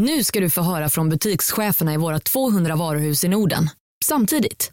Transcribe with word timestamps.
Nu 0.00 0.24
ska 0.24 0.40
du 0.40 0.50
få 0.50 0.62
höra 0.62 0.88
från 0.88 1.08
butikscheferna 1.08 1.94
i 1.94 1.96
våra 1.96 2.20
200 2.20 2.76
varuhus 2.76 3.24
i 3.24 3.28
Norden. 3.28 3.70
Samtidigt. 4.04 4.72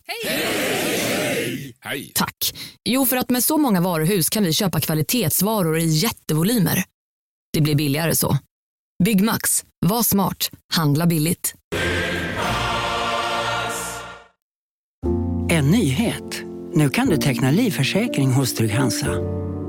Hej! 1.83 2.11
Tack. 2.15 2.35
Jo, 2.89 3.05
för 3.05 3.18
att 3.18 3.29
med 3.29 3.44
så 3.44 3.58
många 3.58 3.82
varuhus 3.82 4.29
kan 4.29 4.44
vi 4.44 4.54
köpa 4.54 4.79
kvalitetsvaror 4.79 5.78
i 5.78 5.86
jättevolymer. 5.86 6.84
Det 7.54 7.62
blir 7.62 7.76
billigare 7.76 8.16
så. 8.16 8.38
Byggmax. 9.04 9.63
Var 9.86 10.04
smart. 10.04 10.50
Handla 10.74 11.05
billigt. 11.05 11.54
En 15.50 15.71
nyhet. 15.71 16.44
Nu 16.73 16.89
kan 16.89 17.07
du 17.07 17.18
teckna 17.18 17.52
livförsäkring 17.52 18.32
hos 18.32 18.54
Trygg-Hansa. 18.55 19.16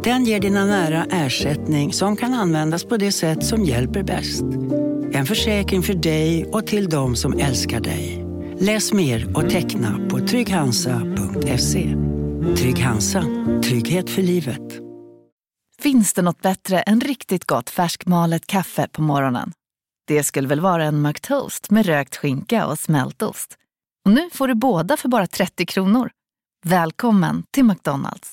Den 0.05 0.25
ger 0.25 0.41
dina 0.41 0.65
nära 0.65 1.07
ersättning 1.11 1.93
som 1.93 2.17
kan 2.17 2.35
användas 2.35 2.85
på 2.85 2.97
det 2.97 3.13
sätt 3.13 3.45
som 3.45 3.65
hjälper 3.65 4.03
bäst. 4.03 4.45
En 5.13 5.27
försäkring 5.27 5.83
för 5.83 5.95
dig 5.95 6.47
och 6.47 6.67
till 6.67 6.89
de 6.89 7.17
som 7.17 7.39
älskar 7.39 7.81
dig. 7.81 8.25
Läs 8.61 8.93
mer 8.93 9.37
och 9.37 9.51
teckna 9.51 10.09
på 10.11 10.19
trygghansa.se. 10.19 11.95
Trygg 12.57 12.79
Hansa. 12.79 13.25
Trygghet 13.65 14.11
för 14.11 14.23
livet. 14.23 14.81
Finns 15.81 16.15
det 16.15 16.23
något 16.23 16.43
bättre 16.43 16.81
än 16.81 17.01
riktigt 17.01 17.45
gott 17.45 17.71
färskmalet 17.71 18.47
kaffe 18.47 18.89
på 18.93 19.03
morgonen? 19.03 19.53
Det 20.07 20.25
skulle 20.25 20.49
väl 20.49 20.61
vara 20.61 20.85
en 20.85 21.03
McToast 21.03 21.71
med 21.71 21.87
rökt 21.87 22.17
skinka 22.17 22.67
och 22.67 22.79
smältost. 22.79 23.55
Och 24.05 24.11
nu 24.11 24.31
får 24.33 24.49
du 24.49 24.55
båda 24.55 24.97
för 24.97 25.09
bara 25.09 25.27
30 25.27 25.67
kronor. 25.67 26.11
Välkommen 26.65 27.45
till 27.51 27.65
McDonalds. 27.65 28.33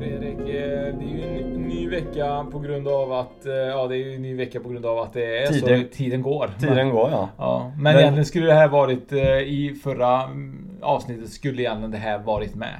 Fredrik, 0.00 0.38
eh, 0.38 0.94
det 0.98 1.04
är 1.04 1.08
ju 1.08 1.42
en 1.42 1.62
ny 1.62 1.88
vecka 1.88 2.46
på 2.52 2.58
grund 2.58 2.88
av 2.88 3.12
att 3.12 3.46
eh, 3.46 3.52
Ja 3.52 3.86
det 3.86 3.96
är 3.96 3.98
ju 3.98 4.14
en 4.14 4.22
ny 4.22 4.34
vecka 4.36 4.60
på 4.60 4.68
grund 4.68 4.86
av 4.86 4.98
att 4.98 5.12
det 5.12 5.38
är 5.42 5.46
Tiden- 5.46 5.82
så 5.82 5.96
tiden 5.96 6.22
går. 6.22 6.50
Tiden 6.60 6.90
går 6.90 7.10
ja. 7.10 7.28
Ja, 7.38 7.72
men, 7.74 7.82
Men- 7.82 7.96
egentligen 7.96 8.24
skulle 8.24 8.46
det 8.46 8.54
här 8.54 8.68
varit 8.68 9.12
eh, 9.12 9.38
i 9.38 9.80
förra 9.84 10.22
mm, 10.24 10.68
avsnittet 10.82 11.30
skulle 11.30 11.62
egentligen 11.62 11.90
det 11.90 11.98
här 11.98 12.18
varit 12.18 12.54
med. 12.54 12.74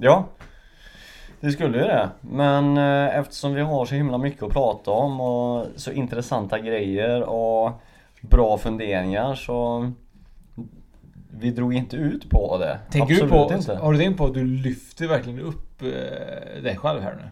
Ja. 0.00 0.24
Det 1.40 1.50
skulle 1.50 1.78
ju 1.78 1.84
det. 1.84 2.08
Men 2.20 2.76
eftersom 3.08 3.54
vi 3.54 3.60
har 3.60 3.84
så 3.84 3.94
himla 3.94 4.18
mycket 4.18 4.42
att 4.42 4.52
prata 4.52 4.90
om 4.90 5.20
och 5.20 5.66
så 5.76 5.92
intressanta 5.92 6.58
grejer 6.58 7.22
och 7.22 7.70
bra 8.20 8.58
funderingar 8.58 9.34
så 9.34 9.90
vi 11.30 11.50
drog 11.50 11.74
inte 11.74 11.96
ut 11.96 12.30
på 12.30 12.58
det. 12.58 12.78
Tänker 12.90 13.14
Absolut 13.14 13.32
du 13.32 13.48
på, 13.48 13.54
inte. 13.54 13.74
har 13.74 13.92
du 13.92 13.98
tänkt 13.98 14.18
på 14.18 14.24
att 14.24 14.34
du 14.34 14.44
lyfter 14.44 15.08
verkligen 15.08 15.40
upp 15.40 15.82
eh, 15.82 16.62
dig 16.62 16.76
själv 16.76 17.00
här 17.00 17.14
nu? 17.14 17.28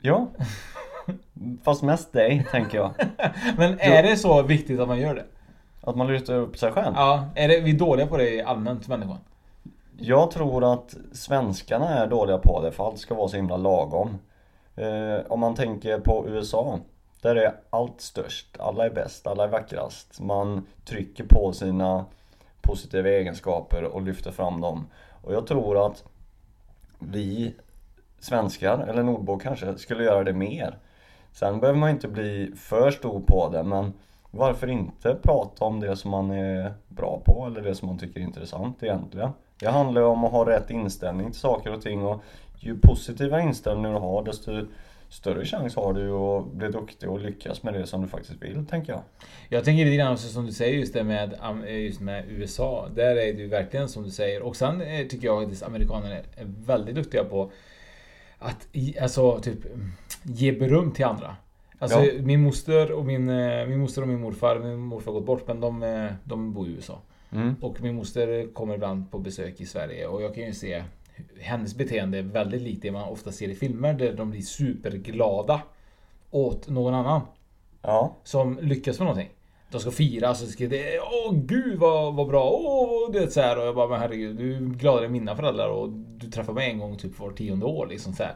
Ja. 0.00 0.26
Fast 1.62 1.82
mest 1.82 2.12
dig, 2.12 2.46
tänker 2.50 2.78
jag. 2.78 2.90
Men 3.56 3.80
är 3.80 4.02
det 4.02 4.16
så 4.16 4.42
viktigt 4.42 4.80
att 4.80 4.88
man 4.88 5.00
gör 5.00 5.14
det? 5.14 5.24
Att 5.80 5.96
man 5.96 6.06
lyfter 6.06 6.34
upp 6.34 6.58
sig 6.58 6.72
själv. 6.72 6.94
Ja, 6.96 7.28
är 7.34 7.48
det, 7.48 7.60
vi 7.60 7.70
är 7.70 7.78
dåliga 7.78 8.06
på 8.06 8.16
det 8.16 8.42
allmänt 8.42 8.88
människan? 8.88 9.18
Jag 9.98 10.30
tror 10.30 10.72
att 10.72 10.96
svenskarna 11.12 11.88
är 11.88 12.06
dåliga 12.06 12.38
på 12.38 12.62
det 12.62 12.72
för 12.72 12.86
allt 12.86 12.98
ska 12.98 13.14
vara 13.14 13.28
så 13.28 13.36
himla 13.36 13.56
lagom. 13.56 14.18
Eh, 14.76 15.26
om 15.28 15.40
man 15.40 15.54
tänker 15.54 15.98
på 15.98 16.24
USA. 16.28 16.78
Där 17.20 17.36
är 17.36 17.54
allt 17.70 18.00
störst, 18.00 18.46
alla 18.58 18.86
är 18.86 18.90
bäst, 18.90 19.26
alla 19.26 19.44
är 19.44 19.48
vackrast. 19.48 20.20
Man 20.20 20.66
trycker 20.84 21.24
på 21.24 21.52
sina 21.52 22.04
positiva 22.66 23.08
egenskaper 23.08 23.84
och 23.84 24.02
lyfter 24.02 24.30
fram 24.30 24.60
dem. 24.60 24.86
Och 25.22 25.34
jag 25.34 25.46
tror 25.46 25.86
att 25.86 26.04
vi 26.98 27.54
svenskar, 28.20 28.78
eller 28.78 29.02
nordbor 29.02 29.38
kanske, 29.38 29.78
skulle 29.78 30.04
göra 30.04 30.24
det 30.24 30.32
mer. 30.32 30.78
Sen 31.32 31.60
behöver 31.60 31.78
man 31.78 31.90
inte 31.90 32.08
bli 32.08 32.52
för 32.56 32.90
stor 32.90 33.20
på 33.20 33.48
det 33.48 33.62
men 33.62 33.92
varför 34.30 34.66
inte 34.66 35.14
prata 35.22 35.64
om 35.64 35.80
det 35.80 35.96
som 35.96 36.10
man 36.10 36.30
är 36.30 36.74
bra 36.88 37.20
på 37.24 37.46
eller 37.46 37.62
det 37.62 37.74
som 37.74 37.88
man 37.88 37.98
tycker 37.98 38.20
är 38.20 38.24
intressant 38.24 38.82
egentligen. 38.82 39.30
Det 39.60 39.68
handlar 39.68 40.00
ju 40.00 40.06
om 40.06 40.24
att 40.24 40.32
ha 40.32 40.50
rätt 40.50 40.70
inställning 40.70 41.30
till 41.30 41.40
saker 41.40 41.72
och 41.72 41.82
ting 41.82 42.04
och 42.06 42.22
ju 42.58 42.78
positiva 42.78 43.40
inställningar 43.40 43.92
du 43.92 44.00
har 44.00 44.22
desto 44.22 44.66
större 45.08 45.44
chans 45.44 45.76
har 45.76 45.92
du 45.92 46.10
att 46.10 46.52
bli 46.52 46.68
duktig 46.68 47.10
och 47.10 47.20
lyckas 47.20 47.62
med 47.62 47.74
det 47.74 47.86
som 47.86 48.02
du 48.02 48.08
faktiskt 48.08 48.42
vill, 48.42 48.66
tänker 48.66 48.92
jag. 48.92 49.02
Jag 49.48 49.64
tänker 49.64 49.84
lite 49.84 49.96
grann 49.96 50.12
också 50.12 50.28
som 50.28 50.46
du 50.46 50.52
säger 50.52 50.78
just 50.78 50.94
det 50.94 51.04
med, 51.04 51.34
eh, 51.66 51.78
just 51.78 52.00
med 52.00 52.24
USA. 52.28 52.88
Där 52.94 53.16
är 53.16 53.32
det 53.32 53.40
ju 53.42 53.48
verkligen 53.48 53.88
som 53.88 54.02
du 54.02 54.10
säger. 54.10 54.42
Och 54.42 54.56
sen 54.56 54.80
eh, 54.80 55.06
tycker 55.06 55.26
jag 55.26 55.52
att 55.52 55.62
amerikanerna 55.62 56.14
är 56.14 56.24
väldigt 56.66 56.94
duktiga 56.94 57.24
på 57.24 57.50
att 58.38 58.68
alltså, 59.00 59.40
typ, 59.40 59.58
ge 60.22 60.52
beröm 60.52 60.90
till 60.92 61.04
andra. 61.04 61.36
Alltså 61.78 62.04
Ja. 62.04 62.22
min 62.22 62.40
moster 62.40 62.92
och 62.92 63.04
min, 63.04 63.28
eh, 63.28 63.66
min 63.66 63.80
moster 63.80 64.02
och 64.02 64.08
min 64.08 64.20
morfar, 64.20 64.58
min 64.58 64.78
morfar 64.78 65.12
har 65.12 65.18
gått 65.20 65.26
bort 65.26 65.48
men 65.48 65.60
de, 65.60 66.08
de 66.24 66.52
bor 66.52 66.68
i 66.68 66.70
USA. 66.70 67.00
Mm. 67.32 67.56
Och 67.60 67.80
min 67.80 67.94
moster 67.94 68.54
kommer 68.54 68.74
ibland 68.74 69.10
på 69.10 69.18
besök 69.18 69.60
i 69.60 69.66
Sverige 69.66 70.06
och 70.06 70.22
jag 70.22 70.34
kan 70.34 70.44
ju 70.44 70.52
se 70.52 70.84
hennes 71.40 71.74
beteende 71.74 72.18
är 72.18 72.22
väldigt 72.22 72.62
likt 72.62 72.82
det 72.82 72.90
man 72.90 73.08
ofta 73.08 73.32
ser 73.32 73.48
i 73.48 73.54
filmer 73.54 73.94
där 73.94 74.12
de 74.12 74.30
blir 74.30 74.42
superglada 74.42 75.60
åt 76.30 76.68
någon 76.68 76.94
annan 76.94 77.20
Ja, 77.82 78.16
som 78.24 78.58
lyckas 78.62 78.98
med 78.98 79.06
någonting. 79.06 79.30
De 79.70 79.80
ska 79.80 79.90
fira 79.90 80.34
så 80.34 80.46
ska 80.46 80.66
det 80.66 81.00
Åh 81.00 81.34
gud 81.34 81.78
vad, 81.78 82.14
vad 82.14 82.28
bra! 82.28 82.50
Åh, 82.50 83.12
det 83.12 83.18
är 83.18 83.26
så 83.26 83.40
här 83.40 83.58
och 83.58 83.66
jag 83.66 83.74
bara 83.74 83.88
men 83.88 84.00
herregud 84.00 84.36
du 84.36 84.56
är 84.56 84.60
gladare 84.60 85.06
än 85.06 85.12
mina 85.12 85.36
föräldrar 85.36 85.68
och 85.68 85.88
du 85.90 86.30
träffar 86.30 86.52
mig 86.52 86.70
en 86.70 86.78
gång 86.78 86.96
typ 86.96 87.18
var 87.18 87.30
tionde 87.30 87.66
år 87.66 87.86
liksom 87.86 88.12
så 88.12 88.22
här. 88.22 88.34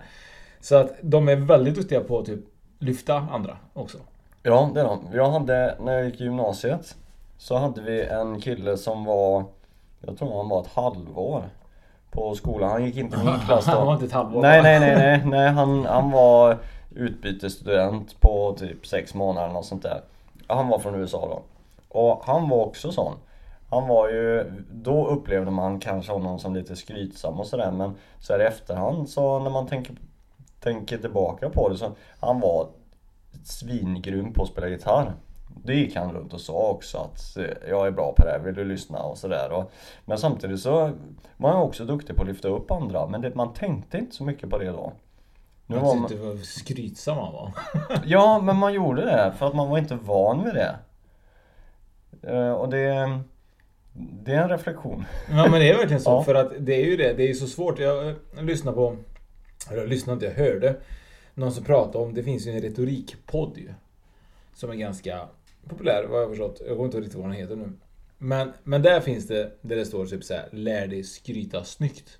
Så 0.61 0.77
att 0.77 0.95
de 1.03 1.29
är 1.29 1.37
väldigt 1.37 1.75
duktiga 1.75 2.01
på 2.01 2.19
att 2.19 2.27
typ 2.27 2.41
lyfta 2.79 3.15
andra 3.15 3.57
också. 3.73 3.99
ja 4.43 4.71
det 4.75 4.81
är 4.81 4.85
de. 4.85 5.09
Jag 5.13 5.31
hade, 5.31 5.77
när 5.81 5.93
jag 5.93 6.07
gick 6.07 6.21
i 6.21 6.25
gymnasiet 6.25 6.97
så 7.39 7.57
hade 7.57 7.83
vi 7.83 8.03
en 8.03 8.41
kille 8.41 8.77
som 8.77 9.05
var, 9.05 9.45
jag 10.01 10.19
tror 10.19 10.37
han 10.37 10.49
var 10.49 10.61
ett 10.61 10.73
halvår 10.75 11.45
på 12.10 12.34
skolan. 12.34 12.71
Han 12.71 12.84
gick 12.84 12.97
inte 12.97 13.16
i 13.16 13.25
min 13.25 13.41
klass 13.47 13.66
då. 13.66 13.72
Han 13.72 13.87
var 13.87 13.93
inte 13.93 14.06
ett 14.06 14.12
halvår 14.12 14.43
Nej, 14.43 14.62
nej, 14.62 14.81
nej, 14.81 14.97
nej, 14.97 15.22
nej 15.26 15.48
han, 15.48 15.84
han 15.84 16.10
var 16.10 16.59
utbytesstudent 16.91 18.21
på 18.21 18.56
typ 18.59 18.87
sex 18.87 19.15
månader 19.15 19.53
något 19.53 19.66
sånt 19.66 19.82
där. 19.82 20.00
Han 20.47 20.69
var 20.69 20.78
från 20.78 20.94
USA 20.94 21.28
då. 21.28 21.43
Och 22.00 22.22
han 22.25 22.48
var 22.48 22.65
också 22.65 22.93
sån. 22.93 23.15
Han 23.71 23.88
var 23.88 24.09
ju, 24.09 24.53
då 24.72 25.06
upplevde 25.06 25.50
man 25.50 25.81
kanske 25.81 26.12
honom 26.12 26.38
som 26.38 26.54
lite 26.54 26.76
skrytsam 26.76 27.41
och 27.41 27.47
sådär 27.47 27.71
men 27.71 27.94
så 28.19 28.32
här 28.32 28.41
i 28.41 28.44
efterhand 28.44 29.09
så 29.09 29.38
när 29.38 29.50
man 29.50 29.66
tänker, 29.66 29.94
tänker 30.60 30.98
tillbaka 30.98 31.50
på 31.50 31.69
det 31.69 31.77
så 31.77 31.92
han 32.21 32.41
var 32.41 32.69
svingrym 33.44 34.32
på 34.32 34.42
att 34.42 34.48
spela 34.48 34.69
gitarr. 34.69 35.12
Det 35.65 35.75
gick 35.75 35.97
han 35.97 36.12
runt 36.12 36.33
och 36.34 36.41
sa 36.41 36.69
också 36.71 36.99
att 36.99 37.37
jag 37.69 37.87
är 37.87 37.91
bra 37.91 38.12
på 38.16 38.25
det 38.25 38.31
här, 38.31 38.38
vill 38.38 38.55
du 38.55 38.65
lyssna 38.65 38.99
och 38.99 39.19
sådär. 39.19 39.65
Men 40.05 40.19
samtidigt 40.19 40.61
så 40.61 40.91
var 41.37 41.50
han 41.53 41.62
också 41.62 41.84
duktig 41.84 42.16
på 42.16 42.22
att 42.22 42.28
lyfta 42.28 42.49
upp 42.49 42.71
andra 42.71 43.06
men 43.06 43.21
det, 43.21 43.34
man 43.34 43.53
tänkte 43.53 43.99
inte 43.99 44.16
så 44.16 44.25
mycket 44.25 44.50
på 44.50 44.59
det 44.59 44.66
då. 44.71 44.93
Nu 45.66 45.77
var 45.78 45.94
man, 45.94 46.09
det 46.10 46.16
var 46.16 46.37
skrytsam 46.37 47.19
han 47.19 47.33
var. 47.33 47.53
ja 48.05 48.41
men 48.43 48.56
man 48.56 48.75
gjorde 48.75 49.05
det 49.05 49.33
för 49.39 49.47
att 49.47 49.55
man 49.55 49.69
var 49.69 49.78
inte 49.78 49.94
van 49.94 50.44
vid 50.44 50.55
det. 50.55 50.77
Eh, 52.22 52.53
Och 52.53 52.69
det, 52.69 53.19
det 53.92 54.33
är 54.34 54.42
en 54.42 54.48
reflektion. 54.48 55.04
Ja 55.30 55.42
men 55.51 55.60
det 55.60 55.71
är 55.71 55.77
verkligen 55.77 56.01
så 56.03 56.10
Ja. 56.19 56.22
för 56.22 56.34
att 56.34 56.53
det 56.59 56.75
är 56.75 56.84
ju 56.86 56.97
det. 56.97 57.13
Det 57.13 57.22
är 57.22 57.28
ju 57.28 57.34
så 57.34 57.47
svårt. 57.47 57.78
Jag, 57.78 58.09
eh, 58.09 58.15
lyssnade 58.42 58.75
på, 58.75 58.97
eller 59.71 59.80
jag 59.80 59.89
lyssnade 59.89 60.15
inte, 60.15 60.27
jag 60.41 60.53
hörde 60.53 60.77
någon 61.34 61.53
som 61.53 61.65
pratade 61.65 62.04
om, 62.04 62.15
det 62.15 62.22
finns 62.22 62.47
ju 62.47 62.51
en 62.51 62.60
retorikpodd 62.63 63.53
ju. 63.59 63.69
Som 64.54 64.71
är 64.71 64.75
ganska 64.75 65.21
populär 65.68 66.04
vad 66.04 66.18
jag 66.21 66.24
har 66.27 66.30
förstått. 66.30 66.60
Jag 66.66 66.68
kommer 66.77 66.84
inte 66.84 66.98
riktigt 66.98 67.15
ihåg 67.15 67.22
vad 67.22 67.30
den 67.33 67.41
heter 67.41 67.57
nu. 67.57 67.72
Men, 68.18 68.53
men 68.65 68.83
där 68.83 69.01
finns 69.01 69.27
det, 69.27 69.53
där 69.60 69.77
det 69.77 69.84
står 69.84 70.07
typ 70.07 70.24
så 70.24 70.34
här, 70.34 70.48
lär 70.53 70.86
dig 70.86 71.04
skryta 71.04 71.65
snyggt. 71.65 72.18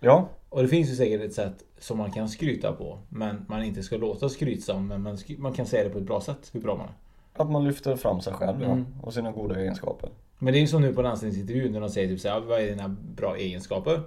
Ja, 0.00 0.28
Och 0.48 0.62
det 0.62 0.68
finns 0.68 0.90
ju 0.90 0.94
säkert 0.94 1.20
ett 1.20 1.34
sätt 1.34 1.64
som 1.78 1.98
man 1.98 2.12
kan 2.12 2.28
skryta 2.28 2.72
på. 2.72 2.98
Men 3.08 3.44
man 3.48 3.62
inte 3.64 3.82
ska 3.82 3.96
låta 3.96 4.28
skrytsam. 4.28 4.88
Men 4.88 5.02
man, 5.02 5.18
man 5.38 5.52
kan 5.52 5.66
säga 5.66 5.84
det 5.84 5.90
på 5.90 5.98
ett 5.98 6.04
bra 6.04 6.20
sätt. 6.20 6.50
Hur 6.52 6.60
bra 6.60 6.76
man 6.76 6.86
är. 6.86 7.42
att 7.42 7.50
man 7.50 7.64
lyfter 7.64 7.96
fram 7.96 8.20
sig 8.20 8.32
själv 8.32 8.62
ja, 8.62 8.66
Mm. 8.72 8.84
och 9.02 9.14
sina 9.14 9.32
goda 9.32 9.60
egenskaper. 9.60 10.10
Men 10.38 10.52
det 10.52 10.58
är 10.58 10.60
ju 10.60 10.66
som 10.66 10.82
nu 10.82 10.94
på 10.94 11.00
en 11.00 11.06
anställningsintervju 11.06 11.70
när 11.70 11.80
de 11.80 11.90
säger 11.90 12.08
typ 12.08 12.20
såhär, 12.20 12.40
vad 12.40 12.60
är 12.60 12.66
dina 12.66 12.88
bra 13.16 13.36
egenskaper? 13.36 14.00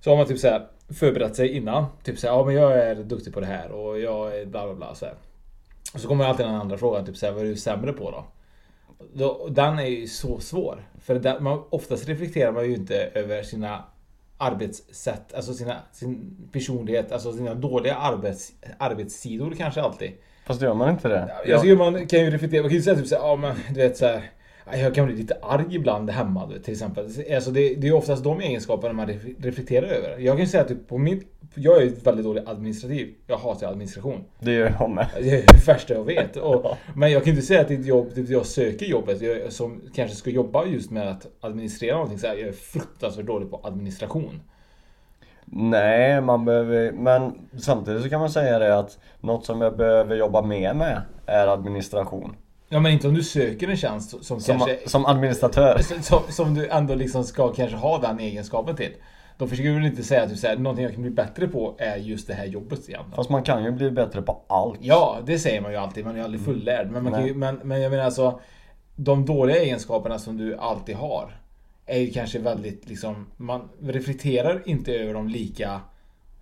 Så 0.00 0.10
har 0.10 0.16
man 0.16 0.26
typ 0.26 0.38
såhär 0.38 0.66
förberett 0.88 1.36
sig 1.36 1.48
innan. 1.48 1.84
Typ 2.02 2.18
såhär, 2.18 2.34
ja 2.34 2.44
men 2.44 2.54
jag 2.54 2.72
är 2.78 2.94
duktig 2.94 3.34
på 3.34 3.40
det 3.40 3.46
här 3.46 3.70
och 3.70 4.00
jag 4.00 4.38
är 4.40 4.46
bla 4.46 4.66
bla 4.66 4.74
bla 4.74 4.94
så 4.94 5.06
här. 5.06 5.14
Och 5.94 6.00
så 6.00 6.08
kommer 6.08 6.24
alltid 6.24 6.46
den 6.46 6.54
andra 6.54 6.78
frågan, 6.78 7.06
typ 7.06 7.16
såhär, 7.16 7.32
vad 7.32 7.42
är 7.42 7.46
du 7.46 7.56
sämre 7.56 7.92
på 7.92 8.10
då? 8.10 8.24
Då, 9.12 9.48
den 9.48 9.78
är 9.78 9.86
ju 9.86 10.06
så 10.06 10.40
svår. 10.40 10.88
För 11.00 11.14
där, 11.14 11.40
man, 11.40 11.62
oftast 11.70 12.08
reflekterar 12.08 12.52
man 12.52 12.64
ju 12.64 12.74
inte 12.74 12.96
över 13.14 13.42
sina 13.42 13.84
arbetssätt, 14.38 15.34
alltså 15.34 15.54
sina, 15.54 15.76
sin 15.92 16.36
personlighet, 16.52 17.12
alltså 17.12 17.32
sina 17.32 17.54
dåliga 17.54 17.94
arbets, 17.94 18.52
arbetssidor 18.78 19.54
kanske 19.58 19.82
alltid. 19.82 20.12
Fast 20.46 20.62
gör 20.62 20.74
man 20.74 20.90
inte 20.90 21.08
det? 21.08 21.34
Jag 21.46 21.62
tycker 21.62 21.76
man 21.76 22.06
kan 22.06 22.20
ju 22.20 22.30
reflektera, 22.30 22.62
man 22.62 22.70
kan 22.70 22.76
ju 22.76 22.82
säga 22.82 22.96
typ 22.96 23.06
såhär, 23.06 23.22
ja 23.22 23.36
men 23.36 23.56
du 23.68 23.80
vet 23.80 23.96
såhär 23.96 24.30
jag 24.72 24.94
kan 24.94 25.06
bli 25.06 25.16
lite 25.16 25.36
arg 25.42 25.66
ibland 25.70 26.10
hemma 26.10 26.50
till 26.64 26.72
exempel. 26.72 27.04
Alltså 27.34 27.50
det, 27.50 27.74
det 27.74 27.88
är 27.88 27.92
oftast 27.92 28.24
de 28.24 28.40
egenskaperna 28.40 28.92
man 28.92 29.06
reflekterar 29.38 29.86
över. 29.86 30.18
Jag 30.18 30.36
kan 30.36 30.44
ju 30.44 30.50
säga 30.50 30.62
att 30.62 30.68
typ 30.68 30.88
på 30.88 30.98
min... 30.98 31.22
Jag 31.54 31.82
är 31.82 32.04
väldigt 32.04 32.24
dålig 32.24 32.42
administrativ. 32.46 33.14
Jag 33.26 33.36
hatar 33.36 33.66
administration. 33.66 34.24
Det 34.40 34.52
gör 34.52 34.74
jag 34.78 34.90
med. 34.90 35.06
Det 35.20 35.30
är 35.30 35.46
det 35.46 35.68
värsta 35.68 35.94
jag 35.94 36.04
vet. 36.04 36.36
Och, 36.36 36.76
men 36.94 37.10
jag 37.12 37.24
kan 37.24 37.30
inte 37.30 37.46
säga 37.46 37.60
att 37.60 37.68
det 37.68 37.74
är 37.74 37.78
ett 37.78 37.86
jobb, 37.86 38.14
typ 38.14 38.28
jag 38.28 38.46
söker 38.46 38.86
jobbet 38.86 39.20
jag, 39.20 39.52
som 39.52 39.80
kanske 39.94 40.16
ska 40.16 40.30
jobba 40.30 40.66
just 40.66 40.90
med 40.90 41.08
att 41.08 41.26
administrera 41.40 41.94
någonting. 41.94 42.18
Så 42.18 42.26
här, 42.26 42.34
jag 42.34 42.48
är 42.48 42.52
fruktansvärt 42.52 43.26
dålig 43.26 43.50
på 43.50 43.60
administration. 43.64 44.40
Nej, 45.44 46.20
man 46.20 46.44
behöver, 46.44 46.92
men 46.92 47.32
samtidigt 47.58 48.02
så 48.02 48.08
kan 48.08 48.20
man 48.20 48.30
säga 48.30 48.58
det 48.58 48.78
att 48.78 48.98
något 49.20 49.44
som 49.44 49.60
jag 49.60 49.76
behöver 49.76 50.16
jobba 50.16 50.42
mer 50.42 50.74
med 50.74 51.02
är 51.26 51.46
administration. 51.46 52.36
Ja 52.74 52.80
men 52.80 52.92
inte 52.92 53.08
om 53.08 53.14
du 53.14 53.22
söker 53.22 53.68
en 53.68 53.76
tjänst 53.76 54.10
som, 54.10 54.40
som 54.40 54.40
kanske... 54.40 54.78
Som 54.86 55.06
administratör. 55.06 55.78
Som, 56.02 56.20
som, 56.28 56.54
du 56.54 56.68
ändå 56.68 56.94
liksom 56.94 57.24
ska 57.24 57.52
kanske 57.52 57.76
ha 57.76 57.98
den 57.98 58.20
egenskapen 58.20 58.76
till. 58.76 58.92
Då 59.38 59.46
försöker 59.46 59.68
du 59.68 59.74
väl 59.74 59.86
inte 59.86 60.02
säga 60.02 60.22
att 60.22 60.30
du 60.30 60.36
säger 60.36 60.56
någonting 60.56 60.84
jag 60.84 60.92
kan 60.92 61.02
bli 61.02 61.10
bättre 61.10 61.48
på 61.48 61.74
är 61.78 61.96
just 61.96 62.26
det 62.26 62.34
här 62.34 62.44
jobbet 62.44 62.88
igen. 62.88 63.04
Fast 63.16 63.30
man 63.30 63.42
kan 63.42 63.64
ju 63.64 63.70
bli 63.70 63.90
bättre 63.90 64.22
på 64.22 64.42
allt. 64.46 64.78
Ja, 64.80 65.18
det 65.26 65.38
säger 65.38 65.60
man 65.60 65.70
ju 65.70 65.76
alltid. 65.76 66.04
Man 66.04 66.14
är 66.14 66.18
ju 66.18 66.24
aldrig 66.24 66.44
fullärd. 66.44 66.90
Men, 66.90 67.04
man 67.04 67.12
kan 67.12 67.26
ju, 67.26 67.34
men, 67.34 67.60
men 67.62 67.80
jag 67.80 67.90
menar 67.90 68.04
alltså. 68.04 68.40
De 68.96 69.26
dåliga 69.26 69.56
egenskaperna 69.56 70.18
som 70.18 70.36
du 70.36 70.56
alltid 70.56 70.96
har. 70.96 71.36
Är 71.86 71.98
ju 71.98 72.10
kanske 72.10 72.38
väldigt 72.38 72.88
liksom. 72.88 73.26
Man 73.36 73.68
reflekterar 73.82 74.62
inte 74.64 74.92
över 74.92 75.14
dem 75.14 75.28
lika 75.28 75.80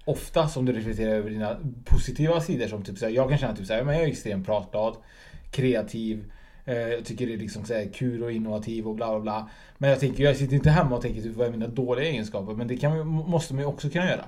ofta 0.05 0.49
som 0.49 0.65
du 0.65 0.73
reflekterar 0.73 1.15
över 1.15 1.31
dina 1.31 1.57
positiva 1.85 2.41
sidor. 2.41 2.67
Som 2.67 2.83
typ 2.83 2.99
såhär, 2.99 3.13
jag 3.13 3.29
kan 3.29 3.39
känna 3.39 3.57
typ 3.57 3.67
såhär, 3.67 3.85
men 3.85 3.95
jag 3.95 4.05
är 4.05 4.09
extremt 4.09 4.47
pratglad 4.47 4.97
kreativ. 5.53 6.33
Eh, 6.65 6.77
jag 6.77 7.05
tycker 7.05 7.27
det 7.27 7.35
är 7.35 7.39
liksom 7.39 7.65
så 7.65 7.85
kul 7.95 8.23
och 8.23 8.33
innovativ 8.33 8.89
och 8.89 8.95
bla 8.95 9.11
bla 9.11 9.21
bla. 9.21 9.49
Men 9.79 9.91
jag 9.91 10.01
tänker, 10.01 10.25
jag 10.25 10.37
sitter 10.37 10.55
inte 10.55 10.71
hemma 10.71 10.97
och 10.97 11.03
tänker 11.03 11.23
typ, 11.23 11.37
vad 11.37 11.47
är 11.47 11.51
mina 11.51 11.67
dåliga 11.67 12.09
egenskaper? 12.09 12.53
Men 12.53 12.69
det 12.69 12.77
kan, 12.77 13.07
måste 13.07 13.55
man 13.55 13.63
ju 13.63 13.69
också 13.69 13.91
kunna 13.91 14.11
göra. 14.11 14.25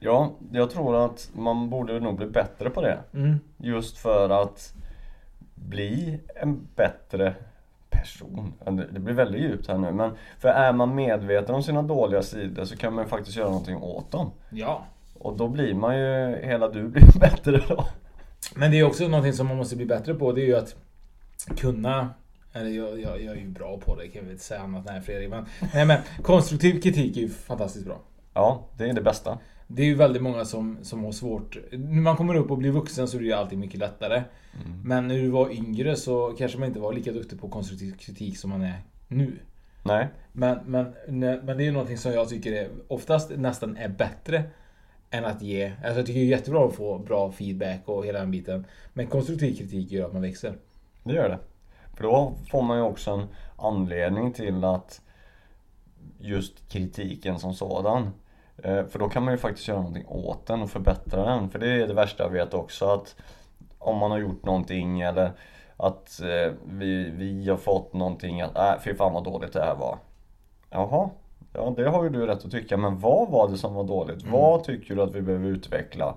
Ja, 0.00 0.32
jag 0.52 0.70
tror 0.70 1.04
att 1.04 1.30
man 1.34 1.70
borde 1.70 2.00
nog 2.00 2.16
bli 2.16 2.26
bättre 2.26 2.70
på 2.70 2.82
det. 2.82 2.98
Mm. 3.14 3.38
Just 3.56 3.98
för 3.98 4.42
att 4.42 4.74
bli 5.54 6.20
en 6.42 6.68
bättre 6.76 7.34
person. 7.90 8.52
Det 8.92 9.00
blir 9.00 9.14
väldigt 9.14 9.42
djupt 9.42 9.68
här 9.68 9.78
nu. 9.78 9.92
Men 9.92 10.10
för 10.38 10.48
är 10.48 10.72
man 10.72 10.94
medveten 10.94 11.54
om 11.54 11.62
sina 11.62 11.82
dåliga 11.82 12.22
sidor 12.22 12.64
så 12.64 12.76
kan 12.76 12.94
man 12.94 13.08
faktiskt 13.08 13.36
göra 13.36 13.48
någonting 13.48 13.76
åt 13.76 14.10
dem. 14.10 14.30
Ja. 14.50 14.84
Och 15.18 15.36
då 15.36 15.48
blir 15.48 15.74
man 15.74 15.98
ju, 15.98 16.36
hela 16.42 16.68
du 16.68 16.88
blir 16.88 17.18
bättre 17.20 17.62
då. 17.68 17.84
Men 18.54 18.70
det 18.70 18.78
är 18.78 18.84
också 18.84 19.08
någonting 19.08 19.32
som 19.32 19.46
man 19.46 19.56
måste 19.56 19.76
bli 19.76 19.86
bättre 19.86 20.14
på. 20.14 20.32
Det 20.32 20.42
är 20.42 20.46
ju 20.46 20.56
att 20.56 20.76
kunna 21.56 22.10
eller 22.52 22.70
jag, 22.70 23.00
jag, 23.00 23.22
jag 23.22 23.36
är 23.36 23.40
ju 23.40 23.48
bra 23.48 23.78
på 23.78 23.96
det, 23.96 24.08
kan 24.08 24.22
jag 24.22 24.32
inte 24.32 24.44
säga 24.44 24.60
annat. 24.60 24.84
Nej 24.84 25.00
Fredrik. 25.00 25.30
Men, 25.30 25.46
nej, 25.74 25.86
men 25.86 25.98
konstruktiv 26.22 26.80
kritik 26.80 27.16
är 27.16 27.20
ju 27.20 27.28
fantastiskt 27.28 27.86
bra. 27.86 28.00
Ja, 28.34 28.68
det 28.76 28.84
är 28.84 28.92
det 28.92 29.02
bästa. 29.02 29.38
Det 29.66 29.82
är 29.82 29.86
ju 29.86 29.94
väldigt 29.94 30.22
många 30.22 30.44
som, 30.44 30.78
som 30.82 31.04
har 31.04 31.12
svårt. 31.12 31.56
När 31.72 32.00
man 32.00 32.16
kommer 32.16 32.34
upp 32.34 32.50
och 32.50 32.58
blir 32.58 32.70
vuxen 32.70 33.08
så 33.08 33.16
är 33.16 33.20
det 33.20 33.26
ju 33.26 33.32
alltid 33.32 33.58
mycket 33.58 33.80
lättare. 33.80 34.16
Mm. 34.16 34.80
Men 34.84 35.08
när 35.08 35.14
du 35.14 35.28
var 35.28 35.50
yngre 35.50 35.96
så 35.96 36.34
kanske 36.38 36.58
man 36.58 36.68
inte 36.68 36.80
var 36.80 36.92
lika 36.92 37.12
duktig 37.12 37.40
på 37.40 37.48
konstruktiv 37.48 37.96
kritik 37.98 38.38
som 38.38 38.50
man 38.50 38.62
är 38.62 38.82
nu. 39.08 39.38
Nej. 39.82 40.08
Men, 40.32 40.58
men, 40.66 40.94
men 41.18 41.46
det 41.46 41.52
är 41.52 41.66
ju 41.66 41.72
någonting 41.72 41.98
som 41.98 42.12
jag 42.12 42.28
tycker 42.28 42.52
är, 42.52 42.68
oftast 42.88 43.30
nästan 43.36 43.76
är 43.76 43.88
bättre 43.88 44.42
än 45.10 45.24
att 45.24 45.42
ge. 45.42 45.72
Alltså 45.84 45.98
jag 45.98 46.06
tycker 46.06 46.20
det 46.20 46.26
är 46.26 46.30
jättebra 46.30 46.64
att 46.64 46.74
få 46.74 46.98
bra 46.98 47.32
feedback 47.32 47.80
och 47.84 48.06
hela 48.06 48.18
den 48.18 48.30
biten. 48.30 48.66
Men 48.92 49.06
konstruktiv 49.06 49.56
kritik 49.56 49.92
gör 49.92 50.06
att 50.06 50.12
man 50.12 50.22
växer. 50.22 50.54
Det 51.02 51.14
gör 51.14 51.28
det. 51.28 51.38
För 51.94 52.02
då 52.02 52.34
får 52.50 52.62
man 52.62 52.76
ju 52.76 52.82
också 52.82 53.10
en 53.10 53.26
anledning 53.56 54.32
till 54.32 54.64
att 54.64 55.00
just 56.18 56.68
kritiken 56.68 57.38
som 57.38 57.54
sådan. 57.54 58.10
Eh, 58.62 58.86
för 58.86 58.98
då 58.98 59.08
kan 59.08 59.24
man 59.24 59.34
ju 59.34 59.38
faktiskt 59.38 59.68
göra 59.68 59.78
någonting 59.78 60.06
åt 60.06 60.46
den 60.46 60.62
och 60.62 60.70
förbättra 60.70 61.24
den. 61.24 61.50
För 61.50 61.58
det 61.58 61.68
är 61.68 61.86
det 61.88 61.94
värsta 61.94 62.22
jag 62.22 62.30
vet 62.30 62.54
också 62.54 62.90
att 62.90 63.16
om 63.78 63.96
man 63.96 64.10
har 64.10 64.18
gjort 64.18 64.44
någonting 64.44 65.00
eller 65.00 65.32
att 65.76 66.20
eh, 66.20 66.52
vi, 66.64 67.10
vi 67.10 67.48
har 67.48 67.56
fått 67.56 67.92
någonting 67.92 68.40
att 68.40 68.56
äh, 68.56 68.82
fy 68.84 68.94
fan 68.94 69.12
vad 69.12 69.24
dåligt 69.24 69.52
det 69.52 69.64
här 69.64 69.74
var. 69.74 69.98
Jaha, 70.70 71.10
Ja, 71.52 71.74
det 71.76 71.88
har 71.88 72.04
ju 72.04 72.10
du 72.10 72.26
rätt 72.26 72.44
att 72.44 72.50
tycka. 72.50 72.76
Men 72.76 72.98
vad 72.98 73.28
var 73.28 73.48
det 73.48 73.58
som 73.58 73.74
var 73.74 73.84
dåligt? 73.84 74.22
Mm. 74.22 74.32
Vad 74.32 74.64
tycker 74.64 74.94
du 74.94 75.02
att 75.02 75.14
vi 75.14 75.22
behöver 75.22 75.48
utveckla? 75.48 76.14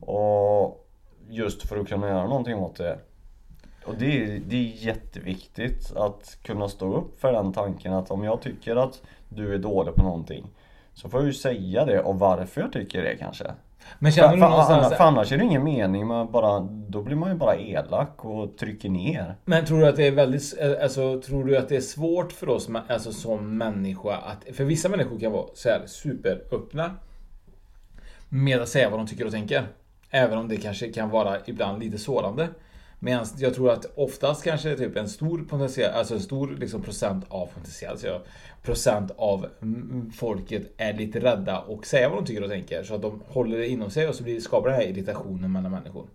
Och 0.00 0.86
just 1.28 1.68
för 1.68 1.76
att 1.76 1.88
kunna 1.88 2.08
göra 2.08 2.26
någonting 2.26 2.54
åt 2.54 2.76
det. 2.76 2.98
Och 3.86 3.94
det 3.98 4.24
är, 4.24 4.40
det 4.48 4.56
är 4.56 4.86
jätteviktigt 4.86 5.96
att 5.96 6.38
kunna 6.42 6.68
stå 6.68 6.94
upp 6.94 7.20
för 7.20 7.32
den 7.32 7.52
tanken 7.52 7.92
att 7.92 8.10
om 8.10 8.24
jag 8.24 8.40
tycker 8.40 8.76
att 8.76 9.02
du 9.28 9.54
är 9.54 9.58
dålig 9.58 9.94
på 9.94 10.02
någonting 10.02 10.46
så 10.94 11.08
får 11.08 11.20
jag 11.20 11.26
ju 11.26 11.32
säga 11.32 11.84
det 11.84 12.00
och 12.00 12.18
varför 12.18 12.60
jag 12.60 12.72
tycker 12.72 13.02
det 13.02 13.16
kanske. 13.16 13.44
Men 13.98 14.12
känner 14.12 14.28
för, 14.28 14.36
du 14.36 14.40
någonstans... 14.40 14.88
För, 14.88 14.96
för 14.96 15.04
annars 15.04 15.32
är 15.32 15.38
det 15.38 15.44
ingen 15.44 15.64
mening 15.64 16.06
med 16.06 16.26
bara, 16.26 16.60
då 16.88 17.02
blir 17.02 17.16
man 17.16 17.30
ju 17.30 17.36
bara 17.36 17.56
elak 17.56 18.24
och 18.24 18.56
trycker 18.58 18.88
ner. 18.88 19.34
Men 19.44 19.64
tror 19.64 19.80
du 19.80 19.86
att 19.86 19.96
det 19.96 20.06
är 20.06 20.12
väldigt, 20.12 20.54
alltså 20.82 21.20
tror 21.20 21.44
du 21.44 21.56
att 21.56 21.68
det 21.68 21.76
är 21.76 21.80
svårt 21.80 22.32
för 22.32 22.48
oss 22.48 22.68
alltså, 22.88 23.12
som 23.12 23.58
människa 23.58 24.16
att, 24.16 24.56
för 24.56 24.64
vissa 24.64 24.88
människor 24.88 25.18
kan 25.18 25.32
vara 25.32 25.46
så 25.54 25.68
här 25.68 25.82
superöppna 25.86 26.90
med 28.28 28.60
att 28.60 28.68
säga 28.68 28.90
vad 28.90 28.98
de 28.98 29.06
tycker 29.06 29.26
och 29.26 29.32
tänker. 29.32 29.66
Även 30.10 30.38
om 30.38 30.48
det 30.48 30.56
kanske 30.56 30.92
kan 30.92 31.10
vara 31.10 31.36
ibland 31.46 31.82
lite 31.82 31.98
sårande. 31.98 32.48
Medan 33.04 33.26
jag 33.38 33.54
tror 33.54 33.70
att 33.70 33.86
oftast 33.94 34.44
kanske 34.44 34.76
typ 34.76 34.96
en 34.96 35.08
stor 35.08 35.44
potential, 35.50 35.90
alltså 35.94 36.14
en 36.14 36.20
stor 36.20 36.48
liksom 36.48 36.82
procent 36.82 37.24
av 37.28 37.46
potential, 37.46 37.98
så 37.98 38.06
jag, 38.06 38.20
procent 38.62 39.10
av 39.16 39.46
folket 40.14 40.62
är 40.76 40.92
lite 40.92 41.20
rädda 41.20 41.60
och 41.60 41.86
säga 41.86 42.08
vad 42.08 42.18
de 42.18 42.26
tycker 42.26 42.42
och 42.42 42.50
tänker. 42.50 42.82
Så 42.82 42.94
att 42.94 43.02
de 43.02 43.22
håller 43.28 43.58
det 43.58 43.68
inom 43.68 43.90
sig 43.90 44.08
och 44.08 44.14
så 44.14 44.22
blir, 44.22 44.40
skapar 44.40 44.68
det 44.68 44.74
här 44.74 44.82
irritationen 44.82 45.52
mellan 45.52 45.72
människor. 45.72 46.06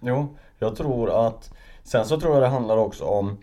Jo, 0.00 0.36
jag 0.58 0.76
tror 0.76 1.26
att 1.26 1.50
Sen 1.82 2.04
så 2.04 2.20
tror 2.20 2.34
jag 2.34 2.42
det 2.42 2.48
handlar 2.48 2.76
också 2.76 3.04
om 3.04 3.38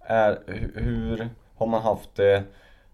är, 0.00 0.38
Hur 0.74 1.28
har 1.56 1.66
man 1.66 1.82
haft 1.82 2.14
det 2.14 2.44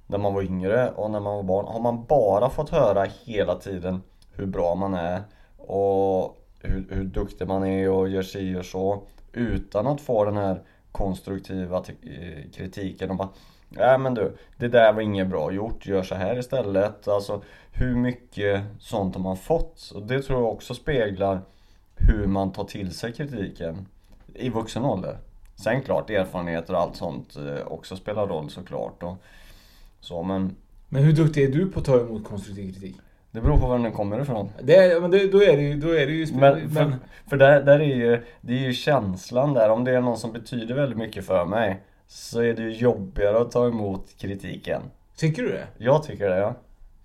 när 0.07 0.19
man 0.19 0.35
var 0.35 0.43
yngre 0.43 0.91
och 0.91 1.11
när 1.11 1.21
man 1.21 1.37
var 1.37 1.43
barn? 1.43 1.67
Har 1.67 1.81
man 1.81 2.05
bara 2.05 2.51
fått 2.51 2.71
höra 2.71 3.07
hela 3.25 3.55
tiden 3.55 4.03
hur 4.35 4.47
bra 4.47 4.75
man 4.75 4.95
är 4.95 5.23
och 5.57 6.37
hur, 6.61 6.87
hur 6.91 7.05
duktig 7.05 7.49
man 7.49 7.67
är 7.67 7.91
och 7.91 8.09
gör 8.09 8.23
si 8.23 8.57
och 8.57 8.65
så 8.65 9.03
utan 9.33 9.87
att 9.87 10.01
få 10.01 10.25
den 10.25 10.37
här 10.37 10.63
konstruktiva 10.93 11.77
eh, 11.77 12.51
kritiken 12.53 13.11
och 13.11 13.17
bara 13.17 13.29
Nej 13.69 13.99
men 13.99 14.15
du, 14.15 14.37
det 14.57 14.69
där 14.69 14.93
var 14.93 15.03
inget 15.03 15.29
bra 15.29 15.53
gjort, 15.53 15.87
gör 15.87 16.03
så 16.03 16.15
här 16.15 16.39
istället. 16.39 17.09
Alltså 17.09 17.43
hur 17.73 17.97
mycket 17.97 18.65
sånt 18.81 19.15
har 19.15 19.23
man 19.23 19.37
fått? 19.37 19.93
Och 19.95 20.03
det 20.03 20.23
tror 20.23 20.41
jag 20.41 20.53
också 20.53 20.75
speglar 20.75 21.41
hur 21.97 22.27
man 22.27 22.53
tar 22.53 22.65
till 22.65 22.95
sig 22.95 23.13
kritiken 23.13 23.87
i 24.35 24.49
vuxen 24.49 24.85
ålder. 24.85 25.19
Sen 25.57 25.83
klart 25.83 26.11
erfarenheter 26.11 26.75
och 26.75 26.81
allt 26.81 26.97
sånt 26.97 27.37
eh, 27.37 27.67
också 27.67 27.97
spelar 27.97 28.27
roll 28.27 28.51
såklart. 28.51 29.03
Och 29.03 29.17
så, 30.01 30.23
men... 30.23 30.57
men 30.89 31.03
hur 31.03 31.13
duktig 31.13 31.45
är 31.45 31.53
du 31.53 31.71
på 31.71 31.81
att 31.81 31.87
ta 31.87 32.01
emot 32.01 32.25
konstruktiv 32.25 32.73
kritik? 32.73 32.97
Det 33.31 33.41
beror 33.41 33.59
på 33.59 33.67
var 33.67 33.79
den 33.79 33.93
kommer 33.93 34.21
ifrån. 34.21 34.51
Det, 34.63 35.03
men 35.03 35.11
det, 35.11 35.33
då 35.33 35.43
är 35.43 35.57
det 35.57 35.63
ju, 35.63 35.75
då 35.75 35.89
är 35.89 36.07
det 36.07 36.13
ju 36.13 36.27
men, 36.35 36.71
för, 36.71 36.95
för 37.27 37.37
där, 37.37 37.63
där 37.63 37.81
är 37.81 37.95
ju, 37.95 38.25
det 38.41 38.53
är 38.53 38.59
ju 38.59 38.73
känslan 38.73 39.55
där. 39.55 39.71
Om 39.71 39.85
det 39.85 39.91
är 39.91 40.01
någon 40.01 40.19
som 40.19 40.33
betyder 40.33 40.75
väldigt 40.75 40.99
mycket 40.99 41.27
för 41.27 41.45
mig 41.45 41.83
så 42.07 42.41
är 42.41 42.55
det 42.55 42.63
ju 42.63 42.73
jobbigare 42.73 43.41
att 43.41 43.51
ta 43.51 43.69
emot 43.69 44.15
kritiken. 44.19 44.83
Tycker 45.17 45.43
du 45.43 45.49
det? 45.49 45.67
Jag 45.79 46.03
tycker 46.03 46.29
det, 46.31 46.39
ja. 46.39 46.55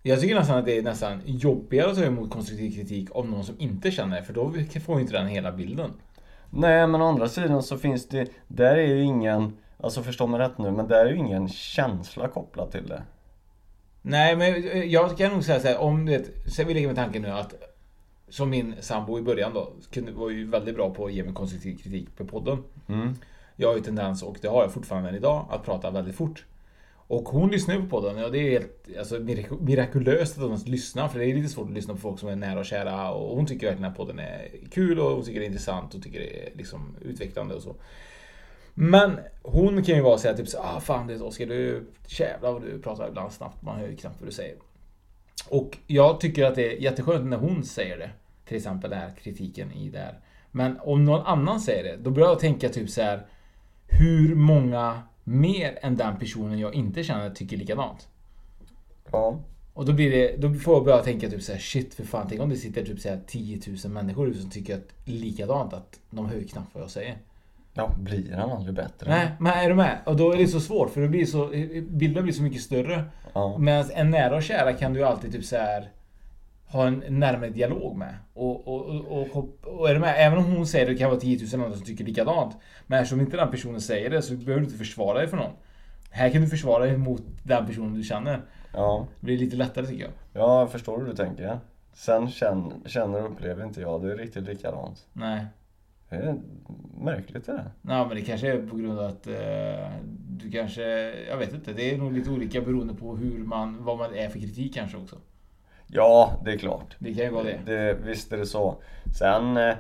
Jag 0.04 0.22
tycker 0.22 0.36
nästan 0.36 0.58
att 0.58 0.66
det 0.66 0.78
är 0.78 0.82
nästan 0.82 1.22
jobbigare 1.26 1.92
att 1.92 1.98
ta 1.98 2.04
emot 2.04 2.32
konstruktiv 2.32 2.72
kritik 2.72 3.10
av 3.12 3.30
någon 3.30 3.44
som 3.44 3.56
inte 3.60 3.92
känner 3.92 4.16
det, 4.16 4.24
för 4.24 4.34
då 4.34 4.54
får 4.86 4.96
ju 4.96 5.02
inte 5.02 5.14
den 5.14 5.28
hela 5.28 5.52
bilden. 5.52 5.92
Nej, 6.50 6.88
men 6.88 7.02
å 7.02 7.08
andra 7.08 7.30
sidan 7.30 7.64
så 7.64 7.78
finns 7.78 8.08
det, 8.08 8.30
där 8.48 8.76
är 8.76 8.88
ju 8.88 9.02
ingen, 9.02 9.58
alltså 9.80 10.04
förstå 10.04 10.28
mig 10.28 10.40
rätt 10.40 10.58
nu, 10.58 10.72
men 10.72 10.88
där 10.88 11.06
är 11.06 11.10
ju 11.10 11.18
ingen 11.18 11.50
känsla 11.50 12.28
kopplad 12.28 12.72
till 12.72 12.88
det. 12.88 13.02
Nej, 14.06 14.36
men 14.36 14.90
jag 14.92 15.18
kan 15.18 15.32
nog 15.32 15.44
säga 15.44 15.60
så 15.60 15.68
här, 15.68 15.78
om 15.78 16.06
det, 16.06 16.26
sen 16.46 16.68
vill 16.68 16.78
jag 16.78 16.88
med 16.88 16.96
tanken 16.96 17.22
nu 17.22 17.30
att 17.30 17.54
som 18.30 18.50
min 18.50 18.76
sambo 18.80 19.20
i 19.20 19.22
början 19.22 19.54
då, 19.54 19.74
var 20.16 20.30
ju 20.30 20.48
väldigt 20.50 20.76
bra 20.76 20.94
på 20.94 21.06
att 21.06 21.14
ge 21.14 21.24
mig 21.24 21.34
konstruktiv 21.34 21.78
kritik 21.78 22.18
på 22.18 22.26
podden. 22.26 22.64
Mm. 22.88 23.16
Jag 23.56 23.68
har 23.68 23.76
ju 23.76 23.82
tendens, 23.82 24.24
och 24.24 24.38
det 24.42 24.48
har 24.48 24.62
jag 24.62 24.74
fortfarande 24.74 25.10
än 25.10 25.16
idag, 25.16 25.46
att 25.50 25.66
prata 25.66 25.92
väldigt 25.92 26.16
fort. 26.16 26.46
Och 27.08 27.30
hon 27.30 27.50
lyssnar 27.52 27.76
ju 27.76 27.82
på 27.82 27.88
podden 27.88 28.24
och 28.24 28.32
det 28.32 28.40
är 28.40 28.52
helt 28.52 28.98
alltså, 29.00 29.20
mirakulöst 29.60 30.38
att 30.38 30.44
hon 30.44 30.60
lyssnar 30.66 31.08
för 31.08 31.20
det 31.20 31.26
är 31.26 31.36
lite 31.36 31.50
svårt 31.50 31.68
att 31.68 31.74
lyssna 31.74 31.94
på 31.94 32.00
folk 32.00 32.20
som 32.20 32.30
är 32.30 32.36
nära 32.36 32.60
och 32.60 32.66
kära 32.66 33.12
och 33.12 33.36
hon 33.36 33.46
tycker 33.46 33.68
verkligen 33.68 33.92
att 33.92 33.98
podden 33.98 34.20
är 34.20 34.50
kul 34.72 35.00
och 35.00 35.12
hon 35.12 35.24
tycker 35.24 35.40
det 35.40 35.46
är 35.46 35.48
intressant 35.48 35.94
och 35.94 36.04
tycker 36.04 36.20
det 36.20 36.48
är 36.48 36.58
liksom 36.58 36.96
utvecklande 37.02 37.56
och 37.56 37.62
så. 37.62 37.76
Men 38.74 39.20
hon 39.42 39.84
kan 39.84 39.96
ju 39.96 40.02
vara 40.02 40.18
såhär 40.18 40.36
typ 40.36 40.48
så 40.48 40.58
ah 40.60 40.80
fan 40.80 41.08
det 41.08 41.14
är 41.14 41.24
Oskar 41.24 41.46
du 41.46 41.86
jävlar 42.08 42.52
vad 42.52 42.62
du 42.62 42.82
pratar 42.82 43.08
ibland 43.08 43.32
snabbt. 43.32 43.62
Man 43.62 43.80
hör 43.80 43.88
ju 43.88 43.96
knappt 43.96 44.16
vad 44.20 44.30
du 44.30 44.34
säger. 44.34 44.56
Och 45.50 45.78
jag 45.88 46.20
tycker 46.20 46.46
att 46.46 46.56
det 46.56 46.78
är 46.78 46.82
jätteskönt 46.82 47.26
när 47.26 47.38
hon 47.38 47.64
säger 47.64 47.98
det. 47.98 48.10
Till 48.46 48.58
exempel 48.58 48.90
den 48.90 49.00
här 49.00 49.12
kritiken 49.24 49.72
i 49.72 49.90
det 49.90 50.00
här. 50.00 50.20
Men 50.52 50.80
om 50.80 51.06
någon 51.06 51.26
annan 51.26 51.60
säger 51.60 51.84
det, 51.84 52.04
då 52.04 52.10
börjar 52.10 52.30
jag 52.30 52.40
tänka 52.40 52.70
typ 52.70 52.90
så 52.90 53.02
här. 53.02 53.26
Hur 53.88 54.36
många 54.36 55.02
mer 55.24 55.80
än 55.82 55.96
den 55.96 56.18
personen 56.20 56.60
jag 56.60 56.74
inte 56.74 57.04
känner 57.04 57.30
tycker 57.30 57.58
likadant? 57.58 58.08
Ja. 59.12 59.40
Och 59.74 59.86
då 59.86 59.94
blir 59.94 60.12
det, 60.12 60.38
då 60.38 60.54
får 60.54 60.74
jag 60.74 60.86
börja 60.86 61.04
tänka 61.04 61.30
typ 61.30 61.42
såhär 61.42 61.60
shit 61.60 61.94
för 61.94 62.04
fan, 62.04 62.28
tänk 62.30 62.42
om 62.42 62.50
det 62.50 62.56
sitter 62.56 62.86
typ 62.86 63.00
såhär 63.00 63.22
10 63.28 63.62
000 63.84 63.92
människor 63.92 64.34
som 64.34 64.50
tycker 64.50 64.76
att 64.76 64.94
likadant 65.06 65.74
att 65.74 66.00
de 66.10 66.26
hör 66.26 66.42
knappt 66.42 66.70
vad 66.74 66.84
jag 66.84 66.92
säger. 66.92 67.18
Ja, 67.74 67.92
blir 68.00 68.34
han 68.34 68.52
aldrig 68.52 68.76
bättre? 68.76 69.10
Nej, 69.10 69.32
men 69.40 69.54
är 69.54 69.70
du 69.70 69.76
med? 69.76 69.98
Och 70.06 70.16
då 70.16 70.32
är 70.32 70.38
det 70.38 70.48
så 70.48 70.60
svårt 70.60 70.90
för 70.90 71.02
det 71.02 71.08
blir 71.08 71.26
så, 71.26 71.48
bilden 71.90 72.24
blir 72.24 72.34
så 72.34 72.44
mycket 72.44 72.62
större. 72.62 73.04
Ja. 73.34 73.58
Medan 73.58 73.92
en 73.94 74.10
nära 74.10 74.36
och 74.36 74.44
kära 74.44 74.74
kan 74.74 74.94
du 74.94 75.04
alltid 75.04 75.32
typ 75.32 75.46
så 75.46 75.58
här 75.58 75.90
ha 76.68 76.88
en 76.88 77.04
närmare 77.08 77.50
dialog 77.50 77.98
med. 77.98 78.16
Och, 78.34 78.68
och, 78.68 78.86
och, 78.86 79.28
och, 79.38 79.50
och 79.64 79.90
är 79.90 79.94
du 79.94 80.00
med? 80.00 80.16
Även 80.18 80.38
om 80.38 80.46
hon 80.46 80.68
säger 80.68 80.86
det 80.86 80.96
kan 80.96 81.10
vara 81.10 81.20
10 81.20 81.40
000 81.54 81.66
andra 81.66 81.78
som 81.78 81.86
tycker 81.86 82.06
likadant. 82.06 82.58
Men 82.88 83.00
eftersom 83.00 83.20
inte 83.22 83.38
den 83.38 83.52
personen 83.52 83.82
säger 83.82 84.10
det 84.10 84.22
så 84.22 84.34
behöver 84.34 84.62
du 84.62 84.66
inte 84.66 84.78
försvara 84.78 85.18
dig 85.18 85.28
för 85.28 85.38
någon. 85.38 85.52
Här 86.12 86.30
kan 86.30 86.42
du 86.42 86.48
försvara 86.48 86.86
dig 86.86 86.98
mot 86.98 87.22
den 87.44 87.66
personen 87.66 87.94
du 87.94 88.04
känner. 88.04 88.42
Ja. 88.74 89.08
Det 89.20 89.26
blir 89.26 89.38
lite 89.38 89.56
lättare 89.56 89.86
tycker 89.86 90.04
jag. 90.04 90.12
Ja, 90.34 90.60
jag 90.60 90.72
förstår 90.72 91.00
hur 91.00 91.06
du 91.06 91.16
tänker. 91.16 91.60
Sen 91.94 92.30
känner, 92.30 92.72
känner 92.86 93.24
och 93.24 93.32
upplever 93.32 93.64
inte 93.64 93.82
jag 93.82 94.02
det 94.02 94.12
är 94.12 94.18
riktigt 94.18 94.44
likadant. 94.44 95.06
Nej. 95.14 95.46
Det 96.20 96.28
är 96.30 96.36
märkligt 97.04 97.46
det 97.46 97.52
där. 97.52 97.72
Nej 97.82 98.06
men 98.08 98.16
det 98.16 98.22
kanske 98.22 98.52
är 98.52 98.68
på 98.68 98.76
grund 98.76 99.00
av 99.00 99.06
att 99.06 99.28
eh, 99.28 99.34
du 100.30 100.52
kanske, 100.52 100.84
jag 101.30 101.38
vet 101.38 101.54
inte. 101.54 101.74
Det 101.74 101.94
är 101.94 101.98
nog 101.98 102.14
lite 102.14 102.30
olika 102.30 102.62
beroende 102.62 102.94
på 102.94 103.16
hur 103.16 103.38
man, 103.38 103.84
vad 103.84 103.98
man 103.98 104.16
är 104.16 104.30
för 104.30 104.40
kritik 104.40 104.74
kanske 104.74 104.98
också. 104.98 105.16
Ja, 105.88 106.42
det 106.46 106.52
är 106.54 106.58
klart. 106.58 106.96
Det 107.00 107.14
kan 107.14 107.24
ju 107.26 107.32
vara 107.32 107.44
det. 107.44 107.60
det 107.66 107.98
visst 108.06 108.34
är 108.34 108.38
det 108.38 108.46
så. 108.46 108.76
Sen 109.20 109.58
eh, 109.58 109.76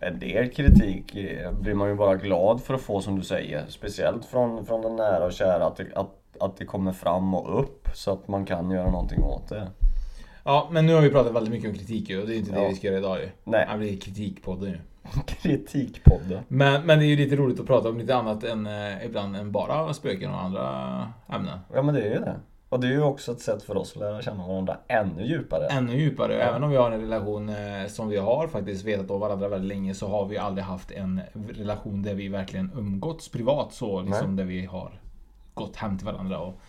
en 0.00 0.18
del 0.18 0.50
kritik 0.50 1.16
eh, 1.16 1.52
blir 1.52 1.74
man 1.74 1.88
ju 1.88 1.94
bara 1.94 2.16
glad 2.16 2.62
för 2.62 2.74
att 2.74 2.80
få 2.80 3.00
som 3.00 3.18
du 3.18 3.24
säger. 3.24 3.64
Speciellt 3.68 4.24
från, 4.24 4.66
från 4.66 4.82
den 4.82 4.96
nära 4.96 5.24
och 5.24 5.32
kära. 5.32 5.66
Att 5.66 5.76
det, 5.76 5.86
att, 5.94 6.10
att 6.40 6.56
det 6.56 6.64
kommer 6.64 6.92
fram 6.92 7.34
och 7.34 7.60
upp 7.60 7.88
så 7.94 8.12
att 8.12 8.28
man 8.28 8.44
kan 8.46 8.70
göra 8.70 8.90
någonting 8.90 9.22
åt 9.22 9.48
det. 9.48 9.68
Ja, 10.44 10.68
men 10.72 10.86
nu 10.86 10.94
har 10.94 11.00
vi 11.00 11.10
pratat 11.10 11.34
väldigt 11.34 11.52
mycket 11.52 11.70
om 11.70 11.76
kritik 11.76 12.10
ju 12.10 12.20
och 12.20 12.26
det 12.26 12.34
är 12.34 12.38
inte 12.38 12.52
det 12.52 12.62
Ja. 12.62 12.68
vi 12.68 12.74
ska 12.74 12.86
göra 12.86 12.98
idag 12.98 13.20
ju. 13.20 13.28
Nej. 13.44 13.68
Det 13.72 13.78
blir 13.78 14.00
kritikpodden 14.00 14.70
ju. 14.70 14.78
Kritikpodden. 15.26 16.42
Men, 16.48 16.86
men 16.86 16.98
det 16.98 17.04
är 17.04 17.08
ju 17.08 17.16
lite 17.16 17.36
roligt 17.36 17.60
att 17.60 17.66
prata 17.66 17.88
om 17.88 17.98
lite 17.98 18.16
annat 18.16 18.44
än 18.44 18.66
eh, 18.66 19.04
ibland 19.06 19.36
än 19.36 19.52
bara 19.52 19.94
spöken 19.94 20.30
och 20.30 20.42
andra 20.42 21.12
ämnen. 21.28 21.58
Ja 21.74 21.82
men 21.82 21.94
det 21.94 22.00
är 22.00 22.14
ju 22.14 22.20
det. 22.20 22.36
Och 22.68 22.80
det 22.80 22.86
är 22.86 22.92
ju 22.92 23.02
också 23.02 23.32
ett 23.32 23.40
sätt 23.40 23.62
för 23.62 23.76
oss 23.76 23.92
att 23.92 24.00
lära 24.00 24.22
känna 24.22 24.46
varandra 24.46 24.76
ännu 24.88 25.26
djupare. 25.26 25.66
Ännu 25.66 26.00
djupare. 26.00 26.42
Även 26.42 26.64
om 26.64 26.70
vi 26.70 26.76
har 26.76 26.90
en 26.90 27.00
relation 27.00 27.48
eh, 27.48 27.86
som 27.88 28.08
vi 28.08 28.16
har 28.16 28.48
faktiskt 28.48 28.84
vetat 28.84 29.10
om 29.10 29.20
varandra 29.20 29.48
väldigt 29.48 29.68
länge 29.68 29.94
så 29.94 30.08
har 30.08 30.26
vi 30.26 30.38
aldrig 30.38 30.64
haft 30.64 30.90
en 30.90 31.20
relation 31.48 32.02
där 32.02 32.14
vi 32.14 32.28
verkligen 32.28 32.70
umgåtts 32.76 33.28
privat 33.28 33.72
så. 33.72 34.02
Liksom 34.02 34.36
där 34.36 34.44
vi 34.44 34.64
har 34.64 35.00
gått 35.54 35.76
hem 35.76 35.98
till 35.98 36.06
varandra 36.06 36.38
och, 36.38 36.60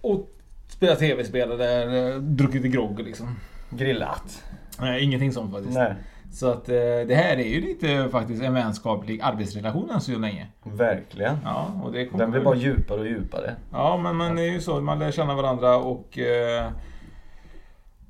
och 0.00 0.28
spelat 0.68 0.98
tv-spel 0.98 1.52
eller 1.52 2.12
eh, 2.14 2.20
druckit 2.20 2.62
grogg 2.62 3.00
liksom. 3.00 3.36
Grillat. 3.70 4.44
Nej, 4.80 5.04
ingenting 5.04 5.32
sånt 5.32 5.52
faktiskt. 5.52 5.74
Nej. 5.74 5.94
Så 6.32 6.50
att 6.50 6.68
eh, 6.68 6.74
det 7.08 7.14
här 7.14 7.36
är 7.36 7.48
ju 7.48 7.60
lite 7.60 8.08
faktiskt 8.08 8.42
en 8.42 8.54
vänskaplig 8.54 9.20
arbetsrelation 9.22 9.90
än 9.90 10.00
så 10.00 10.18
länge. 10.18 10.46
Verkligen. 10.62 11.38
Ja, 11.44 11.66
och 11.84 11.92
det 11.92 12.06
kommer... 12.06 12.24
Den 12.24 12.30
blir 12.30 12.40
bara 12.40 12.56
djupare 12.56 13.00
och 13.00 13.06
djupare. 13.06 13.56
Ja, 13.72 13.96
men, 13.96 14.16
men 14.16 14.36
det 14.36 14.42
är 14.42 14.52
ju 14.52 14.60
så. 14.60 14.80
Man 14.80 14.98
lär 14.98 15.10
känna 15.10 15.34
varandra 15.34 15.76
och 15.76 16.18
eh, 16.18 16.70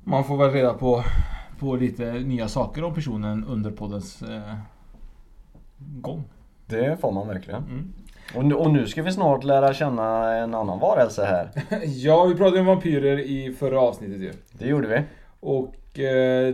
man 0.03 0.23
får 0.23 0.37
väl 0.37 0.51
reda 0.51 0.73
på, 0.73 1.03
på 1.59 1.75
lite 1.75 2.11
nya 2.11 2.47
saker 2.47 2.83
om 2.83 2.93
personen 2.93 3.45
under 3.45 3.71
poddens 3.71 4.21
eh, 4.21 4.55
gång. 5.77 6.23
Det 6.65 7.01
får 7.01 7.11
man 7.11 7.27
verkligen. 7.27 7.63
Mm. 7.63 7.93
Och, 8.35 8.45
nu, 8.45 8.55
och 8.55 8.71
nu 8.71 8.87
ska 8.87 9.03
vi 9.03 9.11
snart 9.11 9.43
lära 9.43 9.73
känna 9.73 10.33
en 10.33 10.53
annan 10.53 10.79
varelse 10.79 11.25
här. 11.25 11.51
ja, 11.85 12.25
vi 12.25 12.35
pratade 12.35 12.59
om 12.59 12.65
vampyrer 12.65 13.19
i 13.19 13.53
förra 13.59 13.81
avsnittet 13.81 14.21
ju. 14.21 14.33
Det 14.51 14.67
gjorde 14.67 14.87
vi. 14.87 15.01
Och 15.39 15.75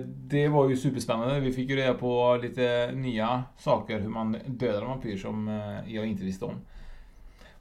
det 0.05 0.47
var 0.47 0.69
ju 0.69 0.77
superspännande. 0.77 1.39
Vi 1.39 1.51
fick 1.51 1.69
ju 1.69 1.75
reda 1.75 1.93
på 1.93 2.39
lite 2.41 2.91
nya 2.93 3.43
saker 3.57 3.99
hur 3.99 4.09
man 4.09 4.37
dödar 4.45 4.81
en 4.81 4.87
vampyr 4.87 5.17
som 5.17 5.47
eh, 5.47 5.93
jag 5.95 6.05
inte 6.05 6.23
visste 6.23 6.45
om. 6.45 6.53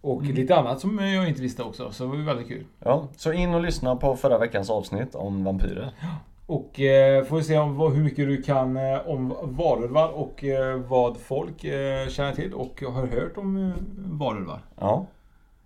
Och 0.00 0.23
lite 0.23 0.56
annat 0.56 0.80
som 0.80 0.99
jag 0.99 1.28
inte 1.28 1.42
visste 1.42 1.62
också, 1.62 1.90
så 1.92 2.02
det 2.04 2.11
var 2.11 2.16
ju 2.16 2.23
väldigt 2.23 2.49
kul. 2.49 2.64
Ja, 2.85 3.08
så 3.16 3.32
in 3.32 3.54
och 3.54 3.61
lyssna 3.62 3.97
på 3.97 4.16
förra 4.16 4.38
veckans 4.38 4.70
avsnitt 4.70 5.14
om 5.14 5.44
vampyrer. 5.44 5.90
Och 6.47 6.80
eh, 6.80 7.25
får 7.25 7.37
vi 7.37 7.42
se 7.42 7.58
om, 7.58 7.78
hur 7.92 8.02
mycket 8.04 8.28
du 8.28 8.42
kan 8.42 8.76
eh, 8.76 9.08
om 9.08 9.35
varulvar 9.42 10.08
och 10.08 10.44
eh, 10.44 10.76
vad 10.76 11.16
folk 11.16 11.64
eh, 11.64 12.08
känner 12.08 12.32
till 12.35 12.54
och 12.54 12.82
har 12.82 13.06
hört 13.06 13.37
om 13.37 13.56
eh, 13.56 13.70
varulvar. 13.97 14.58
Ja, 14.80 15.06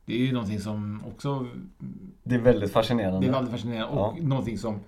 Det 0.04 0.12
är 0.14 0.18
ju 0.26 0.32
någonting 0.32 0.60
som 0.60 1.02
också 1.14 1.46
det 2.22 2.34
är 2.34 2.38
väldigt 2.38 2.72
fascinerande. 2.72 3.20
det 3.20 3.26
är 3.30 3.32
väldigt 3.32 3.52
fascinerande 3.52 3.86
och 4.00 4.14
Ja. 4.18 4.22
någonting 4.22 4.58
som 4.58 4.80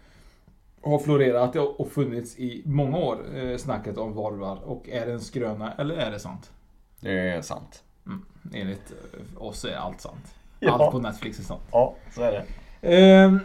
har 0.84 0.98
florerat 0.98 1.56
och 1.56 1.88
funnits 1.92 2.38
i 2.38 2.62
många 2.66 2.96
år, 2.96 3.18
eh, 3.36 3.56
snacket 3.56 3.98
om 3.98 4.14
varulvar. 4.14 4.58
Och 4.64 4.88
är 4.88 5.06
det 5.06 5.12
en 5.12 5.20
skröna 5.20 5.72
eller 5.72 5.96
är 5.96 6.10
det 6.10 6.18
sant? 6.18 6.50
Det 7.00 7.28
är 7.28 7.42
sant. 7.42 7.82
Mm. 8.06 8.24
Enligt 8.54 8.92
eh, 9.12 9.42
oss 9.42 9.64
är 9.64 9.76
allt 9.76 10.00
sant. 10.00 10.34
Ja. 10.60 10.72
Allt 10.72 10.92
på 10.92 10.98
Netflix 10.98 11.38
är 11.38 11.42
sant. 11.42 11.62
Ja, 11.72 11.94
så 12.14 12.22
är 12.22 12.32
det. 12.32 12.44
Ehm, 12.96 13.40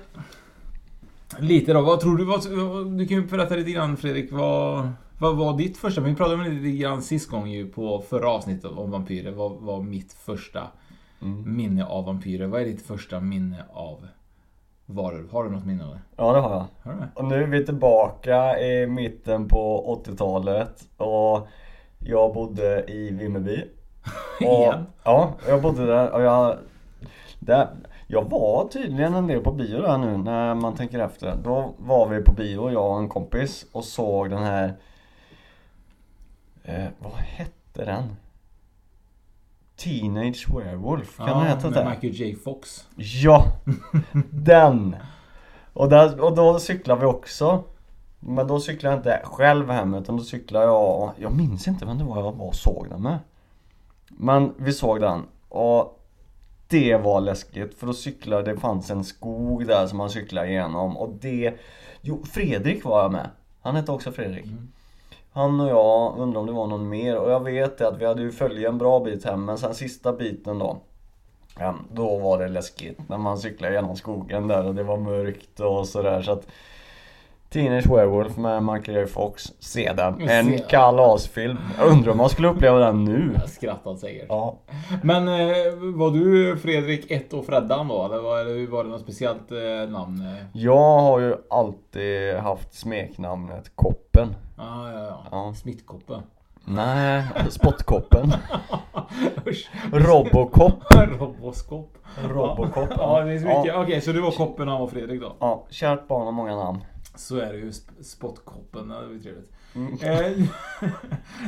lite 1.40 1.74
då, 1.74 1.82
vad 1.82 2.00
tror 2.00 2.18
du? 2.18 2.26
Vad, 2.26 2.42
du 2.98 3.08
kan 3.08 3.18
ju 3.18 3.28
berätta 3.28 3.56
lite 3.56 3.72
grann 3.72 3.98
Fredrik. 3.98 4.32
Vad, 4.32 4.90
vad 5.20 5.38
var 5.38 5.58
ditt 5.58 5.78
första? 5.78 6.02
Vi 6.02 6.16
pratade 6.16 6.36
om 6.36 6.52
lite 6.52 6.78
grann 6.78 7.02
sist 7.02 7.30
gång 7.30 7.48
ju 7.48 7.68
på 7.68 8.04
förra 8.10 8.30
avsnittet 8.30 8.72
om 8.72 8.92
vampyrer. 8.92 9.32
Vad 9.32 9.52
var 9.52 9.82
mitt 9.82 10.14
första 10.14 10.68
Mm. 11.22 11.56
minne 11.56 11.86
av 11.86 12.06
vampyrer? 12.06 12.48
Vad 12.48 12.62
är 12.62 12.66
ditt 12.66 12.82
första 12.82 13.20
minne 13.20 13.64
av 13.74 14.08
varulv? 14.90 15.32
Har 15.32 15.44
du 15.44 15.50
något 15.50 15.66
minne 15.66 15.86
av 15.86 15.90
det? 15.90 16.00
Ja, 16.16 16.34
det 16.34 16.40
har 16.40 16.52
jag. 16.52 16.66
Har 16.84 16.94
du 16.94 17.00
det? 17.00 17.10
Och 17.16 17.26
nu 17.26 17.44
är 17.44 17.48
vi 17.48 17.66
tillbaka 17.66 18.60
i 18.60 18.88
mitten 18.88 19.48
på 19.48 19.96
80-talet 20.06 20.88
och 20.98 21.48
jag 22.00 22.34
bodde 22.34 22.92
i 22.92 23.12
Vimmerby. 23.12 23.66
Och, 24.38 24.62
Igen? 24.62 24.86
Ja, 25.04 25.34
jag 25.48 25.62
bodde 25.62 25.86
där 25.86 26.12
och 26.12 26.22
jag... 26.22 26.58
Där, 27.40 27.68
jag 28.08 28.30
var 28.30 28.68
tydligen 28.68 29.14
en 29.14 29.28
del 29.28 29.42
på 29.42 29.52
bio 29.52 29.82
där 29.82 29.98
nu 29.98 30.18
när 30.18 30.56
man 30.56 30.76
tänker 30.76 31.00
efter. 31.00 31.36
Då 31.44 31.74
var 31.78 32.08
vi 32.08 32.24
på 32.24 32.32
bio, 32.32 32.72
jag 32.72 32.92
och 32.92 33.00
en 33.00 33.10
kompis 33.10 33.66
och 33.72 33.84
såg 33.84 34.30
den 34.30 34.44
här... 34.44 34.74
Eh, 36.64 36.86
vad 37.00 37.12
hette 37.12 37.86
den? 37.86 38.16
Teenage 39.80 40.48
Werewolf, 40.50 41.18
kan 41.18 41.28
den 41.28 41.48
heta 41.48 41.70
det? 41.70 41.90
Michael 41.90 42.14
J 42.14 42.36
Fox. 42.36 42.88
Ja! 42.96 43.46
Den! 44.30 44.96
Och, 45.74 45.90
där, 45.90 46.22
och 46.22 46.36
då 46.36 46.60
cyklade 46.60 47.02
vi 47.02 47.06
också. 47.06 47.64
Men 48.20 48.48
då 48.48 48.60
cyklade 48.60 48.96
jag 48.96 49.00
inte 49.00 49.22
själv 49.24 49.70
hem 49.70 49.94
utan 49.94 50.18
då 50.18 50.24
cyklade 50.24 50.66
jag 50.66 51.02
och 51.02 51.12
jag 51.18 51.36
minns 51.36 51.68
inte 51.68 51.86
vem 51.86 51.98
det 51.98 52.04
var 52.04 52.18
jag 52.18 52.32
var 52.32 52.48
och 52.48 52.56
såg 52.56 52.88
den 52.90 53.02
med. 53.02 53.20
Men 54.08 54.54
vi 54.58 54.74
såg 54.74 55.02
den 55.02 55.24
och 55.50 56.06
det 56.68 56.98
var 56.98 57.22
läskigt 57.22 57.80
för 57.80 57.88
då 57.88 57.94
cyklade, 57.94 58.52
det 58.52 58.60
fanns 58.60 58.90
en 58.90 59.04
skog 59.04 59.68
där 59.68 59.88
som 59.88 59.98
man 59.98 60.10
cyklade 60.10 60.48
igenom 60.48 60.98
och 60.98 61.10
det 61.22 61.54
Jo, 62.02 62.24
Fredrik 62.26 62.86
var 62.86 63.02
jag 63.02 63.12
med. 63.12 63.30
Han 63.62 63.76
hette 63.76 63.92
också 63.92 64.12
Fredrik. 64.12 64.46
Han 65.32 65.60
och 65.60 65.70
jag, 65.70 66.18
undrar 66.18 66.40
om 66.40 66.48
det 66.48 66.54
var 66.54 66.68
någon 66.68 66.90
mer. 66.90 67.18
Och 67.18 67.32
jag 67.32 67.44
vet 67.44 67.78
det 67.78 67.88
att 67.88 67.98
vi 67.98 68.06
hade 68.06 68.22
ju 68.22 68.32
följt 68.32 68.68
en 68.68 68.78
bra 68.78 69.00
bit 69.00 69.26
hem 69.26 69.46
men 69.46 69.58
sen 69.58 69.76
sista 69.76 70.14
biten 70.14 70.60
då 70.60 70.78
Ja, 71.60 71.76
då 71.94 72.18
var 72.18 72.40
det 72.40 72.48
läskigt 72.48 73.10
när 73.10 73.18
man 73.18 73.38
cyklade 73.38 73.74
genom 73.74 73.96
skogen 73.96 74.48
där 74.48 74.66
och 74.66 74.76
det 74.76 74.84
var 74.84 74.98
mörkt 74.98 75.60
och 75.60 75.88
sådär. 75.88 76.22
Så 76.22 76.32
att 76.32 76.48
Teenage 77.50 77.88
Werewolf 77.88 78.38
med 78.38 78.64
Michael 78.64 78.98
J 78.98 79.08
Fox, 79.08 79.44
se 79.60 79.94
den. 79.94 80.30
En 80.30 80.60
kalasfilm. 80.60 81.58
Jag 81.78 81.88
undrar 81.88 82.12
om 82.12 82.18
man 82.18 82.30
skulle 82.30 82.48
uppleva 82.48 82.80
den 82.80 83.04
nu. 83.04 83.32
Jag 83.40 83.50
skrattar 83.50 83.96
säkert. 83.96 84.26
Ja. 84.30 84.58
Men 85.04 85.28
eh, 85.28 85.74
var 85.96 86.12
du 86.12 86.58
Fredrik 86.58 87.12
1 87.12 87.34
och 87.34 87.46
Freddan 87.46 87.88
då? 87.88 88.06
Eller 88.06 88.18
var, 88.18 88.72
var 88.72 88.84
det 88.84 88.90
något 88.90 89.02
speciellt 89.02 89.52
eh, 89.52 89.92
namn? 89.92 90.36
Jag 90.54 91.00
har 91.00 91.20
ju 91.20 91.36
alltid 91.50 92.36
haft 92.36 92.74
smeknamnet 92.74 93.72
Koppen. 93.76 94.36
Ah, 94.58 94.92
ja, 94.92 95.00
ja. 95.00 95.24
Ja. 95.32 95.54
Smittkoppe. 95.54 96.14
Nej, 96.66 97.24
Spottkoppen. 97.50 98.34
Robocop. 99.92 100.74
Roboskop. 101.20 101.98
Robocop. 102.30 102.90
Ja, 102.98 103.20
det 103.20 103.34
är 103.34 103.40
så 103.40 103.46
mycket. 103.46 103.66
Ja. 103.66 103.84
Okej, 103.84 104.02
så 104.02 104.12
du 104.12 104.22
var 104.22 104.32
koppen 104.32 104.68
och 104.68 104.72
han 104.72 104.82
var 104.82 104.88
Fredrik 104.88 105.22
då? 105.22 105.36
Ja, 105.40 105.66
kärt 105.70 106.08
barn 106.08 106.26
har 106.26 106.32
många 106.32 106.56
namn. 106.56 106.80
Så 107.16 107.38
är 107.38 107.54
det 107.54 107.58
ju. 107.60 107.70
Sp- 107.70 108.04
Spottkoppen, 108.04 108.90
ja, 108.90 109.02
det 109.02 109.14
ju 109.14 109.20
trevligt. 109.20 109.52
Eh, 110.04 110.46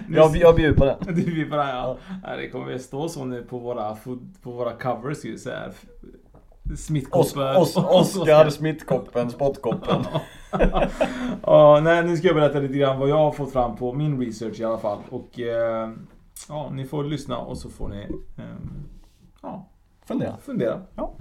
Jag, 0.16 0.36
jag 0.36 0.56
bjuder 0.56 0.78
på 0.78 0.86
det. 0.86 0.98
Du 1.06 1.14
bjuder 1.14 1.50
på 1.50 1.56
det 1.56 1.70
ja. 1.70 1.98
ja. 2.24 2.36
Det 2.36 2.50
kommer 2.50 2.76
att 2.76 2.82
stå 2.82 3.10
så 3.10 3.26
nu 3.26 3.44
på 3.44 3.58
våra, 3.58 3.96
på 4.42 4.52
våra 4.52 4.74
covers 4.74 5.26
ju 5.26 5.38
så 5.38 5.50
här. 5.50 5.72
Smittkoppen. 6.78 7.56
os, 7.56 7.78
Oskar 7.78 8.50
Smittkoppen, 8.50 9.30
spottkoppen. 9.32 10.04
ja, 11.44 11.80
nej, 11.84 12.04
nu 12.06 12.18
ska 12.18 12.28
jag 12.28 12.36
berätta 12.36 12.60
lite 12.60 12.74
grann 12.78 13.00
vad 13.00 13.10
jag 13.10 13.18
har 13.18 13.32
fått 13.32 13.54
fram 13.54 13.76
på 13.76 13.94
min 13.94 14.22
research 14.22 14.60
i 14.60 14.64
alla 14.64 14.78
fall. 14.78 15.00
Och 15.10 15.40
eh, 15.40 15.90
ja, 16.50 16.70
ni 16.74 16.86
får 16.86 17.04
lyssna 17.04 17.38
och 17.38 17.58
så 17.58 17.70
får 17.70 17.88
ni 17.90 18.02
eh, 18.38 18.44
ja, 19.42 19.68
Fundera. 20.06 20.38
fundera. 20.38 20.82
Ja. 20.96 21.14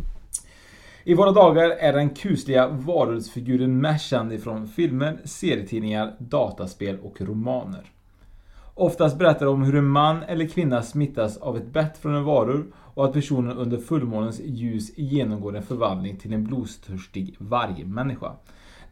I 1.05 1.15
våra 1.15 1.33
dagar 1.33 1.71
är 1.71 1.93
den 1.93 2.11
kusliga 2.11 2.69
varulvsfiguren 2.69 3.81
mest 3.81 4.05
känd 4.05 4.33
ifrån 4.33 4.69
filmer, 4.69 5.19
serietidningar, 5.25 6.15
dataspel 6.19 6.99
och 7.03 7.21
romaner. 7.21 7.85
Oftast 8.75 9.19
berättar 9.19 9.47
de 9.47 9.55
om 9.55 9.63
hur 9.63 9.75
en 9.75 9.89
man 9.89 10.23
eller 10.23 10.49
kvinna 10.49 10.83
smittas 10.83 11.37
av 11.37 11.57
ett 11.57 11.67
bett 11.73 11.99
från 11.99 12.15
en 12.15 12.25
varulv 12.25 12.65
och 12.95 13.05
att 13.05 13.13
personen 13.13 13.59
under 13.59 13.79
fullmånens 13.79 14.41
ljus 14.45 14.99
genomgår 14.99 15.57
en 15.57 15.63
förvandling 15.63 16.17
till 16.17 16.33
en 16.33 16.45
blodtörstig 16.45 17.35
vargmänniska. 17.39 18.33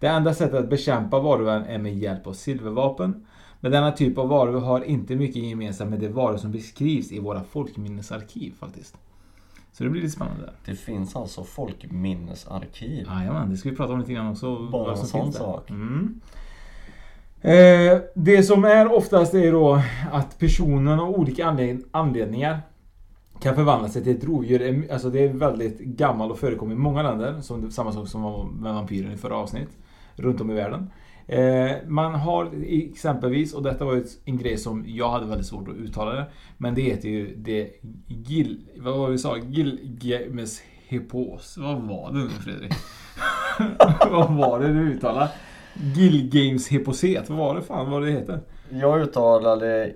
Det 0.01 0.07
enda 0.07 0.35
sättet 0.35 0.59
att 0.59 0.71
bekämpa 0.71 1.21
varulven 1.21 1.65
är 1.65 1.79
med 1.79 1.99
hjälp 1.99 2.27
av 2.27 2.33
silvervapen. 2.33 3.27
Men 3.61 3.73
denna 3.73 3.93
typ 3.93 4.19
av 4.19 4.29
varulv 4.29 4.61
har 4.61 4.85
inte 4.85 5.17
mycket 5.17 5.43
gemensamt 5.43 5.91
med 5.91 6.01
de 6.01 6.09
varor 6.09 6.37
som 6.37 6.53
beskrivs 6.53 7.13
i 7.13 7.19
våra 7.19 7.45
folkminnesarkiv 7.45 8.53
faktiskt. 8.61 8.97
Så 9.79 9.85
det 9.85 9.91
blir 9.91 10.03
lite 10.03 10.15
spännande. 10.15 10.51
Det 10.65 10.75
finns 10.75 11.17
alltså 11.17 11.45
folkminnesarkiv. 11.45 13.07
Jajamän, 13.11 13.51
det 13.51 13.57
ska 13.57 13.71
vi 13.71 13.77
prata 13.77 13.93
om 13.93 13.99
lite 13.99 14.13
grann 14.13 14.31
också. 14.33 14.69
Bara 14.73 14.91
en 14.91 14.97
sån 14.97 15.33
sak. 15.33 15.71
Mm. 15.71 16.21
Eh, 17.41 17.99
det 18.15 18.43
som 18.43 18.65
är 18.65 18.93
oftast 18.93 19.35
är 19.35 19.53
då 19.53 19.83
att 20.13 20.39
personen 20.39 21.01
av 21.01 21.11
olika 21.11 21.45
anled- 21.47 21.85
anledningar 21.91 22.61
kan 23.41 23.55
förvandla 23.55 23.89
sig 23.89 24.03
till 24.05 24.17
ett 24.17 24.25
rovdjur. 24.25 24.93
Alltså 24.93 25.11
det 25.11 25.25
är 25.25 25.29
väldigt 25.29 25.79
gammalt 25.79 26.33
och 26.33 26.39
förekommer 26.39 26.73
i 26.73 26.79
många 26.79 27.03
länder. 27.03 27.41
Som 27.41 27.71
samma 27.71 27.93
sak 27.93 28.09
som 28.09 28.49
med 28.61 28.75
vampyren 28.75 29.13
i 29.13 29.17
förra 29.17 29.37
avsnitt. 29.37 29.69
Runt 30.17 30.41
om 30.41 30.51
i 30.51 30.55
världen. 30.55 30.91
Eh, 31.29 31.77
man 31.87 32.15
har 32.15 32.51
exempelvis, 32.67 33.55
och 33.55 33.63
detta 33.63 33.85
var 33.85 33.95
ju 33.95 34.05
en 34.25 34.39
grej 34.39 34.59
som 34.59 34.85
jag 34.87 35.11
hade 35.11 35.27
väldigt 35.27 35.47
svårt 35.47 35.69
att 35.69 35.77
uttala 35.77 36.13
det. 36.13 36.27
Men 36.57 36.75
det 36.75 36.83
heter 36.83 37.09
ju 37.09 37.37
det 37.37 37.71
Gil... 38.07 38.69
Vad 38.77 38.99
var 38.99 39.07
det 39.07 39.13
vi 39.13 39.19
sa? 39.19 39.37
Gilgamesh 39.39 40.63
hippos. 40.87 41.59
Vad 41.59 41.83
var 41.83 42.13
det 42.13 42.19
nu 42.19 42.29
Fredrik? 42.29 42.73
vad 44.11 44.37
var 44.37 44.61
det 44.61 44.69
du 44.69 44.93
uttalade? 44.93 45.31
Gilgames 45.95 46.69
hipposet. 46.69 47.31
Vad 47.31 47.39
var 47.39 47.55
det 47.55 47.63
fan 47.63 47.91
vad 47.91 48.03
det 48.03 48.11
heter? 48.11 48.41
Jag 48.71 49.01
uttalade 49.01 49.93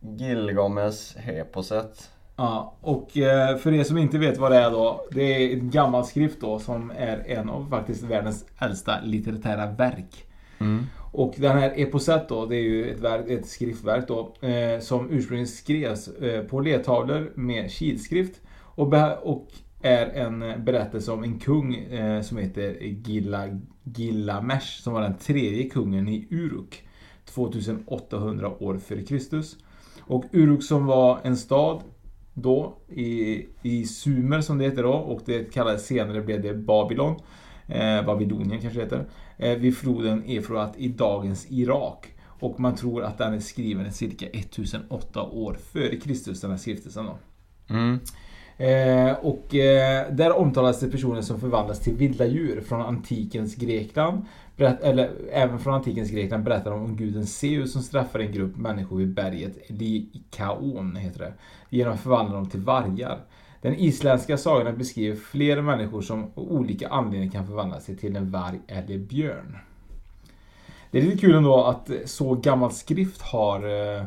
Gilgames 0.00 1.16
Heposet. 1.16 2.10
Ja, 2.36 2.76
och 2.80 3.16
eh, 3.16 3.56
för 3.56 3.74
er 3.74 3.84
som 3.84 3.98
inte 3.98 4.18
vet 4.18 4.38
vad 4.38 4.52
det 4.52 4.56
är 4.56 4.70
då. 4.70 5.06
Det 5.10 5.22
är 5.22 5.52
en 5.52 5.70
gammal 5.70 6.04
skrift 6.04 6.40
då 6.40 6.58
som 6.58 6.90
är 6.90 7.24
en 7.26 7.48
av 7.48 7.70
faktiskt 7.70 8.02
världens 8.02 8.44
äldsta 8.58 9.00
litterära 9.00 9.66
verk. 9.66 10.27
Mm. 10.58 10.86
Och 11.12 11.34
den 11.36 11.58
här 11.58 11.72
Eposet 11.76 12.28
då, 12.28 12.46
det 12.46 12.56
är 12.56 12.62
ju 12.62 12.90
ett, 12.90 13.00
verk, 13.00 13.30
ett 13.30 13.46
skriftverk 13.46 14.08
då. 14.08 14.34
Eh, 14.40 14.80
som 14.80 15.10
ursprungligen 15.10 15.46
skrevs 15.46 16.08
eh, 16.08 16.42
på 16.44 16.60
ledtavlor 16.60 17.32
med 17.34 17.70
kilskrift. 17.70 18.40
Och, 18.60 18.94
och 19.22 19.48
är 19.82 20.06
en 20.06 20.42
eh, 20.42 20.58
berättelse 20.58 21.12
om 21.12 21.22
en 21.22 21.38
kung 21.38 21.74
eh, 21.74 22.22
som 22.22 22.38
heter 22.38 22.76
Gilla, 22.80 23.60
Gillamesh. 23.84 24.82
Som 24.82 24.92
var 24.92 25.02
den 25.02 25.18
tredje 25.18 25.70
kungen 25.70 26.08
i 26.08 26.26
Uruk. 26.30 26.84
2800 27.24 28.62
år 28.62 28.78
före 28.78 29.02
Kristus. 29.02 29.56
Och 30.00 30.24
Uruk 30.32 30.62
som 30.62 30.86
var 30.86 31.20
en 31.22 31.36
stad 31.36 31.82
då 32.34 32.76
i, 32.88 33.46
i 33.62 33.84
Sumer 33.84 34.40
som 34.40 34.58
det 34.58 34.64
heter 34.64 34.82
då 34.82 34.92
och 34.92 35.20
det 35.24 35.52
kallades 35.52 35.86
senare 35.86 36.22
blev 36.22 36.42
det 36.42 36.54
Babylon. 36.54 37.14
Eh, 37.66 38.04
Babylonien 38.06 38.60
kanske 38.60 38.78
det 38.78 38.84
heter. 38.84 39.06
Eh, 39.38 39.58
vid 39.58 39.76
floden 39.76 40.22
Efrat 40.26 40.74
i 40.76 40.88
dagens 40.88 41.46
Irak. 41.50 42.06
Och 42.40 42.60
man 42.60 42.74
tror 42.74 43.02
att 43.02 43.18
den 43.18 43.34
är 43.34 43.40
skriven 43.40 43.92
cirka 43.92 44.26
1008 44.26 45.22
år 45.22 45.56
före 45.72 45.96
Kristus 45.96 46.40
den 46.40 46.50
här 46.50 46.58
skriftelsen 46.58 47.06
då. 47.06 47.18
Mm. 47.74 47.98
Eh, 48.56 49.16
och 49.16 49.54
eh, 49.54 50.12
där 50.12 50.36
omtalas 50.36 50.80
det 50.80 50.90
personer 50.90 51.22
som 51.22 51.40
förvandlas 51.40 51.80
till 51.80 51.94
vilda 51.94 52.26
djur 52.26 52.60
från 52.60 52.80
antikens 52.80 53.54
Grekland. 53.54 54.22
Berätt, 54.56 54.80
eller 54.80 55.10
även 55.32 55.58
från 55.58 55.74
antikens 55.74 56.10
Grekland 56.10 56.44
berättar 56.44 56.70
de 56.70 56.84
om 56.84 56.96
guden 56.96 57.26
Zeus 57.26 57.72
som 57.72 57.82
straffar 57.82 58.18
en 58.18 58.32
grupp 58.32 58.56
människor 58.56 58.96
vid 58.96 59.14
berget 59.14 59.70
Likaon 59.70 60.96
heter 60.96 61.18
det. 61.18 61.32
Genom 61.70 61.94
att 61.94 62.00
förvandla 62.00 62.34
dem 62.34 62.48
till 62.48 62.60
vargar. 62.60 63.18
Den 63.62 63.74
isländska 63.74 64.36
sagan 64.36 64.78
beskriver 64.78 65.16
flera 65.16 65.62
människor 65.62 66.02
som 66.02 66.22
av 66.24 66.52
olika 66.52 66.88
anledningar 66.88 67.32
kan 67.32 67.46
förvandla 67.46 67.80
sig 67.80 67.96
till 67.96 68.16
en 68.16 68.30
varg 68.30 68.60
eller 68.66 68.98
björn. 68.98 69.58
Det 70.90 70.98
är 70.98 71.02
lite 71.02 71.18
kul 71.18 71.34
ändå 71.34 71.64
att 71.64 71.90
så 72.04 72.34
gammal 72.34 72.72
skrift 72.72 73.22
har 73.22 73.58
eh, 73.96 74.04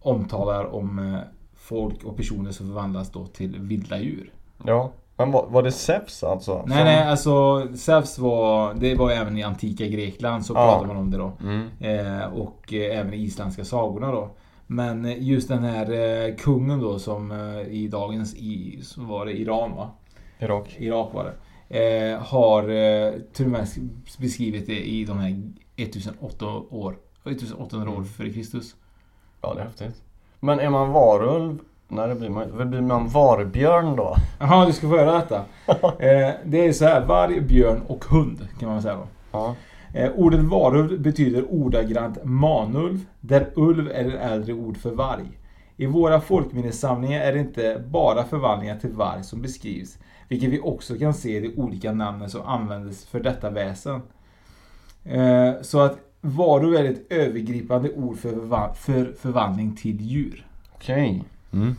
omtalar 0.00 0.74
om 0.74 0.98
eh, 1.14 1.20
folk 1.54 2.04
och 2.04 2.16
personer 2.16 2.50
som 2.50 2.66
förvandlas 2.66 3.10
då 3.10 3.26
till 3.26 3.58
vilda 3.58 3.98
djur. 4.00 4.32
Ja. 4.64 4.90
Men 5.16 5.32
var, 5.32 5.46
var 5.48 5.62
det 5.62 5.72
Zeus 5.72 6.22
alltså? 6.24 6.64
Nej 6.66 6.76
Som- 6.76 6.84
nej 6.84 7.02
alltså 7.08 7.66
Zeus 7.76 8.18
var, 8.18 8.74
det 8.74 8.94
var 8.94 9.10
även 9.10 9.38
i 9.38 9.42
antika 9.42 9.86
Grekland 9.86 10.46
så 10.46 10.52
Ja. 10.54 10.70
pratar 10.72 10.86
man 10.86 10.96
om 10.96 11.10
det 11.10 11.18
då. 11.18 11.32
Mm. 11.42 11.68
Eh, 11.80 12.24
och 12.24 12.72
eh, 12.74 12.98
även 12.98 13.14
i 13.14 13.16
isländska 13.16 13.64
sagorna 13.64 14.12
då. 14.12 14.30
Men 14.72 15.04
eh, 15.04 15.22
just 15.22 15.48
den 15.48 15.64
här 15.64 15.90
eh, 15.92 16.34
kungen 16.36 16.80
då 16.80 16.98
som 16.98 17.30
eh, 17.32 17.60
i 17.60 17.88
dagens, 17.88 18.34
i, 18.34 18.80
så 18.82 19.02
var 19.02 19.26
det 19.26 19.32
Iran 19.32 19.76
va? 19.76 19.90
Irak. 20.38 20.76
Irak 20.78 21.14
var 21.14 21.24
det. 21.24 22.12
Eh, 22.12 22.18
har 22.22 22.62
till 23.32 23.44
och 23.44 23.50
med 23.50 23.66
beskrivit 24.18 24.66
det 24.66 24.80
i 24.80 25.04
de 25.04 25.18
här 25.18 25.42
1800 25.76 26.62
år, 26.70 26.96
1800 27.24 27.92
år 27.92 28.04
före 28.04 28.32
Kristus. 28.32 28.74
Ja, 29.42 29.54
det 29.54 29.60
är 29.60 29.64
häftigt. 29.64 30.02
Men 30.40 30.60
är 30.60 30.70
man 30.70 30.92
varulv? 30.92 31.58
Nej, 31.88 32.08
det 32.08 32.14
blir 32.14 32.30
man 32.30 32.44
inte. 32.44 32.64
Blir 32.64 32.80
man 32.80 33.08
varbjörn 33.08 33.96
då? 33.96 34.16
Jaha, 34.40 34.66
du 34.66 34.72
ska 34.72 34.88
få 34.88 34.96
höra 34.96 35.12
detta. 35.12 35.44
Eh, 35.98 36.30
det 36.44 36.66
är 36.66 36.72
så 36.72 36.84
här, 36.84 37.06
varg, 37.06 37.40
björn 37.40 37.82
och 37.86 38.04
hund 38.04 38.48
kan 38.60 38.68
man 38.68 38.82
säga 38.82 38.94
då. 38.94 39.06
Ja. 39.32 39.54
Eh, 39.94 40.10
ordet 40.14 40.40
varulv 40.40 41.00
betyder 41.00 41.44
ordagrant 41.50 42.24
manulv, 42.24 43.06
där 43.20 43.50
ulv 43.54 43.88
är 43.88 44.08
ett 44.08 44.20
äldre 44.20 44.52
ord 44.52 44.76
för 44.76 44.90
varg. 44.90 45.38
I 45.76 45.86
våra 45.86 46.20
folkminnessamlingar 46.20 47.20
är 47.20 47.32
det 47.32 47.38
inte 47.38 47.82
bara 47.88 48.24
förvandlingar 48.24 48.76
till 48.78 48.90
varg 48.90 49.24
som 49.24 49.42
beskrivs, 49.42 49.98
vilket 50.28 50.50
vi 50.50 50.60
också 50.60 50.98
kan 50.98 51.14
se 51.14 51.36
i 51.36 51.40
de 51.40 51.62
olika 51.62 51.92
namnen 51.92 52.30
som 52.30 52.42
användes 52.42 53.06
för 53.06 53.20
detta 53.20 53.50
väsen. 53.50 54.00
Eh, 55.04 55.52
så 55.62 55.80
att 55.80 55.98
varulv 56.20 56.74
är 56.74 56.84
ett 56.84 57.12
övergripande 57.12 57.92
ord 57.92 58.18
för, 58.18 58.28
förva- 58.30 58.74
för 58.74 59.12
förvandling 59.20 59.76
till 59.76 60.00
djur. 60.00 60.46
Okej. 60.74 61.24
Mm. 61.52 61.76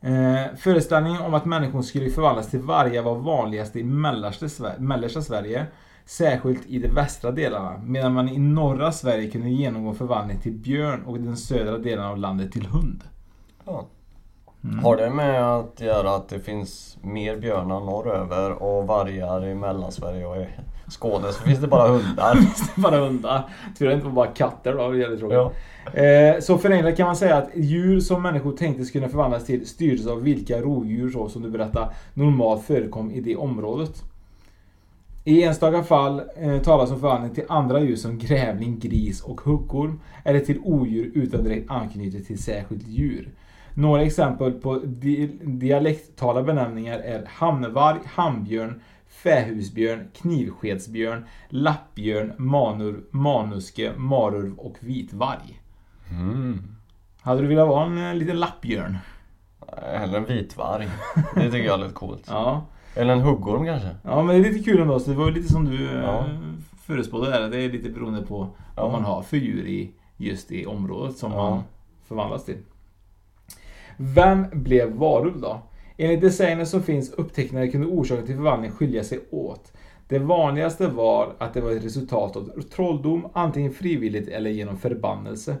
Eh, 0.00 0.56
föreställningen 0.56 1.22
om 1.22 1.34
att 1.34 1.44
människor 1.44 1.82
skulle 1.82 2.10
förvandlas 2.10 2.50
till 2.50 2.60
vargar 2.60 3.02
var 3.02 3.14
vanligast 3.14 3.76
i 3.76 3.84
mellersta, 3.84 4.46
Sver- 4.46 4.78
mellersta 4.78 5.22
Sverige. 5.22 5.66
Särskilt 6.06 6.66
i 6.66 6.78
de 6.78 6.88
västra 6.88 7.30
delarna. 7.30 7.80
Medan 7.84 8.12
man 8.12 8.28
i 8.28 8.38
norra 8.38 8.92
Sverige 8.92 9.30
kunde 9.30 9.50
genomgå 9.50 9.94
förvandling 9.94 10.38
till 10.38 10.52
björn 10.52 11.02
och 11.06 11.16
i 11.16 11.20
den 11.20 11.36
södra 11.36 11.78
delen 11.78 12.04
av 12.04 12.18
landet 12.18 12.52
till 12.52 12.66
hund. 12.66 13.04
Ja. 13.64 13.86
Mm. 14.64 14.78
Har 14.84 14.96
det 14.96 15.10
med 15.10 15.56
att 15.56 15.80
göra 15.80 16.14
att 16.14 16.28
det 16.28 16.40
finns 16.40 16.98
mer 17.02 17.36
björnar 17.36 17.80
norröver 17.80 18.50
och 18.50 18.86
vargar 18.86 19.46
i 19.46 19.54
Mellansverige 19.54 20.26
och 20.26 20.36
i 20.36 20.46
Skåne 20.88 21.32
så 21.32 21.42
finns 21.42 21.60
det 21.60 21.66
bara 21.66 21.88
hundar? 21.88 22.38
bara 22.80 22.98
hundar. 22.98 23.48
Tur 23.78 23.86
att 23.86 23.90
det 23.90 23.94
inte 23.94 24.06
var 24.06 24.12
bara 24.12 24.26
katter 24.26 24.72
då, 24.72 24.90
det 24.90 25.16
tråkigt. 25.16 25.52
Ja. 25.92 26.00
Eh, 26.00 26.40
så 26.40 26.58
förenklat 26.58 26.96
kan 26.96 27.06
man 27.06 27.16
säga 27.16 27.36
att 27.36 27.48
djur 27.54 28.00
som 28.00 28.22
människor 28.22 28.52
tänkte 28.56 28.84
skulle 28.84 29.08
förvandlas 29.08 29.44
till 29.44 29.66
styrdes 29.66 30.06
av 30.06 30.22
vilka 30.22 30.60
rovdjur 30.60 31.10
så 31.10 31.28
som 31.28 31.42
du 31.42 31.50
berättade 31.50 31.90
normalt 32.14 32.64
förekom 32.64 33.10
i 33.10 33.20
det 33.20 33.36
området. 33.36 34.02
I 35.26 35.42
enstaka 35.42 35.82
fall 35.82 36.22
eh, 36.36 36.62
talas 36.62 36.90
om 36.90 37.00
förvandling 37.00 37.34
till 37.34 37.44
andra 37.48 37.80
djur 37.80 37.96
som 37.96 38.18
grävling, 38.18 38.78
gris 38.78 39.22
och 39.22 39.40
huggorm 39.40 40.00
eller 40.24 40.40
till 40.40 40.60
odjur 40.64 41.10
utan 41.14 41.44
direkt 41.44 41.70
anknytning 41.70 42.24
till 42.24 42.42
särskilt 42.42 42.88
djur. 42.88 43.28
Några 43.74 44.02
exempel 44.02 44.52
på 44.52 44.78
di 44.78 45.26
dialektala 45.42 46.42
benämningar 46.42 46.98
är 46.98 47.24
hamnvarg, 47.26 47.98
hambjörn, 48.06 48.80
fähusbjörn, 49.06 50.08
knivskedsbjörn, 50.14 51.26
lappbjörn, 51.48 52.32
manurv, 52.38 53.00
manuske, 53.10 53.92
marurv 53.96 54.58
och 54.58 54.76
vitvarg. 54.80 55.60
Mm. 56.10 56.62
Hade 57.20 57.42
du 57.42 57.46
velat 57.46 57.68
vara 57.68 57.86
en 57.86 57.98
eh, 57.98 58.14
liten 58.14 58.40
lappbjörn? 58.40 58.98
Eller 59.82 60.18
en 60.18 60.24
vitvarg. 60.24 60.88
Det 61.34 61.50
tycker 61.50 61.66
jag 61.66 61.74
är 61.80 61.82
lite 61.82 61.94
coolt. 61.94 62.24
Ja. 62.28 62.66
Eller 62.96 63.12
en 63.12 63.20
huggorm 63.20 63.64
kanske? 63.66 63.88
Ja 64.02 64.22
men 64.22 64.42
det 64.42 64.48
är 64.48 64.52
lite 64.52 64.64
kul 64.64 64.80
ändå, 64.80 65.00
så 65.00 65.10
det 65.10 65.16
var 65.16 65.30
lite 65.30 65.48
som 65.52 65.64
du 65.64 65.84
eh, 65.90 66.02
Ja. 66.04 66.26
förutspå 66.86 67.20
det 67.24 67.30
där. 67.30 67.48
Det 67.48 67.60
är 67.62 67.72
lite 67.72 67.88
beroende 67.90 68.22
på 68.22 68.48
Ja. 68.76 68.82
vad 68.82 68.92
man 68.92 69.04
har 69.04 69.22
för 69.22 69.36
djur 69.36 69.66
i 69.66 69.90
just 70.16 70.52
i 70.52 70.66
området 70.66 71.16
som 71.16 71.32
Ja. 71.32 71.50
man 71.50 71.62
förvandlas 72.08 72.44
till. 72.44 72.56
Vem 73.96 74.46
blev 74.52 74.92
varulv 74.92 75.40
då? 75.40 75.58
Enligt 75.96 76.20
designen 76.20 76.66
som 76.66 76.82
finns 76.82 77.10
upptecknade 77.10 77.68
kunde 77.68 77.86
orsaken 77.86 78.26
till 78.26 78.34
förvandling 78.36 78.70
skilja 78.70 79.04
sig 79.04 79.20
åt. 79.30 79.72
Det 80.08 80.18
vanligaste 80.18 80.86
var 80.86 81.32
att 81.38 81.54
det 81.54 81.60
var 81.60 81.70
ett 81.70 81.84
resultat 81.84 82.36
av 82.36 82.60
trolldom, 82.74 83.26
antingen 83.32 83.72
frivilligt 83.72 84.28
eller 84.28 84.50
genom 84.50 84.76
förbannelse. 84.78 85.56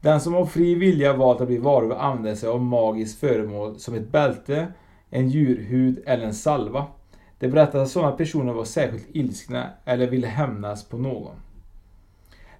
Den 0.00 0.20
som 0.20 0.34
av 0.34 0.46
fri 0.46 0.74
vilja 0.74 1.12
valt 1.16 1.40
att 1.40 1.46
bli 1.48 1.58
varulv 1.58 1.92
använde 1.92 2.36
sig 2.36 2.48
av 2.48 2.60
magiskt 2.60 3.20
föremål 3.20 3.78
som 3.78 3.94
ett 3.94 4.08
bälte, 4.12 4.66
en 5.10 5.28
djurhud 5.28 6.02
eller 6.06 6.24
en 6.24 6.34
salva. 6.34 6.86
Det 7.38 7.48
berättas 7.48 7.82
att 7.82 7.88
sådana 7.88 8.12
personer 8.12 8.52
var 8.52 8.64
särskilt 8.64 9.06
ilskna 9.12 9.70
eller 9.84 10.06
ville 10.06 10.26
hämnas 10.26 10.84
på 10.84 10.98
någon. 10.98 11.34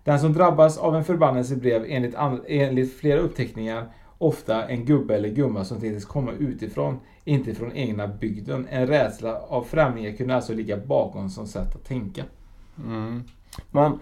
Den 0.05 0.21
som 0.21 0.33
drabbas 0.33 0.79
av 0.79 0.97
en 0.97 1.05
förbannelse 1.05 1.57
blev 1.57 1.85
enligt, 1.89 2.15
enligt 2.47 2.97
flera 2.97 3.21
uppteckningar 3.21 3.89
ofta 4.19 4.69
en 4.69 4.85
gubbe 4.85 5.15
eller 5.15 5.29
gumma 5.29 5.65
som 5.65 5.81
tänktes 5.81 6.05
komma 6.05 6.33
utifrån, 6.33 7.01
inte 7.25 7.55
från 7.55 7.73
egna 7.73 8.07
bygden. 8.07 8.67
En 8.71 8.87
rädsla 8.87 9.41
av 9.49 9.63
främlingar 9.63 10.17
kunde 10.17 10.35
alltså 10.35 10.53
ligga 10.53 10.77
bakom 10.77 11.31
som 11.31 11.47
sätt 11.47 11.75
att 11.77 11.85
tänka. 11.85 12.25
Mm. 12.79 13.25
Men 13.71 13.99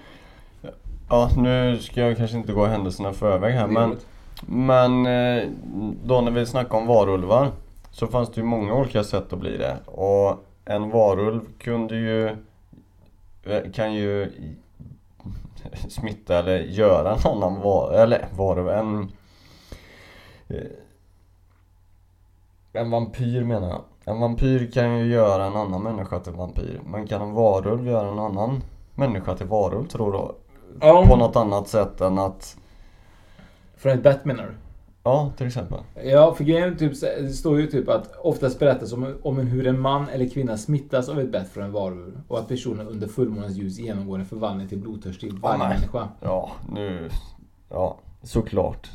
Ja, 1.09 1.30
nu 1.37 1.78
ska 1.78 2.00
jag 2.00 2.16
kanske 2.16 2.37
inte 2.37 2.52
gå 2.52 2.66
händelserna 2.66 3.12
förväg 3.12 3.54
här 3.54 3.66
men 3.66 3.96
Men 4.46 5.07
eh, 5.07 5.48
då 6.04 6.20
när 6.20 6.30
vi 6.30 6.46
snackar 6.46 6.78
om 6.78 6.87
varulvar 6.87 7.50
Så 7.94 8.07
fanns 8.07 8.30
det 8.30 8.40
ju 8.40 8.46
många 8.46 8.74
olika 8.74 9.04
sätt 9.04 9.33
att 9.33 9.38
bli 9.38 9.57
det 9.57 9.78
och 9.87 10.44
en 10.64 10.90
varulv 10.90 11.40
kunde 11.59 11.96
ju 11.96 12.28
eh, 13.42 13.70
Kan 13.72 13.94
ju 13.94 14.33
smitta 15.88 16.38
eller 16.38 16.59
göra 16.59 17.14
en 17.14 17.33
annan 17.33 17.61
var, 17.61 17.92
eller 17.92 18.28
varulv, 18.37 18.68
en 18.68 19.12
eh, 20.48 20.70
En 22.72 22.90
vampyr 22.90 23.44
menar 23.44 23.68
jag 23.68 23.83
En 24.04 24.20
vampyr 24.20 24.70
kan 24.70 24.98
ju 24.98 25.07
göra 25.07 25.44
en 25.44 25.57
annan 25.57 25.83
människa 25.83 26.20
till 26.20 26.33
vampyr 26.33 26.80
Men 26.87 27.07
kan 27.07 27.22
en 27.22 27.35
varulv 27.35 27.87
göra 27.87 28.09
en 28.09 28.18
annan 28.18 28.62
människa 28.94 29.37
till 29.37 29.46
varulv 29.46 29.87
tror 29.87 30.12
du? 30.12 30.35
Ja, 30.87 31.04
På 31.09 31.16
något 31.16 31.37
annat 31.37 31.68
sätt 31.68 32.00
än 32.00 32.18
att 32.18 32.57
Från 33.76 33.92
ett 33.92 34.02
bett 34.02 34.24
menar 34.24 34.42
du? 34.42 34.63
Ja, 35.04 35.32
till 35.36 35.46
exempel 35.46 35.78
Ja, 36.04 36.34
för 36.34 36.44
grejen 36.44 36.76
typ, 36.76 37.00
det 37.00 37.28
står 37.28 37.60
ju 37.60 37.66
typ 37.66 37.88
att 37.88 38.16
oftast 38.16 38.58
berättas 38.58 38.92
om, 38.92 39.14
om 39.22 39.38
hur 39.38 39.66
en 39.66 39.80
man 39.80 40.08
eller 40.08 40.28
kvinna 40.28 40.56
smittas 40.56 41.08
av 41.08 41.20
ett 41.20 41.32
bett 41.32 41.48
från 41.48 41.64
en 41.64 41.72
varulv 41.72 42.20
och 42.28 42.38
att 42.38 42.48
personen 42.48 42.88
under 42.88 43.08
fullmånens 43.08 43.56
ljus 43.56 43.78
genomgår 43.78 44.18
en 44.18 44.26
förvandling 44.26 44.68
till 44.68 44.78
blodtörstig 44.78 45.32
varje 45.32 45.58
nej. 45.58 45.68
människa. 45.68 46.08
Ja, 46.20 46.50
nu 46.72 47.08
Ja, 47.70 47.98
såklart 48.22 48.90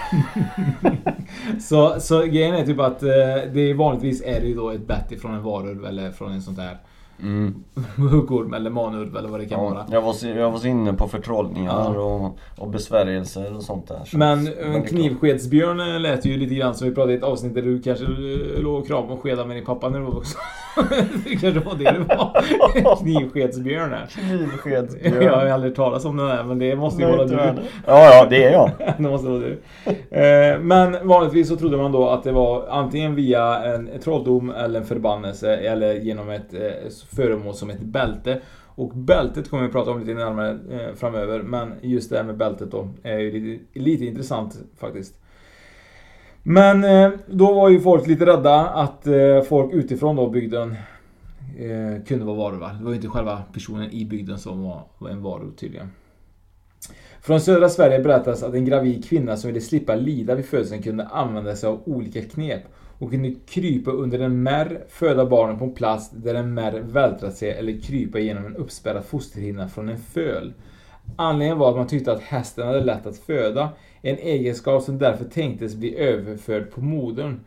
Så, 1.60 2.00
så 2.00 2.22
grejen 2.22 2.54
är 2.54 2.66
typ 2.66 2.80
att 2.80 3.02
eh, 3.02 3.08
det 3.52 3.60
är 3.60 3.74
vanligtvis 3.74 4.22
är 4.22 4.40
det 4.40 4.46
ju 4.46 4.54
då 4.54 4.70
ett 4.70 4.86
bett 4.86 5.12
ifrån 5.12 5.34
en 5.34 5.42
varulv 5.42 5.84
eller 5.84 6.10
från 6.10 6.32
en 6.32 6.42
sånt 6.42 6.56
där 6.56 6.78
mm. 7.22 7.54
huggorm 8.10 8.54
eller 8.54 8.70
manulv 8.70 9.16
eller 9.16 9.28
vad 9.28 9.40
det 9.40 9.46
kan 9.46 9.64
ja, 9.64 9.70
vara. 9.70 9.84
jag, 9.90 10.02
var, 10.02 10.14
jag 10.38 10.50
var 10.50 10.66
inne 10.66 10.92
på 10.92 11.08
förtrollningar 11.08 11.92
Ja. 11.94 12.00
och, 12.00 12.38
och 12.58 12.68
besvärjelser 12.70 13.56
och 13.56 13.62
sånt 13.62 13.88
där 13.88 14.00
så- 14.06 14.18
Men 14.18 14.46
är 14.46 14.62
en 14.74 14.82
knivskedsbjörn 14.82 15.80
eh, 15.80 16.00
lät 16.00 16.24
ju 16.26 16.36
lite 16.36 16.54
grann 16.54 16.74
som 16.74 16.88
vi 16.88 16.94
pratade 16.94 17.12
i 17.12 17.16
ett 17.16 17.22
avsnitt 17.22 17.54
där 17.54 17.62
du 17.62 17.82
kanske 17.82 18.04
eh, 18.04 18.62
låg 18.62 18.80
och 18.80 18.86
kramade 18.86 19.12
och 19.12 19.22
skedade 19.22 19.48
med 19.48 19.56
din 19.56 19.64
pappa 19.64 19.88
när 19.88 19.98
du 19.98 20.04
var 20.04 20.12
vuxen. 20.12 20.40
det 21.24 21.30
kanske 21.30 21.60
var 21.60 21.74
det 21.74 21.84
det 21.84 22.14
var. 22.16 22.96
Knivskedsbjörn 23.02 23.90
här. 23.92 24.06
Knivskedsbjörn 24.06 25.22
Jag 25.22 25.36
har 25.36 25.44
ju 25.44 25.50
aldrig 25.50 25.74
talat 25.74 26.04
om 26.04 26.16
den 26.16 26.28
här 26.28 26.44
men 26.44 26.58
det 26.58 26.76
måste 26.76 27.02
ju 27.02 27.08
Nej, 27.08 27.16
vara 27.16 27.26
du. 27.26 27.34
Ja, 27.86 28.14
ja, 28.14 28.26
det 28.30 28.44
är 28.44 28.52
jag 28.52 28.70
det 28.96 29.02
måste 29.02 29.28
vara 29.28 29.38
du. 29.40 29.58
Eh, 30.10 30.58
Men 30.60 31.08
vanligtvis 31.08 31.48
så 31.48 31.56
trodde 31.56 31.76
man 31.76 31.92
då 31.92 32.08
att 32.08 32.22
det 32.24 32.32
var 32.32 32.66
antingen 32.68 33.14
via 33.14 33.64
en 33.64 33.90
trolldom 34.04 34.50
eller 34.50 34.80
en 34.80 34.86
förbannelse 34.86 35.56
eller 35.56 35.94
genom 35.94 36.30
ett 36.30 36.54
eh, 36.54 36.88
föremål 37.16 37.54
som 37.54 37.70
ett 37.70 37.80
bälte. 37.80 38.40
Och 38.74 38.90
bältet 38.90 39.50
kommer 39.50 39.66
vi 39.66 39.72
prata 39.72 39.90
om 39.90 40.00
lite 40.00 40.14
närmare 40.14 40.58
eh, 40.70 40.94
framöver. 40.94 41.42
Men 41.42 41.72
just 41.82 42.10
det 42.10 42.16
här 42.16 42.24
med 42.24 42.36
bältet 42.36 42.70
då 42.70 42.88
är 43.02 43.18
ju 43.18 43.30
lite, 43.30 43.78
lite 43.80 44.04
intressant 44.04 44.58
faktiskt. 44.78 45.20
Men 46.42 46.84
eh, 46.84 47.10
då 47.26 47.54
var 47.54 47.68
ju 47.68 47.80
folk 47.80 48.06
lite 48.06 48.26
rädda 48.26 48.68
att 48.68 49.06
eh, 49.06 49.42
folk 49.42 49.72
utifrån 49.72 50.16
då 50.16 50.30
bygden 50.30 50.76
eh, 51.58 52.04
kunde 52.06 52.24
vara 52.24 52.36
varulvar. 52.36 52.72
Det 52.78 52.84
var 52.84 52.90
ju 52.90 52.96
inte 52.96 53.08
själva 53.08 53.42
personen 53.52 53.90
i 53.90 54.04
bygden 54.04 54.38
som 54.38 54.62
var, 54.62 54.82
var 54.98 55.10
en 55.10 55.22
varulv 55.22 55.52
tydligen. 55.56 55.90
Från 57.22 57.40
södra 57.40 57.68
Sverige 57.68 58.00
berättas 58.00 58.42
att 58.42 58.54
en 58.54 58.64
gravid 58.64 59.04
kvinna 59.08 59.36
som 59.36 59.48
ville 59.48 59.60
slippa 59.60 59.94
lida 59.94 60.34
vid 60.34 60.46
födseln 60.46 60.82
kunde 60.82 61.06
använda 61.06 61.56
sig 61.56 61.68
av 61.68 61.82
olika 61.84 62.22
knep. 62.22 62.62
Hon 63.00 63.10
kunde 63.10 63.34
krypa 63.46 63.90
under 63.90 64.18
en 64.18 64.42
märr, 64.42 64.84
föda 64.88 65.26
barnen 65.26 65.58
på 65.58 65.64
en 65.64 65.74
plats 65.74 66.10
där 66.10 66.34
en 66.34 66.54
märr 66.54 66.80
vältrat 66.80 67.36
sig 67.36 67.50
eller 67.50 67.80
krypa 67.80 68.18
genom 68.18 68.46
en 68.46 68.56
uppspärrad 68.56 69.04
fosterhinna 69.04 69.68
från 69.68 69.88
en 69.88 69.98
föl. 69.98 70.52
Anledningen 71.16 71.58
var 71.58 71.70
att 71.70 71.76
man 71.76 71.86
tyckte 71.86 72.12
att 72.12 72.22
hästen 72.22 72.66
hade 72.66 72.84
lätt 72.84 73.06
att 73.06 73.18
föda, 73.18 73.68
en 74.02 74.18
egenskap 74.18 74.82
som 74.82 74.98
därför 74.98 75.24
tänktes 75.24 75.74
bli 75.74 75.96
överförd 75.96 76.70
på 76.70 76.80
modern. 76.80 77.40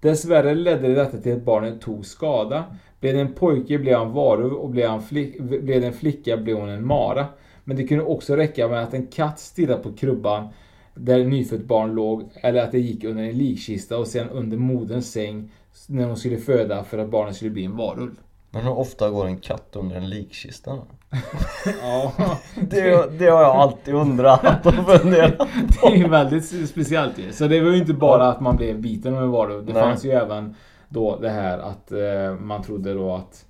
Dessvärre 0.00 0.54
ledde 0.54 0.94
detta 0.94 1.18
till 1.18 1.36
att 1.36 1.44
barnet 1.44 1.80
tog 1.80 2.06
skada. 2.06 2.64
Blev 3.00 3.14
det 3.14 3.20
en 3.20 3.34
pojke 3.34 3.78
blev 3.78 3.98
han 3.98 4.12
varulv 4.12 4.54
och 4.54 4.70
blev, 4.70 4.88
han 4.88 5.02
flick, 5.02 5.40
blev 5.40 5.80
det 5.80 5.86
en 5.86 5.92
flicka 5.92 6.36
blev 6.36 6.56
hon 6.56 6.68
en 6.68 6.86
mara. 6.86 7.26
Men 7.64 7.76
det 7.76 7.86
kunde 7.86 8.04
också 8.04 8.36
räcka 8.36 8.68
med 8.68 8.82
att 8.82 8.94
en 8.94 9.06
katt 9.06 9.40
stirrade 9.40 9.82
på 9.82 9.92
krubban 9.92 10.48
där 10.94 11.24
nyfött 11.24 11.64
barn 11.64 11.94
låg 11.94 12.30
eller 12.34 12.62
att 12.62 12.72
det 12.72 12.78
gick 12.78 13.04
under 13.04 13.22
en 13.22 13.38
likkista 13.38 13.98
och 13.98 14.06
sen 14.06 14.28
under 14.28 14.56
moderns 14.56 15.12
säng 15.12 15.50
när 15.86 16.04
hon 16.04 16.16
skulle 16.16 16.36
föda 16.36 16.84
för 16.84 16.98
att 16.98 17.10
barnet 17.10 17.36
skulle 17.36 17.50
bli 17.50 17.64
en 17.64 17.76
varulv. 17.76 18.14
Men 18.50 18.62
hur 18.62 18.78
ofta 18.78 19.10
går 19.10 19.26
en 19.26 19.38
katt 19.38 19.68
under 19.72 19.96
en 19.96 20.08
likkista? 20.08 20.78
Ja, 21.82 22.12
Det, 22.54 23.18
det 23.18 23.26
har 23.26 23.42
jag 23.42 23.56
alltid 23.56 23.94
undrat 23.94 24.66
och 24.66 24.74
funderat 25.00 25.48
det 25.82 25.86
är 25.86 25.96
ju 25.96 26.08
väldigt 26.08 26.68
speciellt 26.68 27.18
ju. 27.18 27.32
Så 27.32 27.46
det 27.46 27.60
var 27.60 27.70
ju 27.70 27.76
inte 27.76 27.92
bara 27.94 28.28
att 28.28 28.40
man 28.40 28.56
blev 28.56 28.80
biten 28.80 29.14
av 29.14 29.22
en 29.22 29.30
varulv. 29.30 29.66
Det 29.66 29.72
Nej. 29.72 29.82
fanns 29.82 30.04
ju 30.04 30.10
även 30.10 30.54
då 30.88 31.16
det 31.16 31.30
här 31.30 31.58
att 31.58 31.92
eh, 31.92 32.34
man 32.40 32.62
trodde 32.62 32.94
då 32.94 33.14
att 33.14 33.46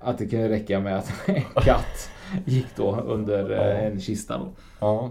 att 0.00 0.18
det 0.18 0.26
kunde 0.26 0.48
räcka 0.48 0.80
med 0.80 0.98
att 0.98 1.12
en 1.26 1.42
katt 1.62 2.10
gick 2.44 2.66
då 2.76 2.96
under 2.96 3.50
eh, 3.50 3.86
en 3.86 4.00
kista 4.00 4.38
då. 4.38 4.48
Ja 4.80 5.10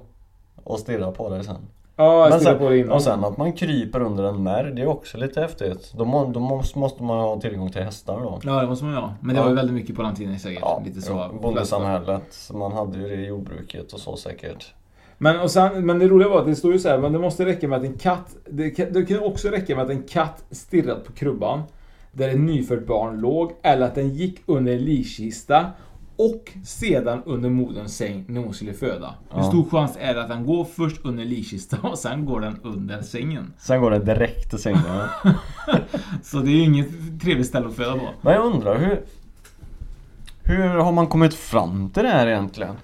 Och 0.65 0.79
stirra 0.79 1.11
på 1.11 1.29
dig 1.29 1.43
sen 1.43 1.55
Ja, 1.97 2.29
jag 2.29 2.41
sen, 2.41 2.57
på 2.57 2.69
det 2.69 2.77
innan. 2.77 2.91
och 2.91 3.01
sen 3.01 3.23
att 3.23 3.37
man 3.37 3.53
kryper 3.53 4.01
under 4.01 4.23
en 4.23 4.43
märr, 4.43 4.63
det 4.75 4.81
är 4.81 4.87
också 4.87 5.17
lite 5.17 5.41
häftigt. 5.41 5.93
Då, 5.97 6.05
må, 6.05 6.25
då 6.25 6.39
måste, 6.39 6.79
måste 6.79 7.03
man 7.03 7.19
ha 7.19 7.39
tillgång 7.41 7.71
till 7.71 7.81
hästar 7.83 8.19
då. 8.19 8.39
Ja, 8.43 8.61
det 8.61 8.67
måste 8.67 8.85
man 8.85 8.93
ju 8.93 8.99
ha. 8.99 9.13
Men 9.19 9.35
det 9.35 9.39
Ja. 9.39 9.43
var 9.43 9.49
ju 9.49 9.55
väldigt 9.55 9.75
mycket 9.75 9.95
på 9.95 10.01
den 10.01 10.15
tiden 10.15 10.39
säkert. 10.39 10.59
Ja, 10.61 10.81
Lite 10.85 11.01
så. 11.01 11.29
jo, 11.33 11.39
bondesamhället. 11.41 12.49
Man 12.53 12.71
hade 12.71 12.97
ju 12.97 13.07
det 13.07 13.15
i 13.15 13.25
jordbruket 13.25 13.93
och 13.93 13.99
så 13.99 14.17
säkert. 14.17 14.73
Men, 15.17 15.39
och 15.39 15.51
sen, 15.51 15.85
men 15.85 15.99
det 15.99 16.07
roliga 16.07 16.29
var 16.29 16.39
att 16.39 16.45
det 16.45 16.55
står 16.55 16.73
ju 16.73 16.79
så 16.79 16.89
här, 16.89 16.97
men 16.97 17.13
det 17.13 17.19
måste 17.19 17.45
räcka 17.45 17.67
med 17.67 17.77
att 17.79 17.85
en 17.85 17.97
katt... 17.97 18.35
Det, 18.49 18.69
kan- 18.69 18.93
det 18.93 19.05
kan 19.05 19.19
också 19.19 19.47
räcka 19.47 19.75
med 19.75 19.85
att 19.85 19.91
en 19.91 20.03
katt 20.03 20.43
stirrat 20.51 21.03
på 21.05 21.11
krubban 21.13 21.63
där 22.11 22.29
ett 22.29 22.39
nyfött 22.39 22.87
barn 22.87 23.19
låg, 23.21 23.51
eller 23.61 23.85
att 23.85 23.95
den 23.95 24.09
gick 24.09 24.41
under 24.45 24.73
en 24.73 24.81
likkista 24.81 25.65
och 26.17 26.51
sedan 26.65 27.21
under 27.25 27.49
moderns 27.49 27.97
säng 27.97 28.25
när 28.27 28.41
hon 28.41 28.53
skulle 28.53 28.73
föda. 28.73 29.13
Hur 29.29 29.39
Ja. 29.39 29.43
stor 29.43 29.69
chans 29.69 29.97
är 29.99 30.13
det 30.15 30.21
att 30.21 30.29
den 30.29 30.45
går 30.45 30.65
först 30.65 31.05
under 31.05 31.25
likkistan 31.25 31.79
och 31.91 31.97
sen 31.99 32.25
går 32.25 32.39
den 32.41 32.59
under 32.63 33.01
sängen? 33.01 33.53
Sen 33.57 33.81
går 33.81 33.91
det 33.91 33.99
direkt 33.99 34.49
till 34.49 34.59
sängen. 34.59 34.81
Så 36.23 36.37
det 36.37 36.49
är 36.49 36.53
ju 36.55 36.63
inget 36.63 36.87
trevligt 37.21 37.47
ställe 37.47 37.67
att 37.67 37.75
föda 37.75 37.93
på. 37.93 38.07
Men 38.21 38.33
jag 38.33 38.45
undrar 38.45 38.77
hur... 38.79 39.01
Hur 40.43 40.67
har 40.69 40.91
man 40.91 41.07
kommit 41.07 41.33
fram 41.33 41.89
till 41.89 42.03
det 42.03 42.09
här 42.09 42.27
egentligen? 42.27 42.75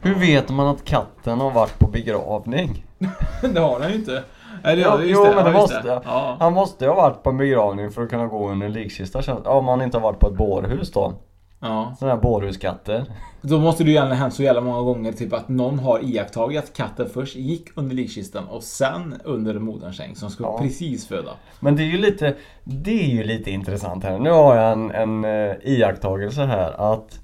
Hur 0.00 0.14
vet 0.14 0.48
man 0.50 0.66
att 0.66 0.84
katten 0.84 1.40
har 1.40 1.50
varit 1.50 1.78
på 1.78 1.86
begravning? 1.88 2.84
det 3.54 3.60
har 3.60 3.80
den 3.80 3.90
ju 3.90 3.96
inte. 3.96 4.24
Eller 4.64 4.82
ja, 4.82 4.98
Jo, 5.02 5.24
det. 5.24 5.34
men 5.34 5.44
det 5.44 5.50
ja, 5.50 5.56
måste. 5.58 6.00
Ja. 6.04 6.36
Han 6.40 6.52
måste 6.52 6.84
ju 6.84 6.90
ha 6.90 6.96
varit 6.96 7.22
på 7.22 7.30
en 7.30 7.36
begravning 7.36 7.90
för 7.90 8.02
att 8.02 8.10
kunna 8.10 8.26
gå 8.26 8.50
under 8.50 8.66
en 8.66 8.72
likkista 8.72 9.34
Om 9.44 9.68
han 9.68 9.82
inte 9.82 9.96
har 9.96 10.02
varit 10.02 10.18
på 10.18 10.28
ett 10.28 10.36
bårhus 10.36 10.92
då. 10.92 11.12
Ja. 11.60 11.94
Sådana 11.98 12.14
här 12.14 12.22
bårhuskatter. 12.22 13.04
Då 13.42 13.60
måste 13.60 13.84
det 13.84 13.88
ju 13.90 13.94
gärna 13.96 14.14
hänt 14.14 14.34
så 14.34 14.42
jävla 14.42 14.60
många 14.60 14.80
gånger 14.82 15.12
typ 15.12 15.32
att 15.32 15.48
någon 15.48 15.78
har 15.78 16.00
iakttagit 16.04 16.58
att 16.64 16.72
katten 16.72 17.08
först 17.10 17.36
gick 17.36 17.68
under 17.74 17.96
likkistan 17.96 18.44
och 18.48 18.62
sen 18.62 19.20
under 19.24 19.54
moderns 19.58 19.96
säng 19.96 20.16
som 20.16 20.30
skulle 20.30 20.48
Ja. 20.48 20.58
precis 20.58 21.06
föda. 21.08 21.30
Men 21.60 21.76
det 21.76 21.82
är 21.82 21.86
ju 21.86 21.98
lite, 21.98 22.36
det 22.64 23.04
är 23.04 23.08
ju 23.14 23.24
lite 23.24 23.50
intressant 23.50 24.04
här. 24.04 24.18
Nu 24.18 24.30
har 24.30 24.56
jag 24.56 24.72
en, 24.72 24.90
en 24.90 25.24
eh, 25.24 25.56
iakttagelse 25.62 26.44
här 26.44 26.94
att 26.94 27.20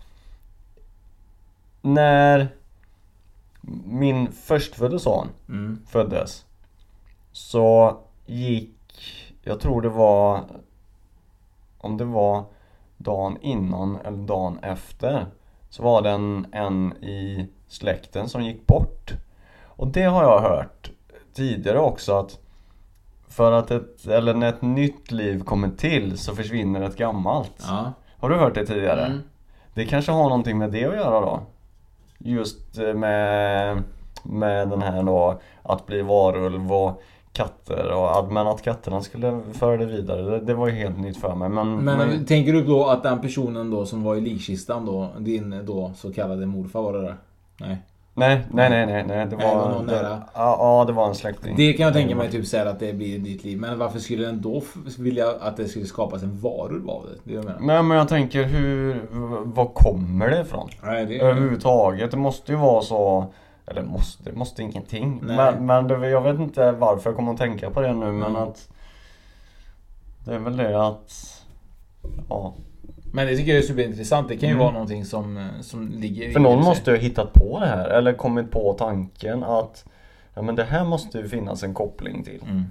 när 1.83 2.49
min 3.87 4.33
förstfödde 4.33 4.99
son 4.99 5.29
Mm. 5.49 5.79
föddes 5.87 6.45
så 7.33 7.99
gick, 8.27 8.75
jag 9.43 9.61
tror 9.61 9.83
det 9.83 9.89
var 9.89 10.45
om 11.79 11.97
det 11.97 12.05
var 12.05 12.45
dagen 13.05 13.39
innan 13.41 13.99
eller 14.05 14.19
dagen 14.19 14.59
efter 14.63 15.27
Så 15.71 15.83
var 15.83 16.03
det 16.03 16.11
en, 16.11 16.47
en 16.53 16.93
i 16.93 17.49
släkten 17.69 18.29
som 18.29 18.45
gick 18.45 18.67
bort. 18.67 19.13
Och 19.65 19.89
det 19.89 20.03
har 20.03 20.23
jag 20.23 20.41
hört 20.41 20.91
tidigare 21.35 21.79
också 21.79 22.19
att 22.19 22.39
för 23.29 23.53
att 23.53 23.71
ett, 23.71 24.07
eller 24.07 24.35
när 24.35 24.49
ett 24.49 24.63
nytt 24.63 25.13
liv 25.13 25.43
kommer 25.45 25.69
till 25.69 26.19
så 26.19 26.35
försvinner 26.35 26.83
ett 26.83 26.97
gammalt. 26.97 27.65
Ja. 27.69 27.93
Har 28.21 28.29
du 28.29 28.37
hört 28.37 28.55
det 28.55 28.67
tidigare? 28.67 29.07
Mm. 29.07 29.21
Det 29.75 29.87
kanske 29.87 30.13
har 30.13 30.23
någonting 30.23 30.59
med 30.59 30.71
det 30.71 30.85
att 30.85 30.97
göra 30.97 31.21
då? 31.21 31.41
Just 32.19 32.79
eh, 32.79 32.95
med, 32.95 33.83
med 34.23 34.69
den 34.69 34.83
här 34.83 35.03
då 35.03 35.41
att 35.63 35.87
bli 35.87 36.03
varulv 36.03 36.73
och 36.73 37.03
katter 37.35 37.93
och 37.93 38.33
men 38.33 38.47
att 38.47 38.63
katterna 38.63 39.01
skulle 39.01 39.41
föra 39.53 39.77
det 39.77 39.87
vidare 39.87 40.23
det, 40.23 40.41
det 40.41 40.55
var 40.55 40.69
ju 40.69 40.75
helt 40.75 40.99
nytt 40.99 41.17
för 41.17 41.35
mig 41.35 41.49
men, 41.49 41.77
Men 41.77 42.25
tänker 42.25 42.53
du 42.53 42.65
då 42.65 42.87
att 42.87 43.03
den 43.03 43.21
personen 43.21 43.71
då 43.71 43.87
som 43.87 44.03
var 44.03 44.17
i 44.17 44.21
likkistan 44.21 44.87
då, 44.87 45.09
din 45.19 45.61
då 45.67 45.93
så 45.97 46.13
kallade 46.13 46.47
morfar 46.47 46.83
var 46.83 46.93
det 46.93 47.03
där? 47.03 47.17
Nej. 47.61 47.79
Nej, 48.17 48.47
nej, 48.53 48.71
nej, 48.71 48.87
nej, 48.87 49.05
nej 49.07 49.27
det 49.27 49.37
var 49.37 49.71
någon 49.71 49.87
det, 49.87 49.93
nära. 49.93 50.23
ja, 50.35 50.57
ja, 50.59 50.85
det 50.87 50.93
var 50.93 51.09
en 51.09 51.15
släkting 51.15 51.57
Det 51.57 51.73
kan 51.73 51.85
jag 51.85 51.95
tänka 51.95 52.17
mig 52.17 52.31
typ 52.31 52.47
säga 52.47 52.71
att 52.71 52.81
det 52.81 52.93
blir 52.93 53.17
ett 53.17 53.23
nytt 53.23 53.45
liv. 53.45 53.61
Men 53.61 53.79
varför 53.79 53.99
skulle 53.99 54.27
den 54.27 54.41
då 54.41 54.63
vilja 54.99 55.31
att 55.41 55.57
det 55.57 55.69
skulle 55.69 55.85
skapas 55.85 56.23
en 56.23 56.39
varulv 56.39 56.91
av 56.91 57.07
det? 57.07 57.31
Det 57.31 57.35
jag 57.35 57.45
menar. 57.45 57.61
Nej 57.61 57.83
men 57.83 57.97
jag 57.97 58.09
tänker 58.09 58.45
hur, 58.45 59.03
var 59.45 59.67
kommer 59.67 60.31
det 60.31 60.41
ifrån? 60.41 60.69
Nej, 60.83 61.07
det 61.07 61.21
Överhuvudtaget, 61.21 62.11
det 62.11 62.17
måste 62.17 62.53
ju 62.53 62.59
vara 62.59 62.83
så 62.83 63.27
Eller 63.67 63.83
måste, 63.83 64.33
måste 64.33 64.63
ingenting 64.63 65.21
Nej. 65.23 65.37
Men, 65.37 65.67
men 65.67 65.89
det, 66.01 66.09
jag 66.09 66.21
vet 66.21 66.41
inte 66.41 66.73
varför 66.73 67.11
jag 67.11 67.17
kommer 67.17 67.33
att 67.33 67.39
tänka 67.39 67.71
på 67.71 67.81
det 67.81 67.93
nu 67.93 68.13
men 68.13 68.23
Mm. 68.31 68.37
att 68.37 68.69
Det 70.25 70.35
är 70.35 70.39
väl 70.39 70.57
det 70.57 70.87
att 70.87 71.43
Ja 72.29 72.55
Men 73.13 73.27
det 73.27 73.37
tycker 73.37 73.51
jag 73.55 73.59
är 73.59 73.67
superintressant. 73.67 74.29
Det 74.29 74.37
kan 74.37 74.49
ju 74.49 74.53
Mm. 74.55 74.63
vara 74.65 74.73
någonting 74.73 75.05
som, 75.05 75.49
som 75.61 75.89
ligger 75.89 76.33
För 76.33 76.41
någon 76.41 76.65
måste 76.65 76.91
ju 76.91 76.97
ha 76.97 77.03
hittat 77.03 77.33
på 77.33 77.61
det 77.61 77.67
här 77.67 77.89
eller 77.89 78.13
kommit 78.13 78.51
på 78.51 78.73
tanken 78.73 79.43
att 79.45 79.85
Ja 80.35 80.43
men 80.43 80.55
det 80.57 80.65
här 80.65 80.85
måste 80.85 81.19
ju 81.19 81.29
finnas 81.29 81.63
en 81.63 81.75
koppling 81.75 82.25
till 82.25 82.43
Mm. 82.43 82.63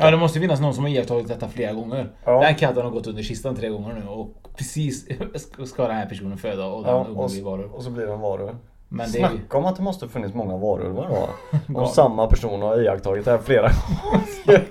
Ja, 0.00 0.10
det 0.10 0.16
måste 0.16 0.40
finnas 0.40 0.60
någon 0.60 0.74
som 0.74 0.84
har 0.84 0.90
iakttagit 0.90 1.28
detta 1.28 1.48
flera 1.48 1.72
gånger. 1.72 2.10
Ja. 2.24 2.40
Den 2.40 2.54
katten 2.54 2.82
har 2.84 2.90
gått 2.90 3.06
under 3.06 3.22
kistan 3.22 3.56
tre 3.56 3.68
gånger 3.68 3.94
nu 3.94 4.08
och 4.08 4.48
precis 4.56 5.08
ska 5.66 5.86
den 5.88 5.96
här 5.96 6.06
personen 6.06 6.38
föda 6.38 6.66
och 6.66 6.84
den 6.84 6.94
Ja, 6.94 6.98
och, 7.04 7.30
blir 7.30 7.42
varulv. 7.44 7.72
och 7.74 7.82
så 7.82 7.90
blir 7.90 8.06
det 8.06 8.12
en 8.12 8.20
varulv 8.20 8.56
Men 8.88 9.12
det. 9.12 9.18
Snacka 9.18 9.58
om 9.58 9.66
att 9.66 9.76
det 9.76 9.82
måste 9.82 10.08
funnits 10.08 10.34
många 10.34 10.56
varulvar 10.56 11.08
då 11.08 11.28
Ja. 11.74 11.80
Och 11.80 11.88
samma 11.88 12.26
person 12.26 12.62
har 12.62 12.82
iakttagit 12.82 13.24
det 13.24 13.30
här 13.30 13.38
flera 13.38 13.70
gånger 13.70 14.64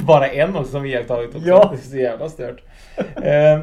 Bara 0.06 0.28
en 0.28 0.56
också 0.56 0.70
som 0.70 0.86
iakttagit 0.86 1.34
också. 1.34 1.48
Ja. 1.48 1.68
Det 1.72 1.78
är 1.78 1.90
så 1.90 1.96
jävla 1.96 2.28
stört. 2.28 2.62
Eh, 3.16 3.60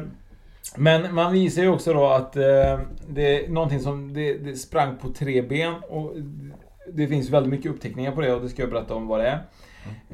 Men 0.76 1.14
man 1.14 1.32
visar 1.32 1.62
ju 1.62 1.68
också 1.68 1.92
då 1.92 2.06
att 2.06 2.36
eh, 2.36 2.78
det 3.08 3.44
är 3.44 3.48
någonting 3.48 3.80
som 3.80 4.14
det, 4.14 4.34
det 4.34 4.56
sprang 4.56 4.96
på 4.96 5.08
tre 5.08 5.42
ben 5.42 5.74
och 5.88 6.12
det 6.92 7.06
finns 7.06 7.30
väldigt 7.30 7.50
mycket 7.50 7.70
uppteckningar 7.70 8.12
på 8.12 8.20
det 8.20 8.32
och 8.34 8.42
det 8.42 8.48
ska 8.48 8.62
jag 8.62 8.70
berätta 8.70 8.94
om 8.94 9.06
vad 9.06 9.20
det 9.20 9.28
är. 9.28 9.38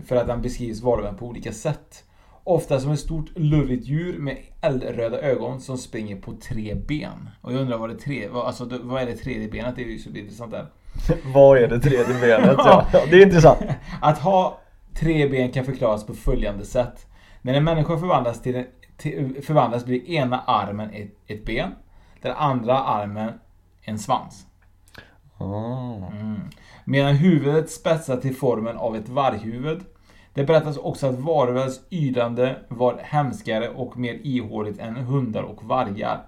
För 0.07 0.17
att 0.17 0.27
den 0.27 0.43
beskrivs 0.43 0.81
varulven 0.83 1.17
på 1.17 1.27
olika 1.27 1.53
sätt. 1.53 2.05
Ofta 2.49 2.81
som 2.81 2.93
ett 2.93 3.01
stort 3.01 3.31
lurvigt 3.35 3.87
djur 3.87 4.19
med 4.19 4.37
eldröda 4.61 5.21
ögon 5.21 5.61
som 5.61 5.79
springer 5.79 6.17
på 6.17 6.33
tre 6.33 6.75
ben. 6.75 7.31
Och 7.41 7.53
jag 7.53 7.61
undrar 7.61 7.79
vad 7.79 7.91
det 7.91 7.97
tre, 7.97 8.29
vad, 8.29 8.47
alltså, 8.47 8.69
vad 8.83 9.03
är 9.03 9.07
det 9.07 9.17
tredje 9.17 9.49
benet? 9.49 9.77
Det 9.77 9.83
är 9.83 9.87
ju 9.87 9.99
så 9.99 10.11
intressant 10.11 10.51
där. 10.51 10.67
Vad 11.35 11.59
är 11.59 11.69
det 11.69 11.81
tredje 11.81 12.21
benet? 12.21 12.55
Ja, 12.59 12.87
det 13.11 13.17
är 13.17 13.27
intressant 13.27 13.61
Att 14.01 14.19
ha 14.19 14.61
tre 14.95 15.29
ben 15.29 15.53
kan 15.53 15.65
förklaras 15.65 16.07
på 16.07 16.15
följande 16.15 16.65
sätt. 16.65 17.07
När 17.43 17.55
en 17.55 17.65
människa 17.65 17.99
förvandlas, 17.99 18.43
till, 18.43 18.65
till, 18.97 19.43
förvandlas 19.43 19.85
blir 19.85 20.11
ena 20.11 20.41
armen 20.41 20.91
ett, 20.91 21.15
ett 21.27 21.45
ben. 21.45 21.71
Den 22.23 22.33
andra 22.37 22.79
armen 22.79 23.33
en 23.83 23.99
svans. 23.99 24.47
ah. 25.39 26.11
Mm. 26.13 26.41
Medan 26.85 27.15
huvudet 27.15 27.71
spetsar 27.71 28.17
till 28.17 28.37
formen 28.37 28.77
av 28.77 28.97
ett 28.97 29.09
varghuvud. 29.09 29.85
Det 30.37 30.45
berättas 30.45 30.77
också 30.77 31.07
att 31.07 31.19
varulvens 31.19 31.81
ydande 31.91 32.55
var 32.69 32.99
hemskare 33.03 33.69
och 33.69 33.97
mer 33.97 34.21
ihåligt 34.23 34.79
än 34.79 34.97
hundar 34.97 35.43
och 35.43 35.65
vargar. 35.65 36.25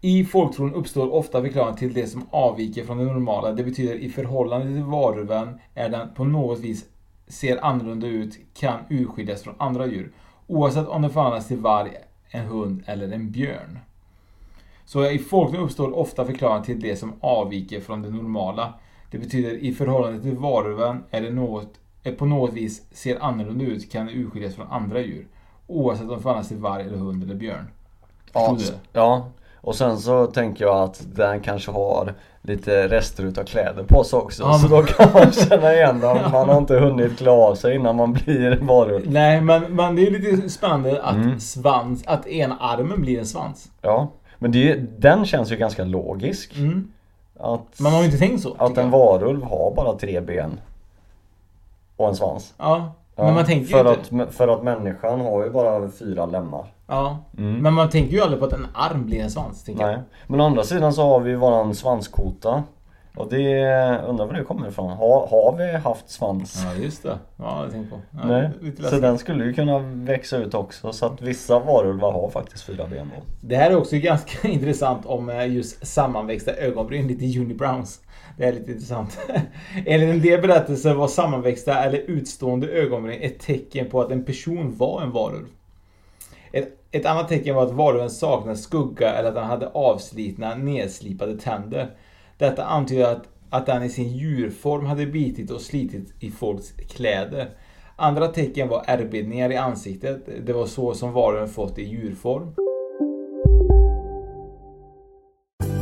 I 0.00 0.24
folktron 0.24 0.74
uppstår 0.74 1.14
ofta 1.14 1.42
förklaringar 1.42 1.76
till 1.76 1.92
det 1.92 2.06
som 2.06 2.26
avviker 2.30 2.84
från 2.84 2.98
det 2.98 3.04
normala. 3.04 3.52
Det 3.52 3.64
betyder 3.64 3.94
i 3.94 4.08
förhållande 4.08 4.66
till 4.66 4.82
varulven 4.82 5.60
är 5.74 5.88
den 5.88 6.14
på 6.14 6.24
något 6.24 6.60
vis 6.60 6.84
ser 7.26 7.64
annorlunda 7.64 8.06
ut, 8.06 8.38
kan 8.54 8.78
urskiljas 8.88 9.42
från 9.42 9.54
andra 9.58 9.86
djur. 9.86 10.12
Oavsett 10.46 10.88
om 10.88 11.02
den 11.02 11.10
förvandlas 11.10 11.48
till 11.48 11.58
varg, 11.58 11.90
en 12.28 12.46
hund 12.46 12.82
eller 12.86 13.12
en 13.12 13.30
björn. 13.30 13.78
Så 14.84 15.10
i 15.10 15.18
folktron 15.18 15.64
uppstår 15.64 15.98
ofta 15.98 16.24
förklaringar 16.24 16.64
till 16.64 16.80
det 16.80 16.96
som 16.96 17.12
avviker 17.20 17.80
från 17.80 18.02
det 18.02 18.10
normala. 18.10 18.74
Det 19.10 19.18
betyder 19.18 19.50
i 19.50 19.72
förhållande 19.72 20.22
till 20.22 20.36
varulven 20.36 21.04
är 21.10 21.20
det 21.20 21.30
något, 21.30 21.80
på 22.12 22.26
något 22.26 22.52
vis 22.52 22.82
ser 22.92 23.22
annorlunda 23.22 23.64
ut, 23.64 23.92
kan 23.92 24.08
urskiljas 24.08 24.54
från 24.54 24.66
andra 24.70 25.00
djur. 25.00 25.26
Oavsett 25.66 26.02
om 26.04 26.08
den 26.10 26.20
förvandlas 26.20 26.48
till 26.48 26.56
varg 26.56 26.82
eller 26.86 26.98
hund 26.98 27.22
eller 27.24 27.34
björn. 27.34 27.66
Ja, 28.32 28.56
ja, 28.92 29.28
och 29.56 29.74
sen 29.74 29.98
så 29.98 30.26
tänker 30.26 30.64
jag 30.64 30.76
att 30.76 31.02
den 31.14 31.40
kanske 31.40 31.70
har 31.70 32.14
lite 32.42 32.88
rester 32.88 33.24
utav 33.24 33.44
kläder 33.44 33.84
på 33.84 34.04
sig 34.04 34.18
också 34.18 34.42
Ja, 34.42 34.52
Så 34.58 34.68
då 34.68 34.82
kan 34.82 35.12
man 35.14 35.32
känna 35.32 35.72
igen 35.74 36.00
den, 36.00 36.30
man 36.32 36.48
har 36.48 36.58
inte 36.58 36.74
hunnit 36.78 37.18
klä 37.18 37.30
av 37.30 37.54
sig 37.54 37.74
innan 37.74 37.96
man 37.96 38.12
blir 38.12 38.56
varulv 38.62 39.10
Nej, 39.10 39.40
men, 39.40 39.62
men 39.76 39.96
det 39.96 40.06
är 40.06 40.10
lite 40.10 40.48
spännande 40.50 41.02
att 41.02 41.14
Mm. 41.16 41.40
svans, 41.40 42.02
att 42.06 42.26
ena 42.26 42.56
armen 42.58 43.00
blir 43.00 43.18
en 43.18 43.26
svans. 43.26 43.70
Ja, 43.82 44.08
men 44.38 44.52
det, 44.52 44.74
den 44.98 45.24
känns 45.26 45.52
ju 45.52 45.56
ganska 45.56 45.84
logisk 45.84 46.56
Mm. 46.58 46.92
Att, 47.40 47.80
Man 47.80 47.92
har 47.92 47.98
ju 48.00 48.04
inte 48.06 48.18
tänkt 48.18 48.42
så. 48.42 48.54
att 48.58 48.78
en 48.78 48.90
varulv 48.90 49.42
har 49.42 49.74
bara 49.76 49.98
tre 49.98 50.20
ben 50.20 50.60
Och 51.96 52.08
en 52.08 52.14
svans 52.16 52.54
Ja, 52.58 52.92
ja, 53.16 53.24
men 53.24 53.34
man 53.34 53.44
tänker 53.44 53.66
för 53.66 53.84
ju 53.84 53.90
inte... 53.94 54.22
att, 54.22 54.34
för 54.34 54.48
att 54.48 54.62
människan 54.62 55.20
har 55.20 55.44
ju 55.44 55.50
bara 55.50 55.88
fyra 55.90 56.26
lemmar 56.26 56.66
Ja, 56.86 57.18
Mm. 57.38 57.62
men 57.62 57.74
man 57.74 57.90
tänker 57.90 58.12
ju 58.16 58.20
aldrig 58.22 58.40
på 58.40 58.46
att 58.46 58.52
en 58.52 58.66
arm 58.74 59.06
blir 59.06 59.20
en 59.22 59.30
svans. 59.30 59.64
Nej, 59.68 59.98
men 60.26 60.40
å 60.40 60.44
andra 60.44 60.62
sidan 60.62 60.92
så 60.92 61.02
har 61.08 61.20
vi 61.20 61.34
våran 61.34 61.74
svanskota 61.74 62.62
Och 63.16 63.30
det, 63.30 63.64
undrar 64.08 64.26
var 64.26 64.34
det 64.34 64.44
kommer 64.44 64.68
ifrån. 64.68 64.90
Har, 64.90 65.26
har 65.26 65.56
vi 65.56 65.72
haft 65.72 66.10
svans? 66.10 66.64
Ja, 66.64 66.82
just 66.82 67.02
det. 67.02 67.18
Ja, 67.36 67.62
jag 67.62 67.72
tänkte 67.72 67.90
på. 67.90 68.00
Ja, 68.10 68.26
Nej, 68.26 68.50
så 68.90 68.98
den 68.98 69.18
skulle 69.18 69.44
ju 69.44 69.52
kunna 69.52 69.78
växa 69.78 70.36
ut 70.36 70.54
också 70.54 70.92
så 70.92 71.06
att 71.06 71.22
vissa 71.22 71.58
varulvar 71.58 72.12
har 72.12 72.30
faktiskt 72.30 72.64
fyra 72.64 72.86
ben 72.86 73.10
då. 73.16 73.22
Det 73.40 73.56
här 73.56 73.70
är 73.70 73.76
också 73.76 73.96
ganska 73.96 74.48
intressant 74.48 75.06
om 75.06 75.30
eh, 75.30 75.52
just 75.52 75.86
sammanväxta 75.86 76.52
ögonbryn, 76.52 77.08
lite 77.08 77.40
unibrowns. 77.40 78.00
Det 78.38 78.44
är 78.44 78.52
lite 78.52 78.70
intressant. 78.70 79.18
Enligt 79.86 80.08
en 80.08 80.20
del 80.20 80.40
berättelser 80.40 80.94
var 80.94 81.08
sammanväxta 81.08 81.84
eller 81.84 81.98
utstående 81.98 82.68
ögonbryn 82.68 83.22
ett 83.22 83.40
tecken 83.40 83.90
på 83.90 84.00
att 84.00 84.10
en 84.10 84.24
person 84.24 84.76
var 84.76 85.02
en 85.02 85.10
varulv. 85.10 85.46
Ett, 86.52 86.68
ett 86.90 87.06
annat 87.06 87.28
tecken 87.28 87.54
var 87.54 87.62
att 87.62 87.72
varulven 87.72 88.10
saknade 88.10 88.56
skugga 88.56 89.12
eller 89.12 89.28
att 89.28 89.34
den 89.34 89.44
hade 89.44 89.68
avslitna, 89.68 90.54
nedslipade 90.54 91.38
tänder. 91.38 91.90
Detta 92.38 92.64
antyder 92.64 93.04
att, 93.04 93.28
att 93.50 93.66
den 93.66 93.82
i 93.82 93.88
sin 93.88 94.08
djurform 94.08 94.86
hade 94.86 95.06
bitit 95.06 95.50
och 95.50 95.60
slitit 95.60 96.12
i 96.20 96.30
folks 96.30 96.72
kläder. 96.72 97.50
Andra 97.96 98.28
tecken 98.28 98.68
var 98.68 98.84
ärrbildningar 98.86 99.52
i 99.52 99.56
ansiktet. 99.56 100.46
Det 100.46 100.52
var 100.52 100.66
så 100.66 100.94
som 100.94 101.12
varulven 101.12 101.48
fått 101.48 101.78
i 101.78 101.84
djurform. 101.84 102.54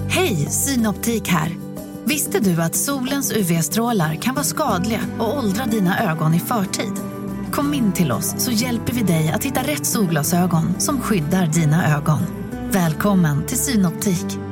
Hej, 0.09 0.37
Synoptik 0.37 1.29
här. 1.29 1.53
Visste 2.05 2.41
du 2.41 2.63
att 2.63 2.75
solens 2.75 3.33
UV-strålar 3.33 4.15
kan 4.15 4.35
vara 4.35 4.45
skadliga 4.45 5.01
och 5.19 5.39
åldra 5.39 5.65
dina 5.65 6.11
ögon 6.11 6.35
i 6.35 6.39
förtid? 6.39 6.93
Kom 7.53 7.75
in 7.75 7.93
till 7.93 8.13
oss 8.13 8.35
så 8.45 8.51
hjälper 8.51 8.93
vi 8.93 9.03
dig 9.03 9.33
att 9.35 9.45
hitta 9.45 9.61
rätt 9.61 9.87
solglasögon 9.87 10.81
som 10.81 11.01
skyddar 11.01 11.47
dina 11.47 11.97
ögon. 11.97 12.21
Välkommen 12.71 13.47
till 13.47 13.59
Synoptik. 13.59 14.52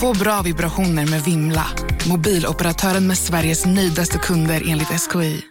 Få 0.00 0.14
bra 0.24 0.42
vibrationer 0.44 1.10
med 1.10 1.20
Vimla. 1.20 1.66
Mobiloperatören 2.10 3.06
med 3.06 3.16
Sveriges 3.16 3.66
nöjdaste 3.66 4.18
kunder 4.18 4.62
enligt 4.68 4.88
SKI. 4.88 5.42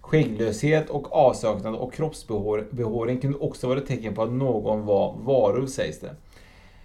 Skägglöshet 0.00 0.90
och 0.90 1.12
avsaknad 1.12 1.74
av 1.74 1.90
kroppsbehåring 1.90 3.20
kunde 3.20 3.38
också 3.38 3.68
vara 3.68 3.78
ett 3.78 3.86
tecken 3.86 4.14
på 4.14 4.22
att 4.22 4.32
någon 4.32 4.86
var 4.86 5.16
varulv 5.18 5.66
sägs 5.66 6.00
det. 6.00 6.14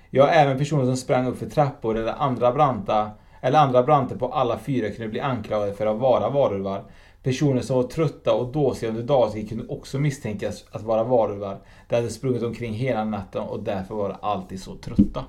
Ja, 0.10 0.28
även 0.28 0.58
personer 0.58 0.86
som 0.86 0.98
sprang 0.98 1.28
upp 1.28 1.40
för 1.40 1.50
trappor 1.50 1.98
eller 1.98 2.14
andra 2.14 2.52
branta 2.52 3.12
eller 3.42 3.60
andra 3.60 3.84
branter 3.84 4.16
på 4.16 4.28
alla 4.28 4.60
fyra 4.60 4.90
kunde 4.90 5.10
bli 5.10 5.20
anklagade 5.20 5.74
för 5.74 5.86
att 5.86 6.00
vara 6.00 6.30
varulvar. 6.30 6.84
Personer 7.24 7.62
som 7.62 7.76
var 7.76 7.84
trötta 7.84 8.34
och 8.34 8.52
dåsiga 8.52 8.90
under 8.90 9.04
dagen 9.04 9.48
kunde 9.48 9.68
också 9.68 10.00
misstänkas 10.00 10.66
att 10.72 10.84
vara 10.84 11.04
varulvar. 11.04 11.60
De 11.94 11.98
hade 11.98 12.10
sprungit 12.10 12.44
omkring 12.44 12.74
hela 12.74 13.04
natten 13.06 13.42
och 13.42 13.64
därför 13.64 13.96
var 13.96 14.10
de 14.10 14.16
alltid 14.22 14.62
så 14.62 14.76
trötta. 14.76 15.26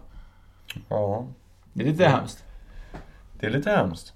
Ja. 0.88 1.26
Det 1.72 1.82
är 1.84 1.86
lite 1.88 2.04
hemskt. 2.04 2.44
Det 3.40 3.46
är 3.46 3.50
lite 3.50 3.70
hemskt. 3.70 4.12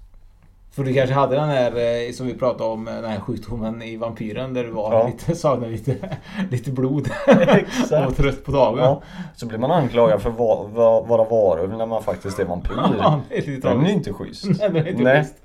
För 0.71 0.83
du 0.83 0.93
kanske 0.93 1.13
hade 1.15 1.35
den 1.35 1.49
här 1.49 1.71
eh, 2.07 2.11
som 2.11 2.27
vi 2.27 2.33
pratade 2.33 2.69
om, 2.69 2.85
den 2.85 3.05
här 3.05 3.19
sjukdomen 3.19 3.81
i 3.81 3.97
vampyren 3.97 4.53
där 4.53 4.63
du 4.63 4.71
var 4.71 4.93
Ja. 4.93 5.07
lite, 5.07 5.35
saknade 5.35 5.71
lite, 5.71 5.95
lite 6.51 6.71
blod. 6.71 7.09
Exakt. 7.27 7.91
och 7.91 7.99
var 7.99 8.11
trött 8.11 8.43
på 8.45 8.51
dagen. 8.51 8.77
Ja. 8.79 9.01
Så 9.35 9.45
blir 9.45 9.57
man 9.59 9.71
anklagad 9.71 10.21
för 10.21 10.29
att 10.29 10.37
va- 10.37 10.63
va- 10.73 11.01
vara 11.01 11.23
varulv 11.23 11.77
när 11.77 11.85
man 11.85 12.03
faktiskt 12.03 12.39
är 12.39 12.45
vampyr. 12.45 12.73
Ja, 12.99 13.21
det 13.29 13.47
är 13.47 13.61
Den 13.61 13.85
är 13.85 13.89
inte 13.91 14.13
schysst. 14.13 14.45
Nej, 14.59 14.69
det 14.69 14.79
är 14.79 14.87
inte 14.87 15.03
Nej. 15.03 15.21
schysst. 15.23 15.35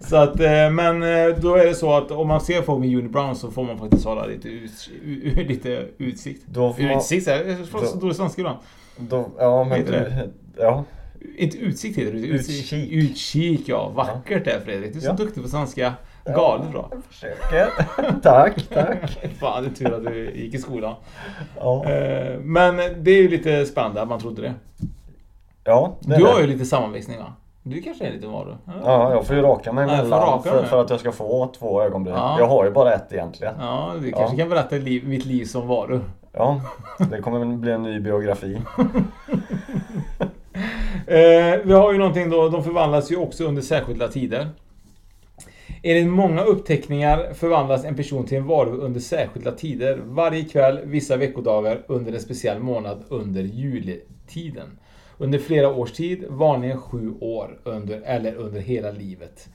Så 0.00 0.16
att, 0.16 0.40
eh, 0.40 0.70
men 0.70 1.02
eh, 1.02 1.36
då 1.38 1.54
är 1.54 1.66
det 1.66 1.74
så 1.74 1.92
att 1.96 2.10
om 2.10 2.28
man 2.28 2.40
ser 2.40 2.62
folk 2.62 2.80
med 2.80 2.98
unibrown 2.98 3.36
så 3.36 3.50
får 3.50 3.64
man 3.64 3.78
faktiskt 3.78 4.04
hålla 4.04 4.26
lite, 4.26 4.48
ut, 4.48 4.90
lite 5.48 5.86
utsikt. 5.98 6.42
Då 6.46 6.72
får 6.72 6.82
man- 6.82 6.96
Utsikt? 6.96 7.28
är 7.28 7.44
det 7.44 7.56
så 7.66 7.78
då- 7.94 8.00
dålig 8.00 8.16
svenska 8.16 8.40
ibland. 8.40 8.58
Då, 8.96 9.28
ja, 9.38 9.64
men 9.64 9.78
Heter 9.78 9.92
det? 9.92 10.28
Ja. 10.62 10.84
Inte 11.36 11.58
utsikt 11.58 11.98
heter 11.98 12.12
det. 12.12 12.18
Utkik. 12.18 12.72
Utkik. 12.72 12.92
Utkik 12.92 13.62
ja. 13.68 13.88
Vackert 13.88 14.44
det 14.44 14.60
Fredrik. 14.64 14.92
Du 14.92 14.98
är 14.98 15.02
så 15.02 15.08
Ja. 15.08 15.12
duktig 15.12 15.42
på 15.42 15.48
svenska. 15.48 15.92
Galet 16.24 16.70
bra. 16.72 16.88
Jag 16.92 17.04
försöker. 17.04 17.68
tack, 18.22 18.68
tack. 18.68 19.18
Fan, 19.40 19.62
det 19.64 19.68
är 19.70 19.74
tur 19.74 19.94
att 19.94 20.04
du 20.04 20.30
gick 20.34 20.54
i 20.54 20.58
skolan. 20.58 20.94
Ja, 21.60 21.84
Eh, 21.90 22.40
Men 22.40 22.76
det 22.76 23.10
är 23.10 23.22
ju 23.22 23.28
lite 23.28 23.66
spännande 23.66 24.04
man 24.04 24.20
trodde 24.20 24.42
det. 24.42 24.54
ja 25.64 25.96
det 26.00 26.16
Du 26.16 26.24
har 26.24 26.34
det. 26.34 26.40
ju 26.40 26.46
lite 26.46 26.64
sammanvisning 26.64 27.18
va? 27.18 27.32
Du 27.68 27.82
kanske 27.82 28.06
är 28.06 28.12
lite 28.12 28.26
varulv? 28.26 28.56
Ja, 28.84 29.12
jag 29.12 29.26
får 29.26 29.36
ju 29.36 29.42
raka 29.42 29.72
mig 29.72 29.86
Ja, 29.88 29.94
emellan 29.94 30.20
raka 30.20 30.50
för, 30.50 30.64
för 30.64 30.80
att 30.80 30.90
jag 30.90 31.00
ska 31.00 31.12
få 31.12 31.46
två 31.58 31.82
ögonbryn. 31.82 32.14
Ja. 32.14 32.36
Jag 32.38 32.46
har 32.46 32.64
ju 32.64 32.70
bara 32.70 32.94
ett 32.94 33.12
egentligen. 33.12 33.54
Ja, 33.60 33.92
du 34.02 34.12
kanske 34.12 34.36
Ja. 34.36 34.38
kan 34.38 34.48
berätta 34.48 34.76
liv, 34.76 35.08
mitt 35.08 35.24
liv 35.24 35.44
som 35.44 35.68
varulv. 35.68 36.04
Ja, 36.32 36.60
det 37.10 37.20
kommer 37.20 37.56
bli 37.56 37.72
en 37.72 37.82
ny 37.82 38.00
biografi. 38.00 38.58
Eh, 41.08 41.60
vi 41.64 41.72
har 41.72 41.92
ju 41.92 41.98
någonting 41.98 42.30
då, 42.30 42.48
de 42.48 42.64
förvandlas 42.64 43.12
ju 43.12 43.16
också 43.16 43.44
under 43.44 43.62
särskilda 43.62 44.08
tider. 44.08 44.48
Enligt 45.82 46.12
många 46.12 46.42
uppteckningar 46.42 47.32
förvandlas 47.34 47.84
en 47.84 47.96
person 47.96 48.26
till 48.26 48.38
en 48.38 48.46
varulv 48.46 48.80
under 48.80 49.00
särskilda 49.00 49.52
tider. 49.52 50.00
Varje 50.04 50.44
kväll, 50.44 50.80
vissa 50.84 51.16
veckodagar, 51.16 51.82
under 51.86 52.12
en 52.12 52.20
speciell 52.20 52.58
månad 52.58 53.04
under 53.08 53.42
juletiden. 53.42 54.78
Under 55.18 55.38
flera 55.38 55.74
års 55.74 55.92
tid, 55.92 56.24
vanligen 56.28 56.80
sju 56.80 57.14
år, 57.20 57.58
under, 57.64 58.00
eller 58.00 58.34
under 58.34 58.60
hela 58.60 58.90
livet. 58.90 59.48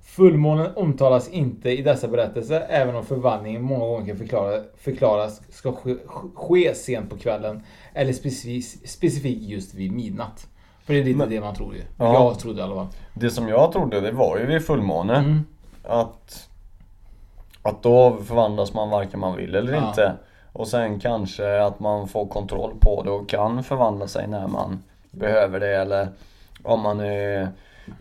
Fullmånen 0.00 0.70
omtalas 0.76 1.28
inte 1.28 1.70
i 1.70 1.82
dessa 1.82 2.08
berättelser, 2.08 2.66
även 2.68 2.96
om 2.96 3.04
förvandlingen 3.04 3.62
många 3.62 3.84
gånger 3.86 4.06
kan 4.06 4.16
förklara, 4.18 4.62
förklaras 4.76 5.40
ska 5.50 5.72
ske, 5.72 5.94
ske 6.34 6.74
sent 6.74 7.10
på 7.10 7.16
kvällen, 7.16 7.62
eller 7.94 8.12
specifikt, 8.12 8.88
specifikt 8.88 9.42
just 9.42 9.74
vid 9.74 9.92
midnatt. 9.92 10.46
För 10.84 10.94
det 10.94 11.00
är 11.00 11.04
lite 11.04 11.18
Men- 11.18 11.30
det 11.30 11.40
man 11.40 11.54
tror 11.54 11.74
ju. 11.74 11.80
Ja. 11.98 12.12
Jag 12.14 12.38
trodde 12.38 12.60
i 12.60 12.62
alla 12.62 12.74
fall. 12.74 12.86
Det 13.14 13.30
som 13.30 13.48
jag 13.48 13.72
trodde 13.72 14.00
det 14.00 14.12
var 14.12 14.38
ju 14.38 14.46
vid 14.46 14.66
fullmåne. 14.66 15.16
Mm. 15.16 15.40
Att, 15.82 16.48
att 17.62 17.82
då 17.82 18.16
förvandlas 18.26 18.74
man 18.74 18.90
varken 18.90 19.20
man 19.20 19.36
vill 19.36 19.54
eller 19.54 19.72
Ja. 19.72 19.88
inte. 19.88 20.12
Och 20.52 20.68
sen 20.68 21.00
kanske 21.00 21.62
att 21.64 21.80
man 21.80 22.08
får 22.08 22.26
kontroll 22.26 22.72
på 22.80 23.02
det 23.02 23.10
och 23.10 23.28
kan 23.28 23.64
förvandla 23.64 24.06
sig 24.06 24.26
när 24.28 24.46
man 24.46 24.82
behöver 25.10 25.60
det 25.60 25.76
eller 25.76 26.08
om 26.62 26.80
man 26.80 27.00
är 27.00 27.48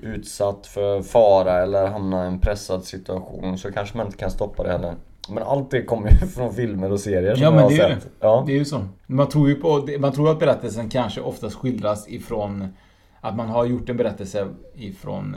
utsatt 0.01 0.67
för 0.67 1.01
fara 1.01 1.61
eller 1.63 1.87
hamnar 1.87 2.23
i 2.23 2.27
en 2.27 2.39
pressad 2.39 2.83
situation 2.83 3.57
så 3.57 3.71
kanske 3.71 3.97
man 3.97 4.05
inte 4.05 4.17
kan 4.17 4.31
stoppa 4.31 4.63
det 4.63 4.71
heller. 4.71 4.95
Men 5.29 5.43
allt 5.43 5.71
det 5.71 5.81
kommer 5.81 6.09
ju 6.11 6.17
från 6.35 6.53
filmer 6.53 6.91
och 6.91 6.99
serier 6.99 7.35
som 7.35 7.43
Ja, 7.43 7.51
men 7.51 7.59
jag 7.59 7.65
har 7.65 7.69
det 7.69 7.83
är 7.83 7.89
ju 7.89 7.95
sett. 7.95 8.09
Ja. 8.19 8.43
Det 8.47 8.53
är 8.53 8.57
ju 8.57 8.65
så. 8.65 8.87
Man 9.05 9.29
tror 9.29 9.49
ju 9.49 9.55
på, 9.55 9.87
man 9.99 10.11
tror 10.11 10.31
att 10.31 10.39
berättelsen 10.39 10.89
kanske 10.89 11.21
oftast 11.21 11.55
skildras 11.55 12.09
ifrån 12.09 12.73
att 13.21 13.35
man 13.35 13.49
har 13.49 13.65
gjort 13.65 13.89
en 13.89 13.97
berättelse 13.97 14.47
ifrån 14.75 15.35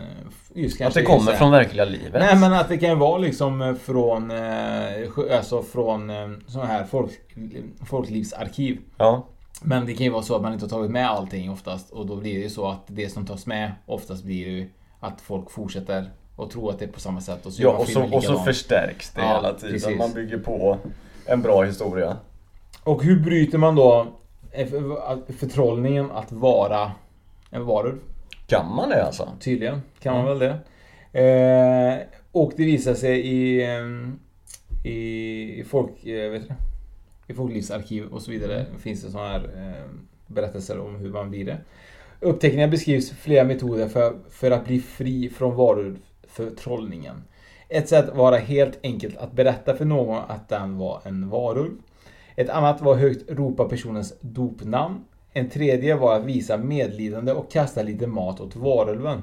eh, 0.54 0.86
Att 0.86 0.94
det 0.94 1.02
kommer 1.02 1.32
från 1.32 1.50
verkliga 1.50 1.84
livet. 1.84 2.12
Nej 2.12 2.36
men 2.36 2.52
att 2.52 2.68
det 2.68 2.78
kan 2.78 2.98
vara 2.98 3.18
liksom 3.18 3.62
eh, 3.62 3.74
från 3.74 4.30
eh, 4.30 5.36
Alltså 5.36 5.62
från 5.62 6.12
sådana 6.46 6.70
här 6.70 6.84
folk, 6.84 7.10
folklivsarkiv. 7.86 8.78
Ja. 8.96 9.26
Men 9.62 9.86
det 9.86 9.94
kan 9.94 10.04
ju 10.04 10.10
vara 10.10 10.22
så 10.22 10.36
att 10.36 10.42
man 10.42 10.52
inte 10.52 10.64
har 10.64 10.70
tagit 10.70 10.90
med 10.90 11.10
allting 11.10 11.50
oftast 11.50 11.90
och 11.90 12.06
då 12.06 12.16
blir 12.16 12.34
det 12.34 12.40
ju 12.40 12.50
så 12.50 12.68
att 12.68 12.82
det 12.86 13.08
som 13.12 13.26
tas 13.26 13.46
med 13.46 13.72
oftast 13.86 14.24
blir 14.24 14.48
ju 14.48 14.68
att 15.00 15.20
folk 15.20 15.50
fortsätter 15.50 16.10
och 16.36 16.50
tro 16.50 16.68
att 16.70 16.78
det 16.78 16.84
är 16.84 16.88
på 16.88 17.00
samma 17.00 17.20
sätt 17.20 17.46
och 17.46 17.52
så 17.52 17.62
Ja 17.62 17.70
och 17.70 17.88
så, 17.88 18.02
och 18.16 18.24
så 18.24 18.38
förstärks 18.38 19.10
det 19.10 19.20
Ja, 19.20 19.26
hela 19.36 19.54
tiden. 19.54 19.72
precis. 19.72 19.98
Man 19.98 20.12
bygger 20.12 20.38
på 20.38 20.78
en 21.26 21.42
bra 21.42 21.62
historia. 21.62 22.16
Och 22.84 23.02
hur 23.04 23.20
bryter 23.20 23.58
man 23.58 23.74
då 23.74 24.06
för- 24.52 25.32
förtrollningen 25.32 26.10
att 26.10 26.32
vara 26.32 26.92
en 27.50 27.64
varulv? 27.66 27.98
Kan 28.46 28.74
man 28.74 28.88
det 28.88 29.04
alltså? 29.06 29.28
Tydligen 29.40 29.82
kan 30.02 30.14
man 30.14 30.26
väl 30.26 30.38
det. 30.38 30.58
Eh, 31.12 31.98
och 32.32 32.52
det 32.56 32.64
visar 32.64 32.94
sig 32.94 33.20
i, 33.20 33.62
eh, 33.64 34.90
i, 34.90 35.64
folk, 35.68 36.06
eh, 36.06 36.30
vet 36.30 36.48
du, 36.48 36.54
i 37.30 37.34
folklivsarkiv 37.34 38.06
och 38.06 38.22
så 38.22 38.30
vidare. 38.30 38.66
Finns 38.78 39.02
det 39.02 39.10
sådana 39.10 39.28
här 39.28 39.50
eh, 39.56 39.90
berättelser 40.26 40.80
om 40.80 40.96
hur 40.96 41.10
man 41.10 41.30
blir 41.30 41.44
det. 41.44 41.58
Upptäckningar 42.20 42.68
beskrivs 42.68 43.10
flera 43.10 43.44
metoder 43.44 43.88
för, 43.88 44.14
för 44.30 44.50
att 44.50 44.66
bli 44.66 44.80
fri 44.80 45.28
från 45.28 45.56
varulvförtrollningen. 45.56 47.24
Ett 47.68 47.88
sätt 47.88 48.10
var 48.14 48.38
helt 48.38 48.78
enkelt 48.82 49.16
att 49.16 49.32
berätta 49.32 49.76
för 49.76 49.84
någon 49.84 50.22
att 50.28 50.48
den 50.48 50.78
var 50.78 51.00
en 51.04 51.28
varulv. 51.28 51.72
Ett 52.36 52.50
annat 52.50 52.80
var 52.80 52.94
högt 52.94 53.30
ropa 53.30 53.68
personens 53.68 54.14
dopnamn. 54.20 55.04
En 55.32 55.50
tredje 55.50 55.96
var 55.96 56.16
att 56.16 56.24
visa 56.24 56.56
medlidande 56.56 57.32
och 57.32 57.52
kasta 57.52 57.82
lite 57.82 58.06
mat 58.06 58.40
åt 58.40 58.56
varulven. 58.56 59.22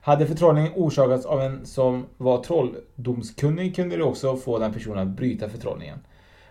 Hade 0.00 0.26
förtrollningen 0.26 0.72
orsakats 0.76 1.26
av 1.26 1.42
en 1.42 1.66
som 1.66 2.06
var 2.16 2.42
trolldomskunnig 2.42 3.76
kunde 3.76 3.96
det 3.96 4.02
också 4.02 4.36
få 4.36 4.58
den 4.58 4.72
personen 4.72 4.98
att 4.98 5.16
bryta 5.16 5.48
förtrollningen. 5.48 5.98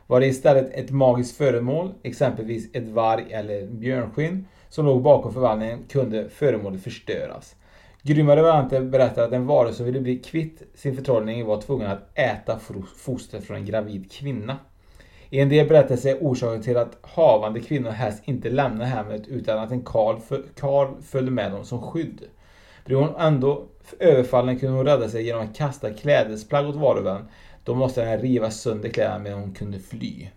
Var 0.08 0.20
det 0.20 0.28
istället 0.28 0.74
ett 0.74 0.92
magiskt 0.92 1.38
föremål, 1.38 1.94
exempelvis 2.04 2.70
ett 2.74 2.88
varg 2.88 3.34
eller 3.34 3.68
björnskinn, 3.68 4.48
som 4.70 4.86
låg 4.86 5.02
bakom 5.02 5.34
förvandlingen 5.34 5.84
kunde 5.90 6.30
föremålet 6.30 6.84
förstöras. 6.84 7.56
Grymmare 8.02 8.42
varianter 8.42 8.82
berättar 8.82 9.24
att 9.24 9.34
en 9.34 9.48
varelse 9.48 9.78
som 9.78 9.86
ville 9.86 10.02
bli 10.02 10.18
kvitt 10.18 10.62
sin 10.76 10.96
förtrollning 10.96 11.46
var 11.46 11.62
tvungen 11.62 11.88
att 11.88 12.18
äta 12.20 12.60
foster 12.98 13.40
från 13.40 13.58
en 13.58 13.66
gravid 13.66 14.12
kvinna. 14.12 14.58
I 15.30 15.40
en 15.40 15.50
del 15.50 15.68
berättelser 15.68 16.10
är 16.10 16.18
orsaken 16.20 16.62
till 16.62 16.78
att 16.78 16.98
havande 17.02 17.60
kvinnor 17.60 17.90
helst 17.90 18.24
inte 18.26 18.50
lämnar 18.50 18.86
hemmet 18.86 19.28
utan 19.28 19.60
att 19.60 19.72
en 19.72 19.82
karl, 19.82 20.20
karl 20.60 21.02
följde 21.02 21.32
med 21.32 21.52
dem 21.52 21.66
som 21.66 21.82
skydd. 21.82 22.22
Blev 22.86 23.00
hon 23.00 23.16
ändå 23.16 23.66
överfallen 24.00 24.60
kunde 24.60 24.78
hon 24.78 24.86
rädda 24.86 25.10
sig 25.10 25.24
genom 25.24 25.42
att 25.44 25.56
kasta 25.56 25.94
klädesplagg 25.94 26.70
åt 26.70 26.76
varulven. 26.76 27.28
Då 27.68 27.76
måste 27.76 28.06
den 28.06 28.20
riva 28.22 28.52
sönder 28.52 28.90
kläderna 28.90 29.20
medan 29.20 29.40
hon 29.40 29.54
kunde 29.54 29.80
fly. 29.80 30.28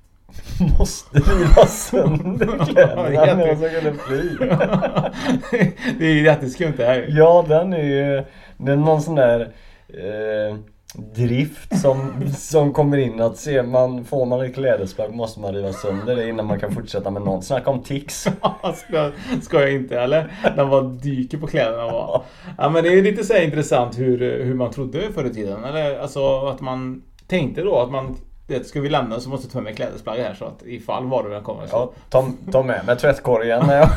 Måste 0.78 1.18
riva 1.18 1.66
sönder 1.66 2.64
kläderna 2.66 3.10
Ja, 3.12 3.34
när 3.34 3.46
jätte- 3.46 3.64
jag 3.64 3.72
skulle 3.72 3.94
fly. 3.94 4.36
det 5.98 6.04
är 6.06 6.12
ju 6.12 6.24
jätteskumt 6.24 6.74
det 6.76 6.84
här. 6.84 7.06
Ja, 7.08 7.44
den 7.48 7.72
är 7.72 7.82
ju... 7.84 8.24
Det 8.56 8.72
är 8.72 8.76
någon 8.76 9.02
sån 9.02 9.14
där 9.14 9.40
eh, 9.88 10.56
drift 10.94 11.80
som, 11.80 12.28
som 12.36 12.72
kommer 12.72 12.96
in 12.96 13.20
att 13.20 13.36
se 13.36 13.62
man, 13.62 14.04
får 14.04 14.26
man 14.26 14.44
ett 14.44 14.54
klädesplagg 14.54 15.14
måste 15.14 15.40
man 15.40 15.54
riva 15.54 15.72
sönder 15.72 16.16
det 16.16 16.28
innan 16.28 16.46
man 16.46 16.60
kan 16.60 16.72
fortsätta 16.74 17.10
med 17.10 17.22
något. 17.22 17.44
Snacka 17.44 17.70
om 17.70 17.82
tics. 17.82 18.28
ska, 18.74 19.10
ska 19.42 19.60
jag 19.60 19.72
inte 19.72 20.00
eller? 20.00 20.32
Den 20.56 20.70
bara 20.70 20.82
dyker 20.82 21.38
på 21.38 21.46
kläderna 21.46 21.90
bara. 21.90 22.20
Ja 22.58 22.68
men 22.70 22.84
det 22.84 22.88
är 22.98 23.02
lite 23.02 23.24
så 23.24 23.32
här 23.34 23.42
intressant 23.44 23.98
hur, 23.98 24.44
hur 24.44 24.54
man 24.54 24.70
trodde 24.70 25.12
förr 25.14 25.24
i 25.24 25.34
tiden. 25.34 25.64
Eller 25.64 25.98
alltså 25.98 26.46
att 26.46 26.60
man 26.60 27.02
tänkte 27.30 27.62
då 27.62 27.78
att 27.78 27.90
man 27.90 28.16
det, 28.50 28.66
ska 28.66 28.80
vi 28.80 28.88
lämna 28.88 29.20
så 29.20 29.28
måste 29.28 29.46
vi 29.46 29.52
ta 29.52 29.60
med 29.60 29.76
klädesplagg 29.76 30.18
här 30.18 30.34
så 30.34 30.44
att 30.44 30.62
ifall 30.66 31.06
varulven 31.06 31.42
kommer 31.42 31.66
så. 31.66 31.76
Ja, 31.76 31.92
ta, 32.08 32.30
ta 32.52 32.62
med 32.62 32.86
mig 32.86 32.96
tvättkorgen 32.96 33.66
när 33.66 33.76
jag 33.76 33.90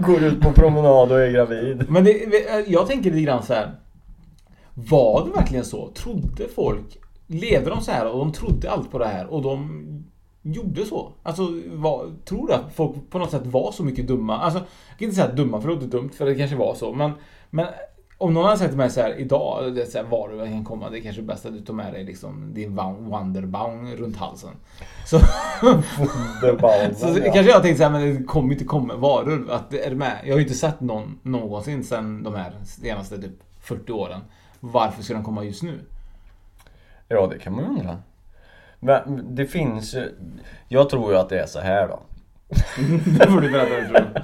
går 0.06 0.22
ut 0.22 0.40
på 0.40 0.52
promenad 0.52 1.12
och 1.12 1.20
är 1.20 1.30
gravid. 1.30 1.84
Men 1.88 2.04
det, 2.04 2.12
jag 2.66 2.86
tänker 2.86 3.10
lite 3.10 3.22
grann 3.22 3.42
så 3.42 3.54
här. 3.54 3.72
Var 4.74 5.24
det 5.24 5.30
verkligen 5.30 5.64
så? 5.64 5.90
Trodde 5.90 6.48
folk? 6.48 6.98
Levde 7.26 7.70
de 7.70 7.80
så 7.80 7.90
här 7.92 8.06
och 8.06 8.18
de 8.18 8.32
trodde 8.32 8.70
allt 8.70 8.90
på 8.90 8.98
det 8.98 9.06
här 9.06 9.26
och 9.26 9.42
de 9.42 9.84
gjorde 10.42 10.84
så? 10.84 11.12
Alltså, 11.22 11.42
var, 11.66 12.12
tror 12.24 12.46
du 12.46 12.52
att 12.52 12.74
folk 12.74 13.10
på 13.10 13.18
något 13.18 13.30
sätt 13.30 13.46
var 13.46 13.72
så 13.72 13.84
mycket 13.84 14.06
dumma? 14.06 14.38
Alltså, 14.38 14.58
jag 14.58 14.98
kan 14.98 15.04
inte 15.04 15.16
säga 15.16 15.32
dumma 15.32 15.60
för 15.60 15.68
det 15.68 15.74
låter 15.74 15.86
dumt 15.86 16.10
för 16.10 16.26
det 16.26 16.34
kanske 16.34 16.56
var 16.56 16.74
så. 16.74 16.92
Men, 16.92 17.12
men 17.50 17.66
Om 18.20 18.34
någon 18.34 18.44
hade 18.44 18.58
sagt 18.58 18.70
till 18.70 18.78
mig 18.78 18.90
så 18.90 19.00
här 19.00 19.20
idag, 19.20 19.74
det 19.74 19.82
är 19.82 19.86
så 19.86 19.98
här, 19.98 20.04
var 20.04 20.28
du 20.28 20.38
kan 20.38 20.64
komma, 20.64 20.90
det 20.90 20.98
är 20.98 21.02
kanske 21.02 21.22
bäst 21.22 21.46
att 21.46 21.52
du 21.52 21.60
tar 21.60 21.74
med 21.74 21.92
dig 21.92 22.04
liksom 22.04 22.54
din 22.54 22.76
Wonderbaum 22.76 23.96
runt 23.96 24.16
halsen. 24.16 24.50
Så, 25.06 25.18
så 26.96 27.18
ja. 27.18 27.32
kanske 27.32 27.52
jag 27.52 27.62
tänkte 27.62 27.76
så 27.76 27.82
här, 27.82 27.90
men 27.90 28.16
det 28.16 28.24
kommer 28.24 28.52
inte 28.52 28.64
komma 28.64 28.96
varulv. 28.96 29.50
Att, 29.50 29.74
är 29.74 29.94
med? 29.94 30.18
Jag 30.24 30.34
har 30.34 30.38
ju 30.38 30.44
inte 30.44 30.58
sett 30.58 30.80
någon 30.80 31.18
någonsin 31.22 31.84
sedan 31.84 32.22
de 32.22 32.34
här 32.34 32.52
senaste 32.64 33.22
typ 33.22 33.42
40 33.60 33.92
åren. 33.92 34.20
Varför 34.60 35.02
ska 35.02 35.14
den 35.14 35.24
komma 35.24 35.44
just 35.44 35.62
nu? 35.62 35.80
Ja, 37.08 37.26
det 37.26 37.38
kan 37.38 37.52
man 37.52 37.64
ju 37.64 37.70
undra. 37.70 37.98
Men 38.80 39.26
det 39.34 39.46
finns 39.46 39.94
ju... 39.94 40.14
Jag 40.68 40.90
tror 40.90 41.12
ju 41.12 41.18
att 41.18 41.28
det 41.28 41.40
är 41.40 41.46
så 41.46 41.60
här 41.60 41.88
då. 41.88 42.00
det 43.18 43.26
får 43.26 43.40
du 43.40 43.50
berätta 43.50 43.80
du 43.80 43.86
tror. 43.86 44.22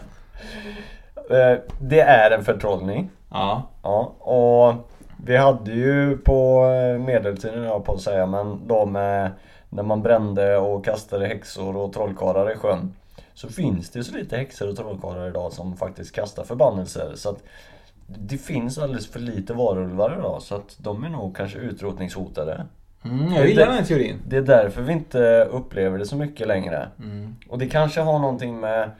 Eh, 1.31 1.59
Det 1.81 2.01
är 2.01 2.31
en 2.31 2.45
förtrollning. 2.45 3.11
Ja. 3.35 3.63
Ja, 3.83 4.15
och 4.19 4.91
vi 5.25 5.37
hade 5.37 5.73
ju 5.73 6.17
på 6.17 6.67
eh, 6.67 7.05
medeltiden, 7.05 7.63
jag 7.63 7.85
på 7.85 7.93
att 7.93 8.01
säga, 8.01 8.27
men 8.27 8.69
då 8.69 8.87
med 8.87 9.31
när 9.69 9.83
man 9.83 10.03
brände 10.03 10.57
och 10.57 10.85
kastade 10.85 11.27
häxor 11.27 11.77
och 11.77 11.93
trollkarlar 11.93 12.53
i 12.53 12.57
sjön. 12.57 12.95
Så 13.35 13.49
finns 13.49 13.91
det 13.91 13.99
ju 13.99 14.05
så 14.05 14.15
lite 14.15 14.37
häxor 14.37 14.69
och 14.69 14.77
trollkarlar 14.77 15.29
idag 15.29 15.53
som 15.53 15.77
faktiskt 15.77 16.15
kastar 16.15 16.45
förbannelser. 16.45 17.13
Så 17.15 17.31
att 17.31 17.43
det 18.07 18.39
finns 18.39 18.79
alldeles 18.79 19.07
för 19.07 19.21
lite 19.21 19.55
varulvar 19.55 20.17
idag 20.19 20.43
så 20.43 20.55
att 20.55 20.77
de 20.79 21.05
är 21.05 21.09
nog 21.09 21.37
kanske 21.37 21.59
utrotningshotade. 21.59 22.67
Mm, 23.05 23.33
jag 23.33 23.49
gillar 23.49 23.67
den 23.67 23.75
här 23.75 23.85
teorin. 23.85 24.23
Det 24.29 24.37
är 24.37 24.43
därför 24.43 24.83
vi 24.83 24.93
inte 24.93 25.49
upplever 25.51 25.99
det 25.99 26.07
så 26.07 26.17
mycket 26.17 26.49
längre. 26.49 26.89
Mm. 26.99 27.37
Och 27.49 27.59
det 27.59 27.69
kanske 27.69 28.01
har 28.01 28.19
någonting 28.19 28.61
med 28.61 28.91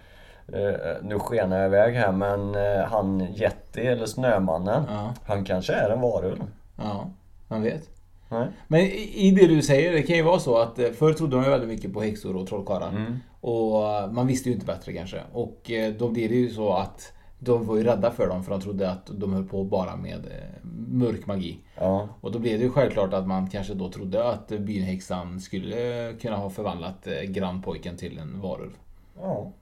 nu 1.03 1.19
skenar 1.19 1.57
jag 1.59 1.67
iväg 1.67 1.95
här 1.95 2.13
men 2.13 2.55
eh, 2.55 2.85
han 2.85 3.21
Yeti 3.21 3.81
eller 3.81 4.07
Snömannen 4.07 4.83
Ja. 4.89 5.15
Han 5.27 5.45
kanske 5.45 5.73
är 5.73 5.91
en 5.91 6.01
varulv. 6.01 6.43
Ja, 6.77 7.11
man 7.49 7.63
vet. 7.63 7.91
Nej. 8.29 8.49
Men 8.69 8.81
i 8.81 9.31
det 9.31 9.47
du 9.47 9.63
säger, 9.63 9.93
det 9.93 10.03
kan 10.03 10.17
ju 10.17 10.23
vara 10.23 10.39
så 10.39 10.59
att 10.59 10.79
eh, 10.79 10.91
förr 10.91 11.13
trodde 11.13 11.37
man 11.37 11.45
ju 11.45 11.51
väldigt 11.51 11.69
mycket 11.69 11.93
på 11.93 12.01
häxor 12.01 12.37
och 12.37 12.47
trollkarlar. 12.47 12.89
Mm. 12.89 13.17
Och 13.41 13.89
eh, 13.89 14.11
man 14.11 14.27
visste 14.27 14.49
ju 14.49 14.55
inte 14.55 14.67
bättre 14.67 14.93
kanske. 14.93 15.21
Och 15.33 15.71
eh, 15.71 15.93
då 15.93 16.09
blir 16.09 16.29
det 16.29 16.35
ju 16.35 16.51
så 16.51 16.73
att 16.73 17.13
de 17.39 17.67
var 17.67 17.77
ju 17.77 17.85
rädda 17.85 18.11
för 18.11 18.29
dem 18.29 18.45
för 18.45 18.51
de 18.51 18.61
trodde 18.61 18.91
att 18.91 19.07
de 19.07 19.33
höll 19.33 19.45
på 19.45 19.65
bara 19.65 19.97
med 19.97 20.27
eh, 20.27 20.65
mörk 20.89 21.27
magi. 21.27 21.59
Ja. 21.77 22.09
Och 22.21 22.33
då 22.33 22.39
blev 22.39 22.59
det 22.59 22.65
ju 22.65 22.71
självklart 22.71 23.13
att 23.13 23.27
man 23.27 23.51
kanske 23.51 23.75
då 23.75 23.91
trodde 23.91 24.29
att 24.29 24.53
eh, 24.53 24.59
bynhäxan 24.59 25.41
skulle 25.41 26.09
eh, 26.09 26.17
kunna 26.17 26.37
ha 26.37 26.51
förvandlat 26.51 27.07
eh, 27.07 27.23
grannpojken 27.23 27.97
till 27.97 28.19
en 28.19 28.41
varulv. 28.41 28.73
Ja. 29.21 29.53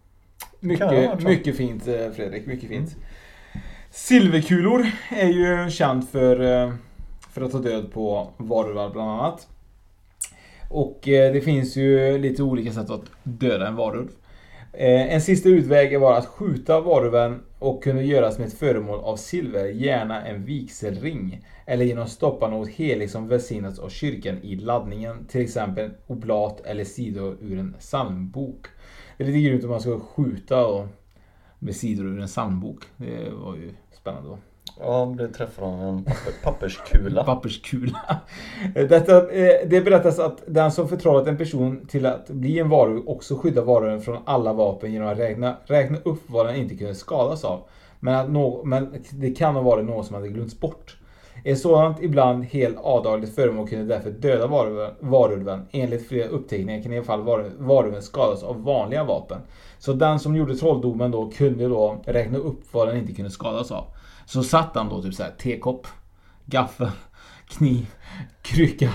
Mycket, 0.64 1.22
mycket 1.22 1.56
fint 1.56 1.88
eh, 1.88 2.10
Fredrik, 2.10 2.46
mycket 2.46 2.68
fint. 2.68 2.96
Silverkulor 3.90 4.86
är 5.10 5.28
ju 5.28 5.70
känt 5.70 6.10
för, 6.10 6.40
eh, 6.40 6.72
för 7.30 7.42
att 7.42 7.52
ta 7.52 7.58
död 7.58 7.92
på 7.92 8.30
varulvar 8.36 8.90
bland 8.90 9.10
annat. 9.10 9.48
Och 10.70 11.08
eh, 11.08 11.32
det 11.32 11.40
finns 11.40 11.76
ju 11.76 12.18
lite 12.18 12.42
olika 12.42 12.72
sätt 12.72 12.90
att 12.90 13.04
döda 13.22 13.68
en 13.68 13.76
varulv. 13.76 14.08
En 14.74 15.20
sista 15.20 15.48
utväg 15.48 16.00
var 16.00 16.18
att 16.18 16.26
skjuta 16.26 16.80
varulven 16.80 17.42
och 17.58 17.82
kunde 17.82 18.02
göras 18.02 18.38
med 18.38 18.46
ett 18.46 18.58
föremål 18.58 19.00
av 19.00 19.16
silver, 19.16 19.64
gärna 19.64 20.26
en 20.26 20.44
vigselring. 20.44 21.44
Eller 21.66 21.84
genom 21.84 22.04
att 22.04 22.10
stoppa 22.10 22.48
något 22.48 22.68
heligt 22.68 23.10
som 23.10 23.28
välsignats 23.28 23.78
av 23.78 23.88
kyrkan 23.88 24.38
i 24.42 24.56
laddningen, 24.56 25.26
till 25.26 25.40
exempel 25.40 25.90
oblat 26.06 26.60
eller 26.60 26.84
sidor 26.84 27.36
ur 27.40 27.58
en 27.58 27.74
psalmbok. 27.78 28.66
Det 29.16 29.24
är 29.24 29.26
lite 29.26 29.40
grymt 29.40 29.64
om 29.64 29.70
man 29.70 29.80
ska 29.80 30.00
skjuta 30.00 30.66
och 30.66 30.86
med 31.58 31.76
sidor 31.76 32.06
ur 32.06 32.20
en 32.20 32.26
psalmbok. 32.26 32.84
Det 32.96 33.30
var 33.30 33.54
ju 33.54 33.70
spännande 33.92 34.28
då. 34.28 34.38
Ja, 34.80 35.06
blev 35.06 35.32
träffad 35.32 35.64
av 35.64 35.80
en 35.80 36.04
papper, 36.04 36.32
papperskula. 36.42 37.24
Papperskula. 37.26 38.20
Detta, 38.74 39.30
eh, 39.30 39.68
det 39.68 39.80
berättas 39.84 40.18
att 40.18 40.42
den 40.46 40.72
som 40.72 40.88
förtrollat 40.88 41.26
en 41.26 41.36
person 41.36 41.86
till 41.86 42.06
att 42.06 42.28
bli 42.28 42.58
en 42.58 42.68
varulv 42.68 43.08
också 43.08 43.36
skyddar 43.36 43.62
varulven 43.62 44.00
från 44.00 44.18
alla 44.24 44.52
vapen 44.52 44.92
genom 44.92 45.08
att 45.08 45.18
räkna, 45.18 45.56
räkna 45.66 45.98
upp 46.04 46.22
vad 46.26 46.46
den 46.46 46.56
inte 46.56 46.76
kunde 46.76 46.94
skadas 46.94 47.44
av. 47.44 47.64
Men, 48.00 48.14
att 48.14 48.30
nå, 48.30 48.62
men 48.64 48.94
det 49.10 49.30
kan 49.30 49.54
ha 49.54 49.62
varit 49.62 49.84
något 49.84 50.06
som 50.06 50.14
hade 50.14 50.28
glömts 50.28 50.60
bort. 50.60 50.96
Ett 51.44 51.58
sådant 51.58 52.02
ibland 52.02 52.44
helt 52.44 52.78
avdagligt 52.78 53.34
föremål 53.34 53.68
kunde 53.68 53.94
därför 53.94 54.10
döda 54.10 54.46
varulven. 54.46 54.94
varulven. 55.00 55.66
Enligt 55.72 56.08
flera 56.08 56.28
uppteckningar 56.28 56.82
kan 56.82 56.92
i 56.92 56.96
alla 56.96 57.04
fall 57.06 57.22
var- 57.22 57.50
varulven 57.58 58.02
skadas 58.02 58.42
av 58.42 58.62
vanliga 58.64 59.04
vapen. 59.04 59.40
Så 59.78 59.92
den 59.92 60.18
som 60.18 60.36
gjorde 60.36 60.54
trolldomen 60.56 61.10
då 61.10 61.30
kunde 61.30 61.68
då 61.68 62.02
räkna 62.06 62.38
upp 62.38 62.60
vad 62.72 62.88
den 62.88 62.96
inte 62.96 63.12
kunde 63.12 63.30
skadas 63.30 63.70
av. 63.70 63.84
Så 64.26 64.42
satt 64.42 64.70
han 64.74 64.88
då 64.88 65.02
typ 65.02 65.14
så 65.14 65.22
här 65.22 65.30
tekopp, 65.30 65.86
gaffel, 66.46 66.90
kniv, 67.48 67.86
krycka, 68.42 68.90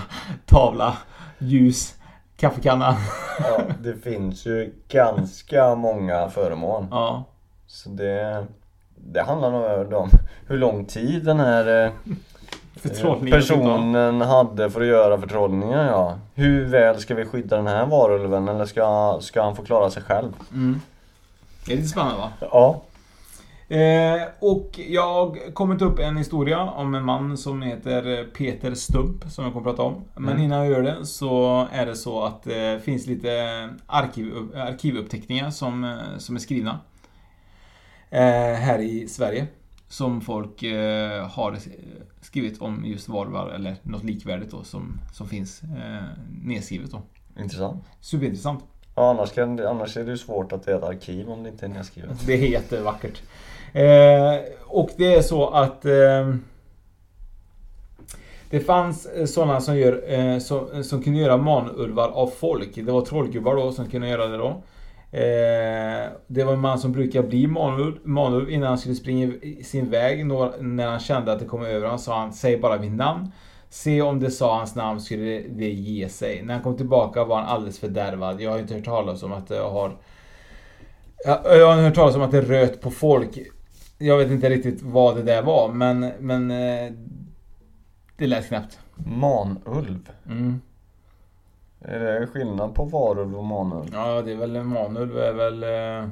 tavla, 0.46 0.98
ljus, 1.40 1.96
kaffekanna. 2.38 2.98
Ja, 3.40 3.62
det 3.84 3.96
finns 3.96 4.46
ju 4.46 4.74
ganska 4.88 5.76
många 5.76 6.30
föremål. 6.30 6.86
Ja. 6.92 7.24
Så 7.68 7.90
det, 7.90 8.46
det 8.96 9.22
handlar 9.22 9.52
nog 9.52 9.94
om 9.94 10.10
hur 10.48 10.58
lång 10.58 10.86
tid 10.86 11.26
den 11.26 11.40
här 11.40 11.86
eh, 11.86 11.92
personen 13.32 14.22
hade 14.22 14.70
för 14.70 14.82
att 14.82 14.88
göra 14.88 15.18
förtrollningar 15.22 15.86
ja. 15.86 16.18
Hur 16.36 16.66
väl 16.66 17.00
ska 17.00 17.16
vi 17.16 17.26
skydda 17.26 17.56
den 17.56 17.68
här 17.68 17.86
varulven 17.86 18.48
eller 18.48 18.66
ska, 18.66 19.18
ska 19.22 19.44
han 19.44 19.56
få 19.56 19.64
klara 19.66 19.90
sig 19.90 20.04
själv? 20.04 20.34
Mm. 20.54 20.82
Det 21.66 21.74
är 21.74 21.76
lite 21.78 21.88
spännande 21.90 22.18
va? 22.18 22.32
Ja. 22.40 22.82
Eh, 23.76 24.22
och 24.40 24.80
jag 24.88 25.38
kommer 25.54 25.76
ta 25.78 25.86
upp 25.86 26.00
en 26.00 26.18
historia 26.18 26.62
om 26.62 26.96
en 26.96 27.04
man 27.06 27.38
som 27.38 27.62
heter 27.62 28.24
Peter 28.38 28.74
Stump 28.74 29.24
som 29.30 29.44
jag 29.44 29.54
kommer 29.54 29.70
att 29.70 29.76
prata 29.78 29.88
om. 29.88 30.04
Men 30.16 30.30
Mm. 30.34 30.44
innan 30.44 30.58
jag 30.58 30.68
gör 30.68 30.82
det 30.82 31.06
så 31.06 31.68
är 31.72 31.86
det 31.86 31.96
så 31.96 32.24
att 32.24 32.44
det 32.44 32.84
finns 32.84 33.08
lite 33.08 33.30
arkiv, 33.88 34.34
arkivuppteckningar 34.56 35.50
som, 35.50 35.84
eh, 35.84 36.18
som 36.18 36.36
är 36.36 36.40
skrivna. 36.40 36.80
Eh, 38.10 38.54
här 38.54 38.80
i 38.80 39.08
Sverige. 39.08 39.48
Som 39.90 40.22
folk 40.22 40.64
eh, 40.64 41.28
har 41.28 41.58
skrivit 42.22 42.62
om 42.62 42.86
just 42.86 43.10
varulvar 43.10 43.50
eller 43.50 43.76
något 43.84 44.04
likvärdigt 44.04 44.52
då 44.52 44.64
som, 44.64 45.00
som 45.14 45.28
finns 45.28 45.62
eh, 45.64 46.04
nedskrivet 46.44 46.92
då. 46.92 47.02
Intressant. 47.42 47.84
Superintressant. 48.02 48.64
Ja, 48.96 49.10
annars, 49.10 49.32
kan, 49.32 49.56
det- 49.56 49.70
annars 49.70 49.98
är 49.98 50.04
det 50.04 50.12
ju 50.12 50.18
svårt 50.18 50.52
att 50.52 50.64
det 50.66 50.72
är 50.72 50.78
ett 50.78 50.84
arkiv 50.84 51.30
om 51.30 51.44
det 51.44 51.50
inte 51.50 51.66
är 51.66 51.70
nedskrivet. 51.70 52.26
Det 52.26 52.34
är 52.34 52.48
jättevackert. 52.48 53.22
Eh, 53.74 54.54
och 54.66 54.90
det 54.98 55.16
är 55.16 55.22
så 55.22 55.48
att 55.50 55.86
eh, 55.86 56.34
det 58.50 58.60
fanns 58.60 59.06
eh, 59.06 59.26
sådana 59.26 59.62
som, 59.62 59.78
gör, 59.78 60.14
eh, 60.14 60.40
som, 60.40 60.84
som 60.84 61.04
kunde 61.04 61.20
göra 61.20 61.38
manulvar 61.38 62.08
av 62.10 62.28
folk. 62.28 62.76
Det 62.76 62.82
var 62.92 63.02
trollgubbar 63.02 63.56
då 63.56 63.72
som 63.72 63.90
kunde 63.90 64.08
göra 64.10 64.28
det 64.28 64.38
då. 64.38 64.62
Eh, 65.12 66.12
det 66.28 66.44
var 66.44 66.54
en 66.54 66.60
man 66.60 66.80
som 66.80 66.92
brukar 66.92 67.24
bli 67.24 67.48
manulv, 68.04 68.50
innan 68.50 68.68
han 68.68 68.78
skulle 68.78 68.96
springa 68.96 69.34
sin 69.64 69.90
väg. 69.90 70.26
När 70.26 70.88
han 70.88 71.00
kände 71.00 71.32
att 71.32 71.40
det 71.40 71.46
kom 71.46 71.62
över 71.62 71.86
honom 71.86 72.00
sa 72.00 72.20
han 72.20 72.34
Säg 72.34 72.58
bara 72.58 72.80
mitt 72.80 72.92
namn. 72.92 73.32
Se 73.70 74.02
om 74.02 74.20
det 74.20 74.32
sa 74.32 74.58
hans 74.58 74.76
namn 74.76 75.02
skulle 75.02 75.40
det 75.40 75.70
ge 75.70 76.10
sig. 76.10 76.44
När 76.44 76.54
han 76.54 76.64
kom 76.64 76.78
tillbaka 76.78 77.24
var 77.24 77.38
han 77.38 77.46
alldeles 77.46 77.80
fördärvad. 77.80 78.42
Jag 78.42 78.52
har 78.52 78.60
inte 78.60 78.74
hört 78.74 78.86
talas 78.86 79.24
om 79.24 79.34
att 79.34 79.50
jag 79.50 79.70
har 79.70 79.98
jag, 81.26 81.40
jag 81.46 81.68
har 81.68 81.82
hört 81.82 81.96
talas 81.96 82.16
om 82.16 82.22
att 82.22 82.32
det 82.32 82.42
röt 82.42 82.82
på 82.82 82.92
folk. 82.92 83.40
Jag 83.98 84.18
vet 84.18 84.32
inte 84.32 84.50
riktigt 84.50 84.82
vad 84.82 85.16
det 85.16 85.24
där 85.24 85.42
var 85.42 85.72
men, 85.74 86.12
men 86.20 86.52
eh, 86.52 86.92
det 88.18 88.28
lät 88.28 88.48
knappt. 88.48 88.80
Manulv. 88.96 90.10
Mm. 90.30 90.62
Är 91.82 92.00
det 92.20 92.28
skillnad 92.28 92.76
på 92.76 92.84
varulv 92.86 93.38
och 93.38 93.44
manulv? 93.44 93.90
Ja, 93.94 94.22
det 94.22 94.32
är 94.32 94.36
väl 94.36 94.56
en 94.56 94.68
manulv 94.68 95.18
är 95.18 95.34
väl 95.34 95.64
eh, 95.64 96.10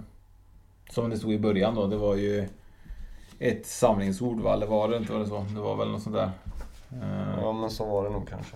som 0.90 1.10
det 1.10 1.18
stod 1.18 1.34
i 1.34 1.40
början 1.40 1.76
då. 1.76 1.88
Det 1.88 1.98
var 1.98 2.16
ju 2.16 2.48
ett 3.40 3.66
samlingsord 3.66 4.40
va? 4.40 4.54
Eller 4.54 4.68
var 4.68 4.88
det 4.90 4.98
inte 4.98 5.14
var 5.14 5.20
det 5.20 5.26
så? 5.28 5.46
Det 5.56 5.60
var 5.62 5.76
väl 5.76 5.88
något 5.92 6.02
sånt 6.02 6.16
där. 6.16 6.32
Eh, 6.92 7.40
Ja 7.42 7.52
men 7.54 7.70
så 7.70 7.86
var 7.86 8.04
det 8.04 8.10
nog 8.10 8.30
kanske. 8.30 8.56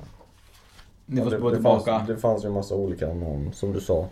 Ni 1.06 1.22
får 1.22 1.34
Ja, 1.34 1.40
det, 1.40 1.56
tillbaka. 1.56 1.92
fanns, 1.92 2.08
det 2.08 2.18
fanns 2.18 2.46
ju 2.46 2.50
massa 2.50 2.76
olika 2.76 3.08
namn 3.08 3.50
som 3.54 3.74
du 3.74 3.80
sa. 3.82 4.06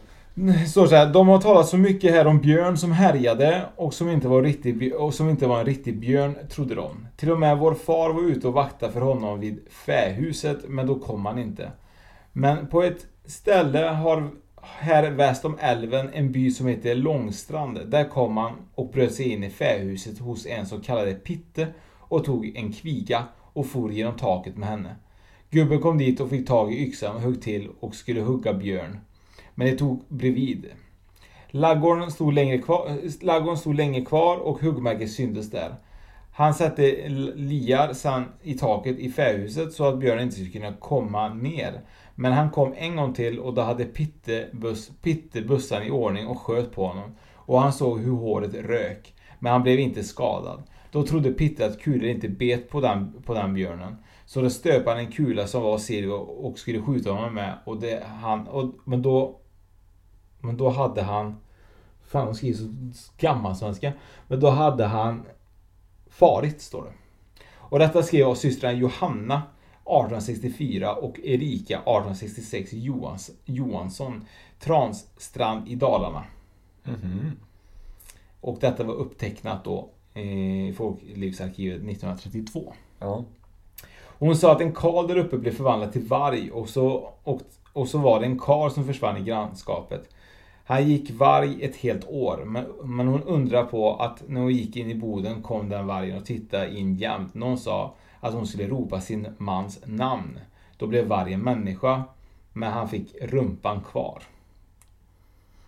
står 0.68 0.88
så 0.88 0.96
här, 0.96 1.14
de 1.14 1.28
har 1.28 1.42
talat 1.42 1.68
så 1.68 1.78
mycket 1.78 2.12
här 2.12 2.28
om 2.28 2.40
björn 2.40 2.78
som 2.78 2.92
härjade 2.92 3.62
och 3.76 3.94
som 3.94 4.10
inte 4.10 4.28
var, 4.28 4.42
riktig, 4.42 4.96
och 4.96 5.14
som 5.14 5.30
inte 5.30 5.48
var 5.48 5.60
en 5.60 5.66
riktig 5.66 6.00
björn, 6.00 6.36
trodde 6.50 6.76
de. 6.76 7.08
Till 7.18 7.32
och 7.32 7.40
med 7.40 7.58
vår 7.58 7.74
far 7.74 8.10
var 8.14 8.22
ute 8.22 8.48
och 8.48 8.54
vaktade 8.54 8.94
för 8.94 9.02
honom 9.02 9.40
vid 9.40 9.60
fähuset, 9.70 10.58
men 10.68 10.88
då 10.88 10.96
kom 11.00 11.26
han 11.26 11.40
inte. 11.40 11.72
Men 12.40 12.68
på 12.68 12.84
ett 12.84 13.08
ställe 13.26 13.80
har 13.80 14.30
här 14.62 15.12
väst 15.12 15.46
om 15.46 15.58
älven 15.60 16.10
en 16.14 16.32
by 16.32 16.52
som 16.52 16.68
heter 16.68 16.96
Långstrand. 16.96 17.80
Där 17.88 18.10
kom 18.10 18.38
han 18.38 18.54
och 18.76 18.92
bröt 18.92 19.14
sig 19.14 19.32
in 19.32 19.44
i 19.44 19.50
fähuset 19.50 20.20
hos 20.20 20.46
en 20.46 20.66
som 20.66 20.82
kallade 20.82 21.14
Pitte 21.14 21.68
och 22.00 22.26
tog 22.26 22.56
en 22.56 22.74
kviga 22.74 23.24
och 23.54 23.66
for 23.66 23.92
genom 23.92 24.16
taket 24.16 24.58
med 24.58 24.70
henne. 24.70 24.96
Gubben 25.50 25.82
kom 25.82 25.98
dit 25.98 26.20
och 26.20 26.30
fick 26.30 26.48
tag 26.48 26.74
i 26.74 26.88
yxan 26.88 27.16
och 27.16 27.22
högg 27.22 27.42
till 27.42 27.70
och 27.80 27.96
skulle 27.96 28.22
hugga 28.22 28.54
björn. 28.54 29.00
Men 29.56 29.68
det 29.68 29.78
tog 29.78 30.04
bredvid. 30.08 30.66
Laggården 31.48 32.12
stod, 32.12 32.34
länge 32.34 32.58
kvar, 32.58 32.98
laggården 33.22 33.58
stod 33.58 33.76
länge 33.76 34.06
kvar 34.06 34.38
och 34.38 34.62
huggmärket 34.62 35.12
syntes 35.12 35.52
där. 35.52 35.76
Han 36.34 36.54
satte 36.54 37.10
liar 37.36 37.94
sen 37.94 38.26
i 38.44 38.54
taket 38.54 39.00
i 39.00 39.10
fähuset 39.12 39.74
så 39.74 39.88
att 39.88 40.00
björnen 40.00 40.24
inte 40.24 40.36
skulle 40.36 40.50
kunna 40.50 40.74
komma 40.74 41.34
ner. 41.34 41.82
Men 42.20 42.34
han 42.34 42.50
kom 42.50 42.74
en 42.78 42.96
gång 42.96 43.14
till 43.14 43.40
och 43.40 43.54
då 43.54 43.62
hade 43.62 43.86
Pitte, 43.86 44.50
buss, 44.52 44.92
Pitte 45.02 45.42
bussan 45.42 45.84
i 45.84 45.92
ordning 45.92 46.28
och 46.28 46.42
sköt 46.42 46.72
på 46.72 46.88
honom. 46.88 47.16
Och 47.34 47.62
han 47.62 47.74
såg 47.74 48.00
hur 48.00 48.12
håret 48.12 48.54
rök. 48.54 49.14
Men 49.40 49.52
han 49.52 49.64
blev 49.64 49.80
inte 49.80 50.04
skadad. 50.04 50.64
Då 50.92 51.04
trodde 51.04 51.32
Pitte 51.32 51.66
att 51.66 51.80
kulor 51.80 52.10
inte 52.10 52.30
bet 52.30 52.70
på 52.70 52.82
den, 52.82 53.22
på 53.26 53.34
den 53.34 53.54
björnen. 53.54 53.98
Så 54.26 54.42
då 54.42 54.50
stöp 54.50 54.86
han 54.86 54.98
en 54.98 55.12
kula 55.12 55.48
som 55.48 55.64
var 55.64 55.78
silver 55.78 56.46
och 56.46 56.60
skulle 56.60 56.82
skjuta 56.82 57.12
honom 57.12 57.34
med. 57.34 57.58
Och 57.66 57.80
det, 57.80 58.04
han, 58.22 58.48
och, 58.48 58.76
men 58.84 59.02
då... 59.02 59.40
Men 60.40 60.58
då 60.58 60.70
hade 60.70 61.02
han... 61.02 61.36
Fan, 62.08 62.26
de 62.26 62.36
skriver 62.36 62.58
så 62.94 63.12
gammalsvenska. 63.18 63.94
Men 64.28 64.40
då 64.40 64.50
hade 64.50 64.86
han 64.86 65.26
farit, 66.10 66.62
står 66.62 66.84
det. 66.84 66.94
Och 67.56 67.80
detta 67.80 68.04
skrev 68.04 68.28
av 68.28 68.36
systrarna 68.36 68.74
Johanna 68.74 69.42
1864 69.88 70.96
och 70.96 71.20
Erika 71.24 71.76
1866 71.76 72.74
Johans, 72.74 73.32
Johansson 73.46 74.26
Transtrand 74.60 75.68
i 75.68 75.76
Dalarna. 75.76 76.24
Mm 76.86 77.00
-hmm. 77.00 77.32
Och 78.42 78.58
detta 78.62 78.84
var 78.84 78.94
upptecknat 78.94 79.64
då 79.64 79.90
i 80.14 80.74
Folklivsarkivet 80.74 81.78
1932. 81.78 82.74
Ja. 83.00 83.26
Hon 84.20 84.36
sa 84.36 84.52
att 84.52 84.62
en 84.62 84.74
karl 84.74 85.08
där 85.08 85.18
uppe 85.18 85.38
blev 85.38 85.52
förvandlad 85.52 85.92
till 85.92 86.04
varg 86.04 86.52
och 86.52 86.70
så, 86.70 87.14
och, 87.24 87.42
och 87.74 87.88
så 87.88 87.98
var 87.98 88.20
det 88.20 88.26
en 88.26 88.40
karl 88.40 88.70
som 88.70 88.86
försvann 88.86 89.18
i 89.18 89.22
grannskapet. 89.22 90.10
Han 90.66 90.88
gick 90.88 91.12
varg 91.12 91.64
ett 91.64 91.76
helt 91.76 92.08
år, 92.08 92.44
men, 92.46 92.66
men 92.84 93.08
hon 93.08 93.24
undrar 93.24 93.64
på 93.64 93.96
att 93.96 94.24
när 94.28 94.42
hon 94.42 94.54
gick 94.54 94.76
in 94.76 94.90
i 94.92 94.96
boden 94.96 95.42
kom 95.42 95.70
den 95.70 95.88
vargen 95.88 96.18
och 96.18 96.26
tittade 96.26 96.78
in 96.78 96.96
jämt. 96.96 97.34
Någon 97.34 97.58
sa 97.58 97.96
att 98.28 98.34
hon 98.34 98.48
skulle 98.48 98.68
ropa 98.68 99.02
sin 99.02 99.36
mans 99.38 99.80
namn. 99.86 100.40
Då 100.78 100.88
blev 100.88 101.08
vargen 101.08 101.42
människa, 101.42 102.04
men 102.54 102.72
han 102.72 102.90
fick 102.90 103.16
rumpan 103.22 103.82
kvar. 103.82 104.24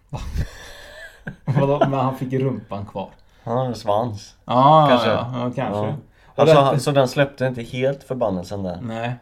Vadå, 1.46 1.80
men 1.80 1.94
han 1.94 2.18
fick 2.18 2.34
rumpan 2.34 2.86
kvar? 2.86 3.10
Han 3.44 3.58
har 3.58 3.66
en 3.66 3.76
svans. 3.76 4.36
Ah, 4.46 4.90
kanske. 4.90 5.10
Ja, 5.10 5.32
ja 5.34 5.52
kanske. 5.56 5.86
Ja. 5.86 5.96
Alltså, 6.36 6.56
detta... 6.56 6.80
Så 6.80 6.92
den 6.92 7.08
släppte 7.08 7.46
inte 7.46 7.62
helt 7.62 8.04
förbannelsen 8.04 8.64
där? 8.64 8.80
Nej. 8.82 9.16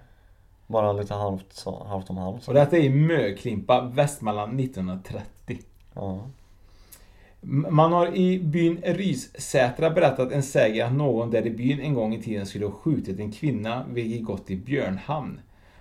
Bara 0.68 0.94
lite 0.94 1.14
halvt, 1.14 1.66
halvt 1.86 2.10
om 2.10 2.18
halvt. 2.18 2.48
Och 2.48 2.54
detta 2.54 2.78
är 2.78 2.82
i 2.82 2.90
Möklimpa, 2.90 3.82
Västmanland 3.82 4.60
1930. 4.60 5.60
Ja. 5.94 6.20
Man 7.50 7.94
har 7.94 8.16
i 8.16 8.40
byn 8.40 8.82
Ryssätra 8.86 9.90
berättat 9.90 10.32
en 10.32 10.44
säger 10.44 10.86
att 10.86 10.94
någon 10.94 11.32
där 11.32 11.48
i 11.48 11.50
byn 11.50 11.80
en 11.80 11.94
gång 11.94 12.14
i 12.14 12.24
tiden 12.24 12.46
skulle 12.46 12.66
ha 12.66 12.72
skjutit 12.72 13.20
en 13.20 13.32
kvinna 13.32 13.86
vilket 13.90 14.26
gått 14.26 14.52
i 14.52 14.56
björnhamn. 14.56 15.40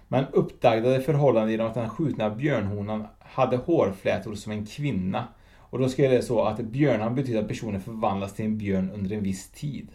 Man 0.08 0.24
uppdagade 0.32 1.00
förhållandet 1.00 1.50
genom 1.50 1.66
att 1.66 1.74
den 1.74 1.88
skjutna 1.88 2.30
björnhonan 2.30 3.06
hade 3.18 3.56
hårflätor 3.56 4.34
som 4.34 4.52
en 4.52 4.66
kvinna. 4.66 5.28
Och 5.56 5.78
då 5.78 5.88
skulle 5.88 6.08
det 6.08 6.22
så 6.22 6.44
att 6.44 6.60
björnhamn 6.60 7.14
betyder 7.14 7.42
att 7.42 7.48
personen 7.48 7.80
förvandlas 7.80 8.34
till 8.34 8.44
en 8.44 8.58
björn 8.58 8.90
under 8.90 9.16
en 9.16 9.22
viss 9.22 9.50
tid. 9.50 9.88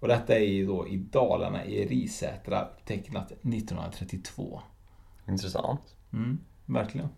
Och 0.00 0.08
detta 0.08 0.34
är 0.34 0.44
ju 0.44 0.66
då 0.66 0.88
i 0.88 0.96
Dalarna 0.96 1.64
i 1.64 1.86
Risätra 1.86 2.68
tecknat 2.84 3.32
1932. 3.32 4.60
Intressant. 5.28 5.80
Mm, 6.12 6.38
verkligen. 6.66 7.08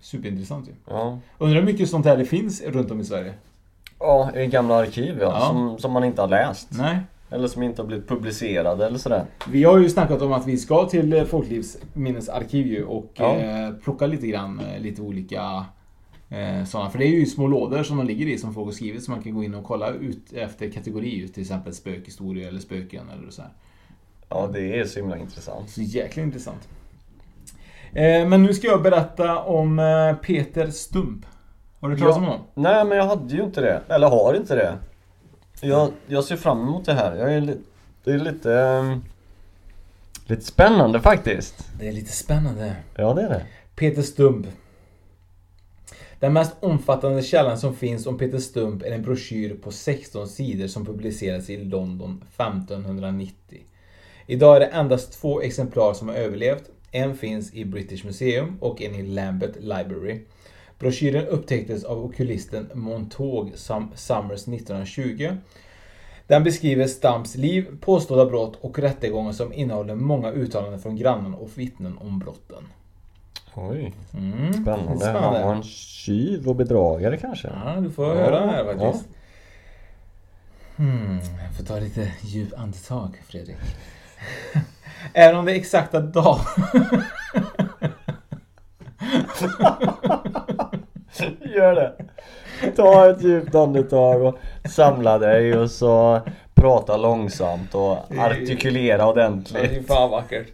Superintressant 0.00 0.68
ju. 0.68 0.72
Ja. 0.88 1.18
Undrar 1.38 1.60
hur 1.60 1.66
mycket 1.66 1.90
sånt 1.90 2.06
här 2.06 2.16
det 2.16 2.24
finns 2.24 2.62
runt 2.62 2.90
om 2.90 3.00
i 3.00 3.04
Sverige? 3.04 3.34
Ja, 3.98 4.36
i 4.36 4.46
gamla 4.46 4.74
arkiv 4.74 5.18
ja. 5.20 5.38
ja. 5.40 5.40
Som, 5.40 5.78
som 5.78 5.92
man 5.92 6.04
inte 6.04 6.20
har 6.20 6.28
läst. 6.28 6.68
Nej. 6.70 6.98
Eller 7.30 7.48
som 7.48 7.62
inte 7.62 7.82
har 7.82 7.86
blivit 7.86 8.08
publicerade 8.08 8.86
eller 8.86 8.98
sådär. 8.98 9.24
Vi 9.48 9.64
har 9.64 9.78
ju 9.78 9.90
snackat 9.90 10.22
om 10.22 10.32
att 10.32 10.46
vi 10.46 10.56
ska 10.56 10.88
till 10.88 11.12
eh, 11.12 11.24
Folklivsminnesarkiv 11.24 12.66
ju 12.66 12.84
och 12.84 13.10
ja. 13.14 13.36
eh, 13.36 13.70
plocka 13.70 14.06
lite 14.06 14.26
grann, 14.26 14.60
eh, 14.60 14.80
lite 14.80 15.02
olika 15.02 15.64
eh, 16.28 16.64
sådana. 16.64 16.90
För 16.90 16.98
det 16.98 17.04
är 17.04 17.10
ju 17.10 17.26
små 17.26 17.46
lådor 17.46 17.82
som 17.82 17.96
de 17.96 18.06
ligger 18.06 18.26
i 18.26 18.38
som 18.38 18.54
folk 18.54 18.66
har 18.66 18.72
skrivit 18.72 19.04
som 19.04 19.14
man 19.14 19.22
kan 19.22 19.34
gå 19.34 19.44
in 19.44 19.54
och 19.54 19.64
kolla 19.64 19.90
ut 19.90 20.32
efter 20.32 20.70
kategori. 20.70 21.28
Till 21.28 21.42
exempel 21.42 21.74
spökhistoria 21.74 22.48
eller 22.48 22.60
spöken 22.60 23.04
eller 23.08 23.30
så 23.30 23.42
här. 23.42 23.50
Ja, 24.28 24.50
det 24.52 24.78
är 24.78 24.84
så 24.84 24.98
himla 24.98 25.18
intressant. 25.18 25.70
Så 25.70 25.82
jäkla 25.82 26.22
intressant. 26.22 26.68
Eh, 27.92 28.28
men 28.28 28.42
nu 28.42 28.54
ska 28.54 28.66
jag 28.66 28.82
berätta 28.82 29.38
om 29.38 29.78
eh, 29.78 30.16
Peter 30.16 30.70
Stump. 30.70 31.26
Har 31.80 31.88
du 31.88 31.98
talat 31.98 32.16
om 32.16 32.24
honom? 32.24 32.40
Nej, 32.54 32.84
men 32.84 32.98
jag 32.98 33.04
hade 33.04 33.34
ju 33.34 33.42
inte 33.42 33.60
det. 33.60 33.82
Eller 33.88 34.08
har 34.08 34.34
inte 34.34 34.54
det. 34.54 34.78
Jag, 35.60 35.90
jag 36.06 36.24
ser 36.24 36.36
fram 36.36 36.60
emot 36.60 36.84
det 36.84 36.94
här. 36.94 37.16
Jag 37.16 37.34
är 37.34 37.40
li 37.40 37.58
det 38.04 38.12
är 38.12 38.18
lite... 38.18 38.50
Um, 38.50 39.04
lite 40.26 40.44
spännande 40.44 41.00
faktiskt. 41.00 41.68
Det 41.78 41.88
är 41.88 41.92
lite 41.92 42.12
spännande. 42.12 42.76
Ja, 42.96 43.14
det 43.14 43.22
är 43.22 43.28
det. 43.28 43.46
Peter 43.76 44.02
Stump. 44.02 44.46
Den 46.20 46.32
mest 46.32 46.52
omfattande 46.60 47.22
källan 47.22 47.58
som 47.58 47.74
finns 47.74 48.06
om 48.06 48.18
Peter 48.18 48.38
Stump 48.38 48.82
är 48.82 48.90
en 48.90 49.02
broschyr 49.02 49.54
på 49.54 49.70
16 49.70 50.28
sidor 50.28 50.66
som 50.66 50.86
publicerades 50.86 51.50
i 51.50 51.64
London 51.64 52.24
1590. 52.36 53.58
Idag 54.26 54.56
är 54.56 54.60
det 54.60 54.66
endast 54.66 55.20
två 55.20 55.40
exemplar 55.40 55.94
som 55.94 56.08
har 56.08 56.14
överlevt 56.14 56.70
en 56.96 57.16
finns 57.16 57.54
i 57.54 57.64
British 57.64 58.04
Museum 58.04 58.56
och 58.60 58.82
en 58.82 58.94
i 58.94 59.02
Lambeth 59.02 59.58
Library. 59.60 60.20
Broschyren 60.78 61.26
upptäcktes 61.26 61.84
av 61.84 62.04
okulisten 62.04 62.70
Montague 62.74 63.52
Summers 63.94 64.48
1920. 64.48 65.36
Den 66.26 66.44
beskriver 66.44 66.86
Stamps 66.86 67.34
liv, 67.36 67.66
påstådda 67.80 68.26
brott 68.26 68.58
och 68.60 68.78
rättegångar 68.78 69.32
som 69.32 69.52
innehåller 69.52 69.94
många 69.94 70.30
uttalanden 70.30 70.80
från 70.80 70.96
grannen 70.96 71.34
och 71.34 71.58
vittnen 71.58 71.98
om 71.98 72.18
brotten. 72.18 72.64
Oj, 73.54 73.94
mm, 74.14 74.52
spännande. 74.52 74.96
spännande. 74.96 75.38
Han 75.38 75.48
var 75.48 75.54
en 75.54 75.62
tjuv 75.62 76.48
och 76.48 76.56
bedragare 76.56 77.16
kanske? 77.16 77.48
Ja, 77.48 77.80
du 77.80 77.90
får 77.90 78.06
ja. 78.06 78.14
höra 78.14 78.46
här 78.46 78.64
faktiskt. 78.64 79.08
Ja. 79.08 80.84
Hmm, 80.84 81.18
jag 81.18 81.56
får 81.56 81.64
ta 81.64 81.78
lite 81.78 82.12
djup 82.22 82.58
andetag, 82.58 83.22
Fredrik. 83.26 83.56
Även 85.14 85.36
om 85.36 85.44
det 85.44 85.52
exakta 85.52 86.00
dag... 86.00 86.38
Gör 91.56 91.74
det. 91.74 91.92
Ta 92.76 93.10
ett 93.10 93.22
djupt 93.22 93.54
andetag 93.54 94.22
och 94.22 94.38
samla 94.70 95.18
dig 95.18 95.58
och 95.58 95.70
så 95.70 96.20
prata 96.54 96.96
långsamt 96.96 97.74
och 97.74 97.98
artikulera 98.18 99.08
ordentligt. 99.08 99.70
Det 99.70 99.76
är 99.76 99.82
fan 99.82 100.10
vackert. 100.10 100.46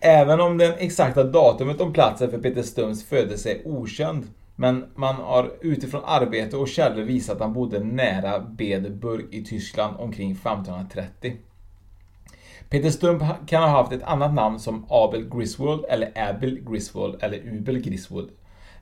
Även 0.00 0.40
om 0.40 0.58
den 0.58 0.72
exakta 0.78 1.24
datumet 1.24 1.80
om 1.80 1.92
platsen 1.92 2.30
för 2.30 2.38
Peter 2.38 2.62
Stums 2.62 3.04
födelse 3.04 3.50
är 3.50 3.68
okänd. 3.68 4.26
Men 4.56 4.84
man 4.94 5.14
har 5.14 5.50
utifrån 5.60 6.02
arbete 6.04 6.56
och 6.56 6.68
källor 6.68 7.02
visat 7.02 7.34
att 7.34 7.40
han 7.40 7.52
bodde 7.52 7.80
nära 7.80 8.38
Bedburg 8.38 9.24
i 9.30 9.44
Tyskland 9.44 9.96
omkring 9.98 10.32
1530. 10.32 11.36
Peter 12.70 12.90
Stump 12.90 13.22
kan 13.46 13.62
ha 13.62 13.68
haft 13.68 13.92
ett 13.92 14.02
annat 14.02 14.34
namn 14.34 14.60
som 14.60 14.86
Abel 14.88 15.28
Griswold 15.28 15.84
eller 15.88 16.30
Abel 16.30 16.60
Griswold 16.70 17.22
eller 17.22 17.38
Ubel 17.38 17.78
Griswold. 17.78 18.30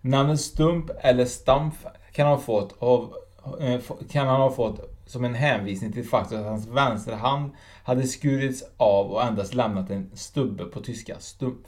Namnet 0.01 0.41
Stump 0.41 0.91
eller 1.01 1.25
Stampf 1.25 1.87
kan 2.13 2.27
han 2.27 2.37
ha 2.37 2.43
fått, 2.43 2.75
av, 2.79 3.15
eh, 3.61 3.81
kan 4.11 4.29
han 4.29 4.41
ha 4.41 4.51
fått 4.51 4.81
som 5.07 5.25
en 5.25 5.35
hänvisning 5.35 5.93
till 5.93 6.05
faktum 6.05 6.41
att 6.41 6.47
hans 6.47 6.67
vänsterhand 6.67 7.51
hade 7.85 8.07
skurits 8.07 8.65
av 8.77 9.07
och 9.07 9.23
endast 9.23 9.55
lämnat 9.55 9.91
en 9.91 10.11
stubbe 10.15 10.65
på 10.65 10.81
tyska, 10.81 11.19
Stump. 11.19 11.67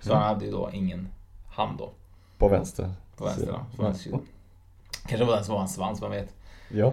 Så 0.00 0.10
mm. 0.10 0.22
han 0.22 0.34
hade 0.34 0.44
ju 0.44 0.50
då 0.50 0.70
ingen 0.72 1.08
hand 1.50 1.78
då. 1.78 1.90
På 2.38 2.48
vänster? 2.48 2.92
På 3.16 3.24
vänster, 3.24 3.58
ja. 4.12 4.20
Kanske 5.06 5.24
var 5.24 5.34
den 5.34 5.44
som 5.44 5.52
var 5.52 5.58
hans 5.58 5.74
svans, 5.74 6.00
man 6.00 6.10
vet. 6.10 6.34
Ja. 6.70 6.92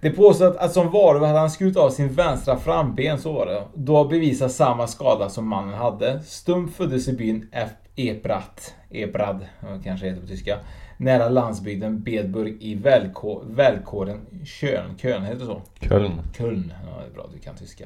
Det 0.00 0.10
påstås 0.10 0.56
att 0.56 0.72
som 0.72 0.90
varulv 0.90 1.24
hade 1.24 1.38
han 1.38 1.50
skurit 1.50 1.76
av 1.76 1.90
sin 1.90 2.08
vänstra 2.08 2.56
framben, 2.56 3.18
så 3.18 3.32
var 3.32 3.46
det. 3.46 3.62
Då 3.74 4.04
bevisar 4.04 4.48
samma 4.48 4.86
skada 4.86 5.28
som 5.28 5.48
mannen 5.48 5.74
hade. 5.74 6.22
Stump 6.22 6.76
föddes 6.76 7.08
i 7.08 7.12
byn 7.12 7.48
Eprat, 7.96 8.74
Ebrad, 8.90 9.46
kanske 9.84 10.06
heter 10.06 10.20
på 10.20 10.26
tyska, 10.26 10.58
nära 10.96 11.28
landsbygden 11.28 12.02
Bedburg 12.02 12.62
i 12.62 12.74
välkå, 12.74 13.42
välkåren 13.46 14.26
Köln. 14.44 14.98
Köln, 14.98 15.24
heter 15.24 15.40
det 15.40 15.46
så? 15.46 15.62
Köln. 15.80 16.20
Köln, 16.36 16.72
ja 16.86 17.00
det 17.00 17.06
är 17.06 17.14
bra 17.14 17.26
du 17.34 17.38
kan 17.38 17.56
tyska. 17.56 17.84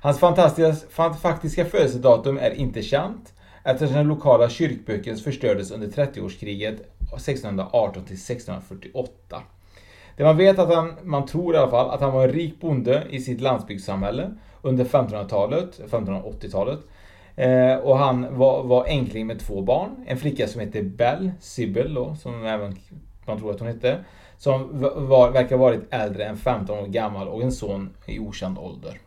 Hans 0.00 0.18
fantastiska, 0.18 1.14
faktiska 1.14 1.64
födelsedatum 1.64 2.38
är 2.38 2.50
inte 2.50 2.82
känt 2.82 3.32
eftersom 3.64 3.96
den 3.96 4.06
lokala 4.06 4.48
kyrkböcken 4.48 5.16
förstördes 5.16 5.70
under 5.70 5.88
30-årskriget 5.88 6.76
1618 7.14 8.04
till 8.04 8.14
1648. 8.14 9.42
Det 10.16 10.24
man 10.24 10.36
vet 10.36 10.58
att 10.58 10.74
han, 10.74 10.92
man 11.02 11.26
tror 11.26 11.54
i 11.54 11.58
alla 11.58 11.70
fall, 11.70 11.90
att 11.90 12.00
han 12.00 12.12
var 12.12 12.24
en 12.24 12.32
rik 12.32 12.60
bonde 12.60 13.02
i 13.10 13.20
sitt 13.20 13.40
landsbygdssamhälle 13.40 14.30
under 14.62 14.84
1500-talet, 14.84 15.80
1580-talet. 15.90 16.78
Eh, 17.36 17.76
och 17.76 17.98
han 17.98 18.38
var, 18.38 18.62
var 18.62 18.84
enkling 18.84 19.26
med 19.26 19.40
två 19.40 19.62
barn. 19.62 19.90
En 20.06 20.16
flicka 20.16 20.46
som 20.46 20.60
heter 20.60 20.82
Bell, 20.82 21.30
Sibyl 21.40 21.94
då, 21.94 22.14
som 22.14 22.46
även 22.46 22.76
man 23.26 23.38
tror 23.38 23.50
att 23.50 23.58
hon 23.58 23.68
hette. 23.68 24.04
Som 24.38 24.68
var, 25.08 25.30
verkar 25.30 25.56
varit 25.56 25.80
äldre 25.90 26.24
än 26.24 26.36
15 26.36 26.78
år 26.78 26.86
gammal 26.86 27.28
och 27.28 27.42
en 27.42 27.52
son 27.52 27.90
i 28.06 28.18
okänd 28.18 28.58
ålder. 28.58 29.00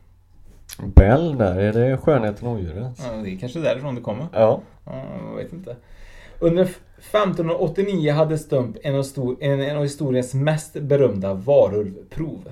Bell 0.84 1.38
där, 1.38 1.60
är 1.60 1.74
det 1.74 1.98
skönheten 1.98 2.48
och 2.48 2.54
odjuret? 2.54 3.00
Ja, 3.12 3.18
det 3.24 3.30
är 3.30 3.40
kanske 3.40 3.60
därifrån 3.60 3.96
det 3.96 4.02
kommer. 4.02 4.28
Ja. 4.34 4.62
ja 4.86 5.04
jag 5.30 5.36
vet 5.36 5.54
inte. 5.54 5.76
Under 6.40 6.70
1589 6.98 8.12
hade 8.12 8.38
Stump 8.38 8.78
en 8.84 8.96
av, 8.96 9.04
stor, 9.04 9.38
en, 9.40 9.62
en 9.62 9.78
av 9.78 9.84
historiens 9.84 10.34
mest 10.34 10.74
berömda 10.74 11.34
varulvprov. 11.34 12.52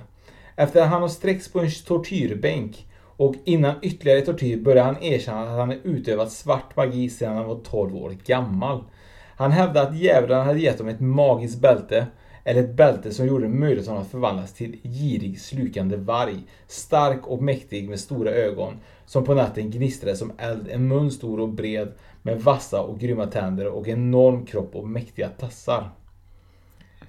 Efter 0.56 0.82
att 0.82 0.90
han 0.90 1.02
har 1.02 1.10
sträckts 1.10 1.52
på 1.52 1.60
en 1.60 1.72
tortyrbänk 1.72 2.88
och 3.18 3.36
innan 3.46 3.76
ytterligare 3.82 4.22
tortyr 4.22 4.58
började 4.58 4.94
han 4.94 5.04
erkänna 5.04 5.42
att 5.42 5.58
han 5.58 5.72
utövat 5.72 6.32
svart 6.32 6.76
magi 6.76 7.10
sedan 7.10 7.36
han 7.36 7.48
var 7.48 7.60
12 7.60 7.96
år 7.96 8.18
gammal. 8.26 8.84
Han 9.36 9.52
hävdade 9.52 9.88
att 9.88 9.98
djävulen 9.98 10.46
hade 10.46 10.60
gett 10.60 10.80
honom 10.80 10.94
ett 10.96 11.02
magiskt 11.02 11.62
bälte 11.62 12.08
eller 12.44 12.64
ett 12.64 12.76
bälte 12.76 13.14
som 13.14 13.28
gjorde 13.28 13.44
det 13.44 13.54
möjligt 13.54 13.84
för 13.84 13.92
honom 13.92 14.06
att 14.06 14.12
förvandlas 14.12 14.54
till 14.54 14.80
girig 14.84 15.40
slukande 15.40 15.98
varg. 15.98 16.44
Stark 16.68 17.28
och 17.28 17.44
mäktig 17.44 17.90
med 17.90 18.00
stora 18.00 18.32
ögon 18.32 18.74
som 19.06 19.26
på 19.26 19.34
natten 19.34 19.72
gnistrade 19.72 20.18
som 20.18 20.32
eld. 20.38 20.68
En 20.72 20.88
mun 20.88 21.12
stor 21.12 21.40
och 21.40 21.50
bred 21.50 21.92
med 22.26 22.42
vassa 22.42 22.82
och 22.82 23.00
grymma 23.00 23.26
tänder 23.26 23.68
och 23.68 23.88
enorm 23.88 24.46
kropp 24.46 24.76
och 24.76 24.88
mäktiga 24.88 25.30
tassar. 25.30 25.90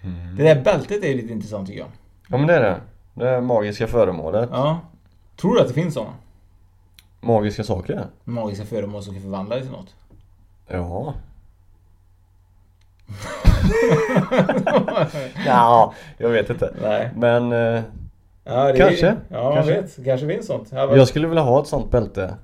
Mm. 0.02 0.36
Det 0.36 0.42
där 0.42 0.62
bältet 0.62 1.04
är 1.04 1.08
ju 1.08 1.14
lite 1.14 1.32
intressant 1.32 1.68
tycker 1.68 1.80
jag. 1.80 1.88
Ja 2.28 2.38
men 2.38 2.46
det 2.46 2.54
är 2.54 2.60
det. 2.60 2.80
Det 3.14 3.40
magiska 3.40 3.86
föremålet. 3.86 4.48
Ja. 4.52 4.80
Tror 5.36 5.54
du 5.54 5.60
att 5.60 5.68
det 5.68 5.74
finns 5.74 5.94
sådana? 5.94 6.12
Magiska 7.20 7.64
saker? 7.64 8.06
Magiska 8.24 8.64
föremål 8.64 9.02
som 9.02 9.14
kan 9.14 9.22
förvandla 9.22 9.54
dig 9.54 9.64
till 9.64 9.72
något? 9.72 9.94
Ja. 10.68 11.14
ja, 15.46 15.94
jag 16.18 16.28
vet 16.28 16.50
inte. 16.50 16.74
Nej. 16.82 17.10
Men 17.16 17.52
eh, 17.52 17.82
ja, 18.44 18.72
kanske. 18.76 19.06
Är, 19.06 19.16
ja, 19.28 19.54
kanske. 19.54 19.80
vet. 19.80 20.04
Kanske 20.04 20.28
finns 20.28 20.46
sånt. 20.46 20.68
Jag, 20.72 20.96
jag 20.96 21.08
skulle 21.08 21.28
vilja 21.28 21.42
ha 21.42 21.60
ett 21.62 21.68
sånt 21.68 21.90
bälte. 21.90 22.34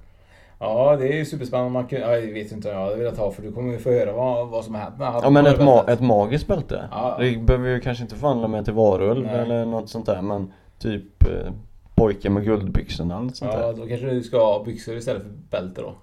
Ja, 0.62 0.96
det 0.96 1.08
är 1.08 1.16
ju 1.16 1.24
superspännande. 1.24 1.70
Man 1.72 1.86
kan, 1.86 2.00
ja, 2.00 2.16
jag 2.16 2.32
vet 2.32 2.52
inte 2.52 2.68
vad 2.68 2.76
jag 2.76 2.84
hade 2.84 2.96
velat 2.96 3.18
ha 3.18 3.30
för 3.30 3.42
du 3.42 3.52
kommer 3.52 3.72
ju 3.72 3.78
få 3.78 3.90
höra 3.90 4.12
vad, 4.12 4.48
vad 4.48 4.64
som 4.64 4.74
har 4.74 4.82
hänt. 4.82 4.94
Ja 4.98 5.30
men 5.30 5.46
ett, 5.46 5.60
ma 5.62 5.84
ett 5.88 6.00
magiskt 6.00 6.46
bälte. 6.46 6.88
Ja. 6.90 7.16
Det 7.20 7.38
behöver 7.38 7.68
ju 7.68 7.80
kanske 7.80 8.02
inte 8.04 8.14
förvandla 8.14 8.48
mig 8.48 8.64
till 8.64 8.72
varulv 8.72 9.28
eller 9.28 9.64
något 9.64 9.88
sånt 9.88 10.06
där 10.06 10.22
men 10.22 10.52
typ 10.78 11.24
eh, 11.24 11.52
pojken 11.94 12.34
med 12.34 12.44
guldbyxorna 12.44 13.18
eller 13.18 13.28
sånt 13.28 13.52
ja, 13.54 13.58
där. 13.58 13.66
Ja, 13.66 13.72
då 13.72 13.86
kanske 13.86 14.06
du 14.06 14.22
ska 14.22 14.38
ha 14.38 14.64
byxor 14.64 14.96
istället 14.96 15.22
för 15.22 15.30
bälte 15.50 15.80
då. 15.80 15.94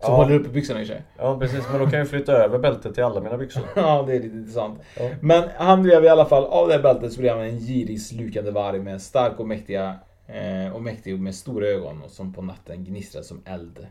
Så 0.00 0.10
ja. 0.10 0.16
håller 0.16 0.34
uppe 0.34 0.48
byxorna 0.48 0.80
i 0.80 0.86
sig. 0.86 1.02
Ja 1.18 1.38
precis, 1.38 1.64
men 1.70 1.80
då 1.80 1.86
kan 1.86 1.98
jag 1.98 2.08
flytta 2.08 2.32
över 2.32 2.58
bältet 2.58 2.94
till 2.94 3.04
alla 3.04 3.20
mina 3.20 3.36
byxor. 3.36 3.62
ja, 3.76 4.04
det 4.06 4.16
är 4.16 4.20
lite 4.20 4.36
intressant. 4.36 4.80
Ja. 4.96 5.10
Men 5.20 5.44
han 5.56 5.82
blev 5.82 6.04
i 6.04 6.08
alla 6.08 6.24
fall, 6.24 6.44
av 6.44 6.68
det 6.68 6.74
här 6.74 6.82
bältet 6.82 7.12
så 7.12 7.20
blev 7.20 7.36
han 7.36 7.46
en 7.46 7.58
girig 7.58 8.00
slukande 8.00 8.50
varg 8.50 8.80
med 8.80 9.02
stark 9.02 9.40
och 9.40 9.48
mäktiga 9.48 9.94
Eh, 10.26 10.72
och 10.72 10.82
mäktig 10.82 11.20
med 11.20 11.34
stora 11.34 11.66
ögon 11.66 12.02
och 12.02 12.10
som 12.10 12.32
på 12.32 12.42
natten 12.42 12.84
gnistrade 12.84 13.24
som 13.24 13.42
eld. 13.44 13.86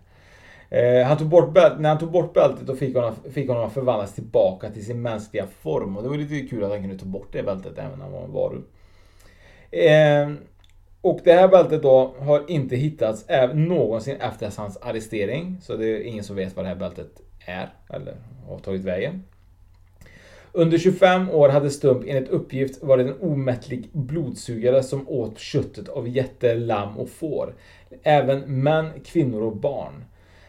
Eh, 0.69 1.07
han 1.07 1.17
tog 1.17 1.27
bort 1.27 1.53
bält, 1.53 1.79
när 1.79 1.89
han 1.89 1.99
tog 1.99 2.11
bort 2.11 2.33
bältet 2.33 2.67
då 2.67 2.75
fick 2.75 2.95
honom, 2.95 3.15
fick 3.31 3.49
honom 3.49 3.63
att 3.63 3.73
förvandlas 3.73 4.13
tillbaka 4.13 4.69
till 4.69 4.85
sin 4.85 5.01
mänskliga 5.01 5.47
form. 5.47 5.97
Och 5.97 6.03
det 6.03 6.09
var 6.09 6.17
lite 6.17 6.47
kul 6.47 6.63
att 6.63 6.69
han 6.69 6.81
kunde 6.81 6.97
ta 6.97 7.05
bort 7.05 7.29
det 7.31 7.43
bältet 7.43 7.77
även 7.77 7.99
när 7.99 8.05
han 8.05 8.11
var 8.11 8.23
en 8.23 8.31
varulv. 8.31 8.63
Eh, 9.71 10.45
och 11.01 11.19
det 11.23 11.33
här 11.33 11.47
bältet 11.47 11.81
då 11.81 12.15
har 12.19 12.51
inte 12.51 12.75
hittats 12.75 13.25
någonsin 13.53 14.15
efter 14.21 14.51
hans 14.57 14.77
arrestering. 14.77 15.57
Så 15.61 15.75
det 15.75 15.85
är 15.85 16.01
ingen 16.01 16.23
som 16.23 16.35
vet 16.35 16.55
vad 16.55 16.65
det 16.65 16.69
här 16.69 16.75
bältet 16.75 17.21
är 17.45 17.69
eller 17.89 18.15
har 18.47 18.59
tagit 18.59 18.83
vägen. 18.83 19.23
Under 20.55 20.77
25 20.77 21.29
år 21.29 21.49
hade 21.49 21.69
Stump 21.69 22.03
enligt 22.07 22.29
uppgift 22.29 22.83
varit 22.83 23.07
en 23.07 23.19
omättlig 23.21 23.89
blodsugare 23.91 24.83
som 24.83 25.09
åt 25.09 25.39
köttet 25.39 25.89
av 25.89 26.07
jätte, 26.07 26.55
lamm 26.55 26.97
och 26.97 27.09
får. 27.09 27.53
Även 28.03 28.63
män, 28.63 28.89
kvinnor 29.05 29.41
och 29.41 29.55
barn. 29.55 30.05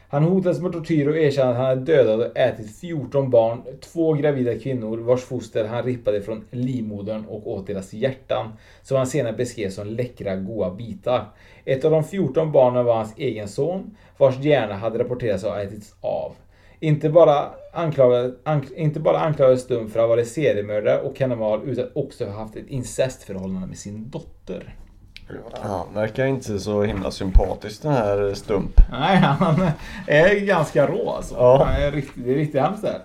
Han 0.09 0.23
hotades 0.23 0.61
med 0.61 0.73
tortyr 0.73 1.09
och 1.09 1.17
erkände 1.17 1.51
att 1.51 1.57
han 1.57 1.67
hade 1.67 1.81
dödat 1.81 2.31
och 2.31 2.39
ätit 2.39 2.79
14 2.81 3.31
barn, 3.31 3.63
två 3.81 4.13
gravida 4.13 4.59
kvinnor 4.59 4.99
vars 4.99 5.23
foster 5.23 5.65
han 5.65 5.83
rippade 5.83 6.23
från 6.23 6.45
livmodern 6.51 7.25
och 7.25 7.47
åt 7.47 7.67
deras 7.67 7.93
hjärtan, 7.93 8.53
som 8.83 8.97
han 8.97 9.07
senare 9.07 9.33
beskrev 9.33 9.71
som 9.71 9.87
läckra, 9.87 10.37
goda 10.37 10.71
bitar. 10.71 11.25
Ett 11.65 11.85
av 11.85 11.91
de 11.91 12.05
14 12.05 12.53
barnen 12.53 12.85
var 12.85 12.95
hans 12.95 13.15
egen 13.17 13.49
son, 13.49 13.97
vars 14.19 14.39
hjärna 14.39 14.75
hade 14.75 14.99
rapporterats 14.99 15.45
ha 15.45 15.63
ätits 15.63 15.95
av. 16.01 16.33
Inte 16.85 17.11
bara, 17.11 17.51
anklagade, 17.73 18.35
ank, 18.45 18.71
inte 18.71 19.01
bara 19.01 19.19
anklagades 19.21 19.63
Stum 19.63 19.91
för 19.91 20.01
att 20.01 20.03
ha 20.03 20.09
varit 20.09 20.29
seriemördare 20.29 21.01
och 21.01 21.17
kannimal 21.17 21.61
utan 21.65 21.89
också 21.95 22.31
haft 22.31 22.57
ett 22.57 22.67
incestförhållande 22.69 23.67
med 23.67 23.79
sin 23.79 24.11
dotter. 24.11 24.75
Han 25.61 25.95
verkar 25.95 26.27
inte 26.27 26.59
så 26.59 26.83
himla 26.83 27.11
sympatisk 27.11 27.83
den 27.83 27.93
här 27.93 28.35
Stump. 28.35 28.81
Nej, 28.91 29.17
han 29.17 29.69
är 30.07 30.41
ganska 30.41 30.87
rå 30.87 31.11
alltså. 31.11 31.35
Ja. 31.35 31.65
Han 31.65 31.83
är 31.83 31.93
riktigt, 31.93 32.25
det 32.25 32.31
är 32.31 32.35
riktigt 32.35 32.61
hemskt 32.61 32.83
där. 32.83 32.99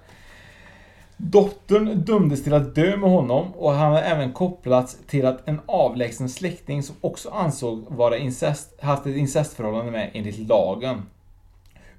Dottern 1.18 2.02
dömdes 2.02 2.44
till 2.44 2.54
att 2.54 2.76
dö 2.76 2.98
med 2.98 3.10
honom 3.10 3.54
och 3.54 3.72
han 3.72 3.92
har 3.92 4.02
även 4.02 4.34
kopplats 4.34 4.98
till 5.08 5.26
att 5.26 5.48
en 5.48 5.62
avlägsen 5.66 6.30
släkting 6.30 6.84
som 6.84 6.96
också 7.02 7.30
ansåg 7.30 7.86
vara 7.88 8.18
incest, 8.18 8.82
haft 8.82 9.06
ett 9.06 9.16
incestförhållande 9.16 9.92
med 9.92 10.10
enligt 10.14 10.50
lagen. 10.50 11.02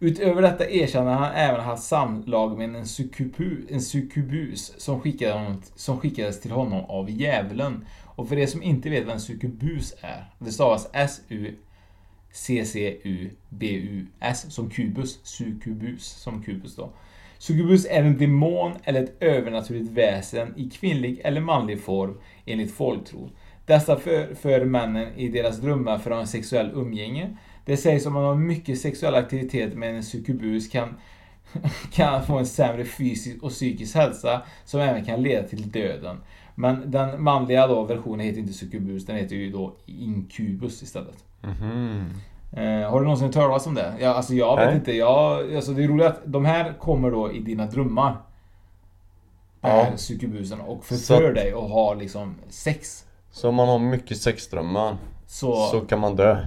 Utöver 0.02 0.42
detta 0.42 0.70
erkänner 0.70 1.12
han 1.12 1.32
även 1.32 1.60
haft 1.60 1.82
samlag 1.82 2.58
med 2.58 2.76
en, 2.76 2.86
sukubu, 2.86 3.56
en 3.68 3.80
sukubus 3.80 4.74
som, 4.78 5.00
skickade 5.00 5.32
honom, 5.32 5.62
som 5.74 6.00
skickades 6.00 6.40
till 6.40 6.50
honom 6.50 6.84
av 6.84 7.10
djävulen. 7.10 7.84
Och 8.04 8.28
för 8.28 8.38
er 8.38 8.46
som 8.46 8.62
inte 8.62 8.90
vet 8.90 9.04
vad 9.04 9.14
en 9.14 9.20
sukubus 9.20 9.94
är, 10.00 10.24
det 10.38 10.52
stavas 10.52 10.88
S-U 10.92 11.54
C-C-U-B-U-S 12.32 13.74
som 14.54 14.70
kubus, 14.70 15.20
sukubus 15.22 16.04
som 16.04 16.42
kubus 16.42 16.76
då. 16.76 16.90
Sukubus 17.38 17.86
är 17.90 18.02
en 18.02 18.18
demon 18.18 18.72
eller 18.84 19.02
ett 19.02 19.22
övernaturligt 19.22 19.90
väsen 19.90 20.54
i 20.56 20.70
kvinnlig 20.70 21.20
eller 21.24 21.40
manlig 21.40 21.82
form 21.82 22.20
enligt 22.46 22.74
folktro. 22.74 23.30
Dessa 23.66 23.96
för, 23.96 24.34
för 24.34 24.64
männen 24.64 25.14
i 25.16 25.28
deras 25.28 25.58
drömmar 25.60 25.98
för 25.98 26.10
att 26.10 26.16
ha 26.16 26.20
en 26.20 26.26
sexuell 26.26 26.70
umgänge. 26.74 27.36
Det 27.64 27.76
sägs 27.76 28.06
om 28.06 28.12
man 28.12 28.24
har 28.24 28.34
mycket 28.34 28.80
sexuell 28.80 29.14
aktivitet 29.14 29.74
med 29.74 29.96
en 29.96 30.02
sukubus 30.02 30.68
kan, 30.68 30.96
kan 31.92 32.26
få 32.26 32.38
en 32.38 32.46
sämre 32.46 32.84
fysisk 32.84 33.42
och 33.42 33.50
psykisk 33.50 33.94
hälsa 33.94 34.42
som 34.64 34.80
även 34.80 35.04
kan 35.04 35.22
leda 35.22 35.48
till 35.48 35.70
döden. 35.70 36.20
Men 36.54 36.90
den 36.90 37.22
manliga 37.22 37.66
då 37.66 37.84
versionen 37.84 38.26
heter 38.26 38.38
inte 38.38 38.52
sukubus, 38.52 39.06
den 39.06 39.16
heter 39.16 39.36
ju 39.36 39.50
då 39.50 39.74
inkubus 39.86 40.82
istället. 40.82 41.24
Mm 41.42 41.56
-hmm. 41.56 42.82
eh, 42.82 42.90
har 42.90 42.98
du 42.98 43.04
någonsin 43.04 43.26
hört 43.26 43.34
talas 43.34 43.66
om 43.66 43.74
det? 43.74 43.94
Ja, 44.00 44.08
alltså 44.08 44.34
jag 44.34 44.56
vet 44.56 44.66
Nej. 44.66 44.76
inte. 44.76 44.92
Jag, 44.92 45.54
alltså 45.54 45.72
det 45.72 45.84
är 45.84 45.88
roligt 45.88 46.06
att 46.06 46.20
de 46.24 46.44
här 46.44 46.72
kommer 46.78 47.10
då 47.10 47.32
i 47.32 47.40
dina 47.40 47.66
drömmar. 47.66 48.16
Ja. 49.60 49.86
sukubusen 49.96 50.60
och 50.60 50.84
förför 50.84 51.28
att, 51.28 51.34
dig 51.34 51.54
och 51.54 51.68
har 51.68 51.96
liksom 51.96 52.34
sex. 52.48 53.04
Så 53.30 53.48
om 53.48 53.54
man 53.54 53.68
har 53.68 53.78
mycket 53.78 54.18
sexdrömmar 54.18 54.96
så, 55.26 55.66
så 55.66 55.80
kan 55.80 56.00
man 56.00 56.16
dö? 56.16 56.46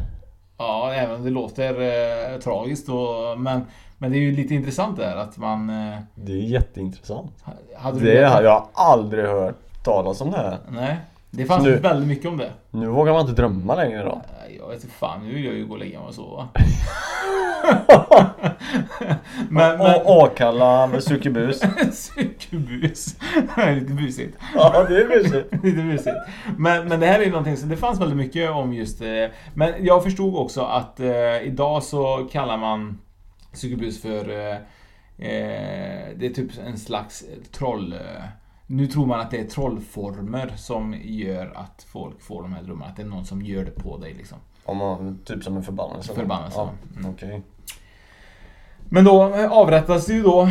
Ja, 0.57 0.93
även 0.93 1.15
om 1.15 1.23
det 1.23 1.29
låter 1.29 1.81
eh, 1.81 2.39
tragiskt 2.39 2.89
och, 2.89 3.39
men, 3.39 3.61
men 3.97 4.11
det 4.11 4.17
är 4.17 4.21
ju 4.21 4.31
lite 4.31 4.53
intressant 4.53 4.97
det 4.97 5.05
här 5.05 5.17
att 5.17 5.37
man... 5.37 5.69
Eh, 5.69 5.99
det 6.15 6.31
är 6.31 6.37
jätteintressant. 6.37 7.43
Hade 7.77 7.99
det 7.99 8.23
har 8.25 8.43
jag 8.43 8.67
aldrig 8.73 9.25
hört 9.25 9.83
talas 9.83 10.21
om 10.21 10.31
det 10.31 10.37
här. 10.37 10.57
Nej. 10.69 10.97
Det 11.29 11.45
fanns 11.45 11.63
nu, 11.63 11.75
väldigt 11.75 12.07
mycket 12.07 12.27
om 12.27 12.37
det. 12.37 12.49
Nu 12.71 12.87
vågar 12.87 13.13
man 13.13 13.21
inte 13.21 13.41
drömma 13.41 13.75
längre 13.75 14.03
då. 14.03 14.21
Jag 14.64 14.70
vet 14.70 14.84
inte 14.84 14.95
fan, 14.95 15.28
nu 15.28 15.34
vill 15.34 15.45
jag 15.45 15.53
ju 15.53 15.66
gå 15.66 15.74
och 15.74 15.80
lägga 15.80 15.99
mig 15.99 16.07
och 16.07 16.16
sova. 16.16 16.49
men, 19.49 19.78
men... 19.78 20.01
Åkalla 20.05 20.88
med 20.88 21.03
sukubus. 21.03 21.59
sukubus. 21.93 23.16
lite 23.57 23.93
busigt. 23.93 24.38
Ja, 24.55 24.86
det 24.89 25.01
är 25.01 25.07
busigt. 25.07 25.64
lite 25.64 25.82
busigt. 25.82 26.18
Men, 26.57 26.88
men 26.88 26.99
det 26.99 27.05
här 27.05 27.20
är 27.20 27.24
ju 27.24 27.30
någonting, 27.32 27.57
så 27.57 27.66
det 27.66 27.78
fanns 27.78 27.99
väldigt 27.99 28.18
mycket 28.18 28.49
om 28.51 28.74
just 28.74 28.99
det. 28.99 29.32
Men 29.53 29.74
jag 29.80 30.03
förstod 30.03 30.36
också 30.36 30.61
att 30.61 30.99
eh, 30.99 31.38
idag 31.43 31.84
så 31.84 32.30
kallar 32.32 32.57
man 32.57 33.01
sukubus 33.53 34.01
för 34.01 34.30
eh, 34.30 34.55
eh, 35.28 36.07
det 36.16 36.26
är 36.26 36.34
typ 36.34 36.51
en 36.66 36.78
slags 36.78 37.26
troll... 37.51 37.93
Eh, 37.93 38.24
nu 38.68 38.88
tror 38.88 39.05
man 39.05 39.20
att 39.20 39.32
det 39.32 39.39
är 39.39 39.47
trollformer 39.47 40.53
som 40.55 40.95
gör 41.03 41.51
att 41.55 41.86
folk 41.91 42.22
får 42.22 42.41
de 42.41 42.53
här 42.53 42.64
drömmarna. 42.64 42.91
Att 42.91 42.95
det 42.95 43.03
är 43.03 43.07
någon 43.07 43.26
som 43.26 43.41
gör 43.41 43.66
det 43.66 43.72
på 43.72 43.97
dig 43.97 44.14
liksom. 44.14 44.38
Om 44.66 44.78
man, 44.78 45.20
typ 45.26 45.43
som 45.43 45.57
en 45.57 45.64
förbannelse? 45.64 46.14
Förbannelse. 46.14 46.57
Ja, 46.57 46.70
mm. 46.97 47.11
Okay. 47.11 47.41
Men 48.89 49.03
då 49.03 49.24
avrättas 49.49 50.09
ju 50.09 50.24
då 50.24 50.49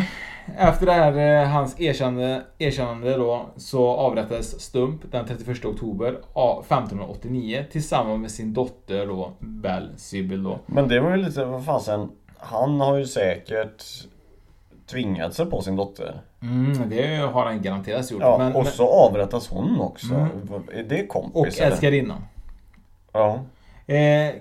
efter 0.57 0.85
det 0.85 0.91
här, 0.91 1.43
eh, 1.43 1.49
hans 1.49 1.79
erkännande, 1.79 2.41
erkännande 2.57 3.17
då, 3.17 3.45
så 3.57 3.87
avrättades 3.87 4.61
Stump 4.61 5.01
den 5.11 5.25
31 5.25 5.65
oktober 5.65 6.09
1589 6.61 7.65
tillsammans 7.71 8.21
med 8.21 8.31
sin 8.31 8.53
dotter 8.53 9.05
då, 9.05 9.31
Bell 9.39 9.89
Sybil 9.97 10.43
då. 10.43 10.59
Men 10.65 10.87
det 10.87 10.99
var 10.99 11.15
ju 11.15 11.17
lite, 11.17 11.45
vad 11.45 11.65
fasen, 11.65 12.11
han 12.37 12.81
har 12.81 12.97
ju 12.97 13.05
säkert 13.05 13.83
tvingat 14.85 15.33
sig 15.33 15.45
på 15.45 15.61
sin 15.61 15.75
dotter. 15.75 16.21
Mm, 16.41 16.89
det 16.89 17.17
har 17.17 17.45
han 17.45 17.61
garanterat 17.61 18.11
gjort. 18.11 18.21
Ja, 18.21 18.37
men, 18.37 18.55
och 18.55 18.67
så 18.67 18.87
avrättas 18.87 19.49
hon 19.49 19.81
också. 19.81 20.13
Mm. 20.13 20.29
Är 20.73 20.83
det 20.83 21.07
kompis? 21.07 21.35
och 21.35 21.65
älskarinnan. 21.65 22.21
Ja. 23.11 23.39
Eh, 23.87 24.33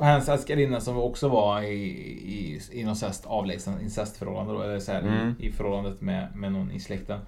hans 0.00 0.28
älskarinna 0.28 0.80
som 0.80 0.98
också 0.98 1.28
var 1.28 1.62
i, 1.62 1.74
i, 1.74 2.60
i 2.72 2.84
något 2.84 2.98
sånt 2.98 3.22
här 3.24 3.30
avlägsen 3.32 3.80
incestförhållande 3.82 4.52
då, 4.54 4.62
eller 4.62 4.78
så 4.80 4.92
här, 4.92 5.02
Mm. 5.02 5.34
i, 5.40 5.52
förhållandet 5.52 6.00
med, 6.00 6.28
med 6.36 6.52
någon 6.52 6.70
i 6.72 6.80
släkten. 6.80 7.20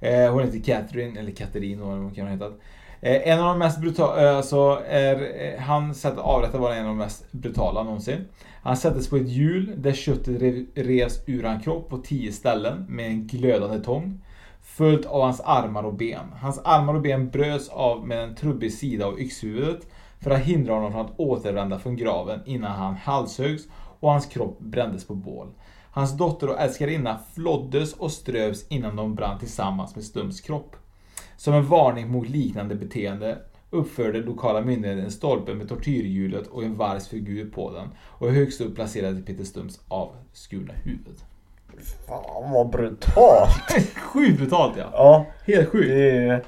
Eh, 0.00 0.32
hon 0.32 0.42
heter 0.44 0.60
Catherine, 0.60 1.20
eller 1.20 1.30
Katerin 1.32 1.80
vad 1.80 1.88
hon 1.98 2.14
kan 2.14 2.26
ha 2.26 2.32
hetat. 2.32 2.58
Eh, 3.00 3.28
en 3.28 3.38
av 3.40 3.46
de 3.46 3.58
mest 3.58 3.80
brutala, 3.80 4.30
eh, 4.30 4.36
alltså 4.36 4.82
är, 4.88 5.14
eh, 5.54 5.60
han 5.60 5.94
sätt 5.94 6.12
att 6.12 6.18
avrätta 6.18 6.58
var 6.58 6.72
en 6.72 6.80
av 6.82 6.86
de 6.88 6.98
mest 6.98 7.32
brutala 7.32 7.82
någonsin. 7.82 8.24
Han 8.62 8.76
sattes 8.76 9.10
på 9.10 9.16
ett 9.16 9.28
hjul 9.28 9.72
där 9.76 9.92
köttet 9.92 10.42
rev- 10.42 10.66
revs 10.74 11.22
ur 11.26 11.42
hans 11.42 11.64
kropp 11.64 11.88
på 11.88 11.98
tio 11.98 12.32
ställen 12.32 12.86
med 12.88 13.06
en 13.06 13.26
glödande 13.26 13.78
tång. 13.84 14.20
Följt 14.62 15.06
av 15.06 15.22
hans 15.22 15.40
armar 15.40 15.82
och 15.82 15.94
ben. 15.94 16.32
Hans 16.40 16.60
armar 16.64 16.94
och 16.94 17.02
ben 17.02 17.30
bröts 17.30 17.68
av 17.68 18.06
med 18.06 18.22
en 18.24 18.34
trubbig 18.34 18.72
sida 18.72 19.06
av 19.06 19.20
yxhuvudet 19.20 19.86
för 20.20 20.30
att 20.30 20.40
hindra 20.40 20.74
honom 20.74 20.92
från 20.92 21.06
att 21.06 21.20
återvända 21.20 21.78
från 21.78 21.96
graven 21.96 22.40
innan 22.44 22.72
han 22.72 22.94
halshöggs 22.94 23.62
och 24.00 24.10
hans 24.10 24.26
kropp 24.26 24.60
brändes 24.60 25.06
på 25.06 25.14
bål. 25.14 25.48
Hans 25.92 26.16
dotter 26.16 26.48
och 26.48 26.60
älskarinna 26.60 27.20
flåddes 27.34 27.92
och 27.92 28.12
strövs 28.12 28.66
innan 28.68 28.96
de 28.96 29.14
brann 29.14 29.38
tillsammans 29.38 29.94
med 29.94 30.04
Stums 30.04 30.40
kropp. 30.40 30.76
Som 31.36 31.54
en 31.54 31.66
varning 31.66 32.10
mot 32.10 32.28
liknande 32.28 32.74
beteende 32.74 33.38
uppförde 33.70 34.18
lokala 34.18 34.60
myndigheter 34.60 35.02
en 35.02 35.10
stolpe 35.10 35.54
med 35.54 35.68
tortyrhjulet 35.68 36.46
och 36.46 36.64
en 36.64 36.76
vargs 36.76 37.08
figur 37.08 37.50
på 37.50 37.72
den 37.72 37.88
och 38.00 38.30
högst 38.30 38.60
upp 38.60 38.74
placerade 38.74 39.20
Peter 39.20 39.44
Stums 39.44 39.80
avskurna 39.88 40.72
huvud. 40.84 41.16
Fan 42.06 42.52
vad 42.52 42.70
brutalt! 42.70 43.50
Sjukt 43.96 44.38
brutalt 44.38 44.76
ja! 44.76 44.90
Ja, 44.92 45.26
Helt 45.44 45.68
sjukt! 45.68 45.88
det 45.88 46.44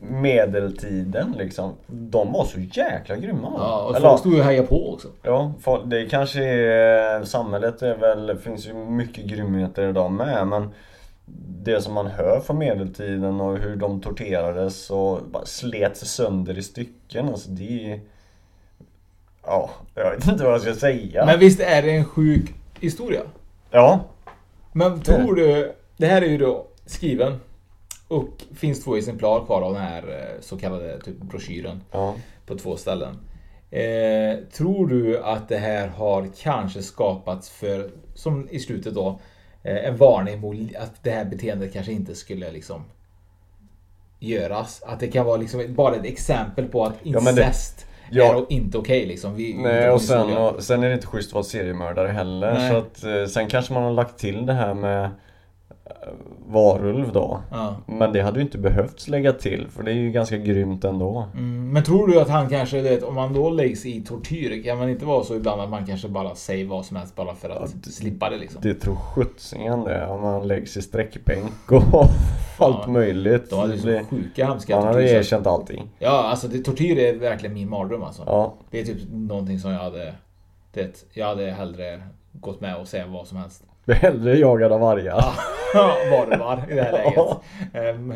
medeltiden 0.00 1.34
liksom. 1.38 1.72
De 1.86 2.32
var 2.32 2.44
så 2.44 2.60
jäkla 2.60 3.16
grymma. 3.16 3.52
Ja, 3.58 3.82
och 3.82 3.96
Eller, 3.96 4.08
folk 4.08 4.20
stod 4.20 4.32
ju 4.32 4.38
och 4.38 4.44
hejade 4.44 4.66
på 4.66 4.92
också. 4.94 5.08
ja, 5.22 5.52
det 5.84 6.06
kanske 6.06 6.44
är, 6.44 7.24
samhället 7.24 7.82
är 7.82 7.96
väl, 7.96 8.38
finns 8.38 8.66
ju 8.68 8.74
mycket 8.74 9.24
grymheter 9.24 9.88
idag 9.88 10.10
med 10.12 10.46
men 10.46 10.68
det 11.64 11.82
som 11.82 11.94
man 11.94 12.06
hör 12.06 12.40
från 12.40 12.58
medeltiden 12.58 13.40
och 13.40 13.58
hur 13.58 13.76
de 13.76 14.00
torterades 14.00 14.90
och 14.90 15.20
bara 15.30 15.44
slets 15.44 16.00
sönder 16.00 16.58
i 16.58 16.62
stycken. 16.62 17.28
Alltså 17.28 17.50
det 17.50 17.92
är... 17.92 18.00
Ja, 19.46 19.70
jag 19.94 20.10
vet 20.10 20.28
inte 20.28 20.44
vad 20.44 20.52
jag 20.52 20.60
ska 20.60 20.74
säga. 20.74 21.26
Men 21.26 21.38
visst 21.38 21.60
är 21.60 21.82
det 21.82 21.90
en 21.90 22.04
sjuk 22.04 22.54
historia? 22.80 23.20
Ja, 23.70 24.00
Men 24.72 25.00
tror 25.00 25.34
du, 25.34 25.72
det 25.96 26.06
här 26.06 26.22
är 26.22 26.26
ju 26.26 26.38
då 26.38 26.66
skriven 26.86 27.40
och 28.10 28.44
finns 28.54 28.84
två 28.84 28.96
exemplar 28.96 29.44
kvar 29.44 29.62
av 29.62 29.72
den 29.72 29.82
här 29.82 30.02
eh, 30.02 30.40
så 30.40 30.58
kallade 30.58 31.00
typ 31.00 31.16
broschyren 31.20 31.82
ja. 31.92 32.14
på 32.46 32.54
två 32.58 32.76
ställen. 32.76 33.16
Eh, 33.70 34.38
tror 34.52 34.86
du 34.86 35.18
att 35.18 35.48
det 35.48 35.56
här 35.56 35.88
har 35.88 36.28
kanske 36.40 36.82
skapats 36.82 37.50
för, 37.50 37.90
som 38.14 38.48
i 38.50 38.58
slutet 38.58 38.94
då, 38.94 39.20
eh, 39.62 39.84
en 39.84 39.96
varning 39.96 40.40
mot 40.40 40.56
att 40.76 41.02
det 41.02 41.10
här 41.10 41.24
beteendet 41.24 41.72
kanske 41.72 41.92
inte 41.92 42.14
skulle 42.14 42.50
liksom 42.50 42.84
göras? 44.18 44.82
Att 44.86 45.00
det 45.00 45.08
kan 45.08 45.26
vara 45.26 45.36
liksom 45.36 45.74
bara 45.74 45.94
ett 45.94 46.04
exempel 46.04 46.66
på 46.68 46.84
att 46.84 46.94
Ja, 47.02 47.20
men 47.20 47.34
det- 47.34 47.42
incest 47.42 47.86
ja. 48.10 48.34
är 48.34 48.52
inte 48.52 48.78
okej 48.78 49.06
liksom. 49.06 49.34
Vi, 49.34 49.54
Nej 49.54 49.90
och 49.90 50.02
sen, 50.02 50.36
och 50.36 50.62
sen 50.62 50.82
är 50.82 50.88
det 50.88 50.94
inte 50.94 51.06
schysst 51.06 51.28
att 51.30 51.34
vara 51.34 51.44
seriemördare 51.44 52.08
heller. 52.08 52.54
Nej. 52.54 52.70
Så 52.70 52.76
att, 52.76 53.04
eh, 53.04 53.26
sen 53.26 53.48
kanske 53.48 53.72
man 53.74 53.82
har 53.82 53.92
lagt 53.92 54.18
till 54.18 54.46
det 54.46 54.52
här 54.52 54.74
med 54.74 55.10
varulv 56.48 57.12
då. 57.12 57.40
Ja. 57.50 57.76
Men 57.86 58.12
det 58.12 58.20
hade 58.22 58.38
ju 58.38 58.44
inte 58.44 58.58
behövts 58.58 59.08
lägga 59.08 59.32
till 59.32 59.66
för 59.70 59.82
det 59.82 59.90
är 59.90 59.94
ju 59.94 60.10
ganska 60.10 60.36
grymt 60.36 60.84
ändå. 60.84 61.26
Mm, 61.34 61.72
men 61.72 61.84
tror 61.84 62.06
du 62.08 62.20
att 62.20 62.28
han 62.28 62.48
kanske, 62.48 62.80
det, 62.80 63.02
om 63.02 63.14
man 63.14 63.32
då 63.34 63.50
läggs 63.50 63.86
i 63.86 64.00
tortyr, 64.04 64.62
kan 64.64 64.78
man 64.78 64.88
inte 64.88 65.04
vara 65.04 65.24
så 65.24 65.34
ibland 65.36 65.60
att 65.60 65.70
man 65.70 65.86
kanske 65.86 66.08
bara 66.08 66.34
säger 66.34 66.66
vad 66.66 66.84
som 66.84 66.96
helst 66.96 67.16
bara 67.16 67.34
för 67.34 67.50
att 67.50 67.84
slippa 67.84 68.30
det 68.30 68.36
liksom? 68.38 68.60
Det 68.62 68.74
tror 68.74 68.94
sjuttsingen 68.96 69.84
det 69.84 70.06
om 70.06 70.20
man 70.22 70.48
läggs 70.48 70.76
i 70.76 70.82
sträckbänk 70.82 71.72
och 71.72 71.82
allt 72.58 72.86
möjligt. 72.88 73.50
De 73.50 73.58
hade 73.58 73.70
ju 73.70 73.76
Det 73.76 73.80
så 73.82 73.86
blir- 73.86 74.04
sjuka 74.04 74.46
hemska 74.46 74.76
Han 74.76 74.86
hade 74.86 75.10
erkänt 75.10 75.46
allting. 75.46 75.90
Ja, 75.98 76.10
alltså 76.24 76.48
det, 76.48 76.58
tortyr 76.58 76.98
är 76.98 77.14
verkligen 77.18 77.54
min 77.54 77.70
mardröm 77.70 78.02
alltså. 78.02 78.22
Ja. 78.26 78.54
Det 78.70 78.80
är 78.80 78.84
typ 78.84 78.98
någonting 79.12 79.58
som 79.58 79.70
jag 79.70 79.78
hade... 79.80 80.14
Det, 80.72 81.04
jag 81.12 81.26
hade 81.26 81.50
hellre 81.50 82.02
gått 82.32 82.60
med 82.60 82.76
och 82.76 82.88
säga 82.88 83.06
vad 83.06 83.26
som 83.26 83.38
helst. 83.38 83.62
Är 83.90 83.94
hellre 83.94 84.36
jagad 84.38 84.72
av 84.72 84.80
vargar. 84.80 85.24
var 86.10 86.26
det 86.30 86.36
var 86.36 86.62
i 86.70 86.74
det 86.74 86.82
här 86.82 86.92
läget. 86.92 87.36
Ehm, 87.74 88.14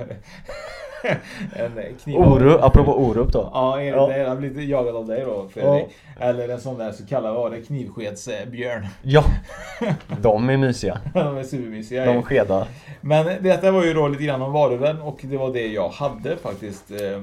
en 1.57 1.95
kniv... 2.05 2.17
Orup, 2.17 2.63
apropå 2.63 2.95
Orup 2.99 3.33
då. 3.33 3.51
Ja, 3.55 3.79
enligt 3.81 3.95
Ja. 3.95 4.07
dig. 4.07 4.25
Han 4.25 4.37
blir 4.39 4.61
jagad 4.71 4.97
av 4.97 5.07
dig 5.07 5.21
då 5.21 5.49
Fredrik. 5.55 5.87
Eller 6.21 6.49
en 6.49 6.61
sån 6.61 6.79
där 6.79 6.93
så 6.93 7.07
kallad, 7.07 7.35
vad 7.35 7.53
det? 7.53 7.61
Knivskedsbjörn. 7.63 8.87
Ja, 9.03 9.25
de 10.21 10.49
är 10.51 10.57
mysiga. 10.57 10.99
De 11.15 11.37
är 11.37 11.43
supermysiga. 11.43 12.05
De 12.05 12.23
skedar. 12.23 12.67
Men 13.01 13.27
detta 13.43 13.71
var 13.71 13.85
ju 13.85 13.95
då 13.95 14.09
lite 14.09 14.25
grann 14.25 14.43
om 14.43 14.53
varulven 14.53 15.01
och 15.03 15.19
det 15.23 15.37
var 15.37 15.53
det 15.53 15.67
jag 15.67 15.89
hade 15.89 16.37
faktiskt 16.37 16.91
eh, 16.91 17.23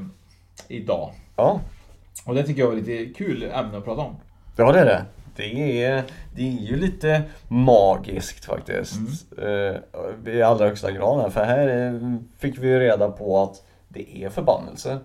idag. 0.67 1.11
Ja, 1.35 1.59
Och 2.25 2.35
det 2.35 2.43
tycker 2.43 2.61
jag 2.61 2.67
var 2.67 2.75
lite 2.75 3.13
kul 3.17 3.43
ämne 3.53 3.77
att 3.77 3.85
prata 3.85 4.01
om. 4.01 4.15
ja 4.55 4.71
det 4.71 4.79
är 4.79 4.85
det. 4.85 5.05
Det 5.35 5.83
är, 5.83 6.03
det 6.35 6.41
är 6.41 6.61
ju 6.61 6.75
lite 6.75 7.23
magiskt 7.47 8.45
faktiskt. 8.45 8.99
Eh, 9.37 10.33
I 10.33 10.41
allra 10.41 10.65
högsta 10.65 10.91
grad. 10.91 11.21
här. 11.21 11.29
För 11.29 11.43
här 11.43 12.19
fick 12.37 12.57
vi 12.57 12.67
ju 12.67 12.79
reda 12.79 13.09
på 13.11 13.39
att 13.43 13.63
det 13.87 14.23
är 14.23 14.29
förbannelse. 14.29 14.99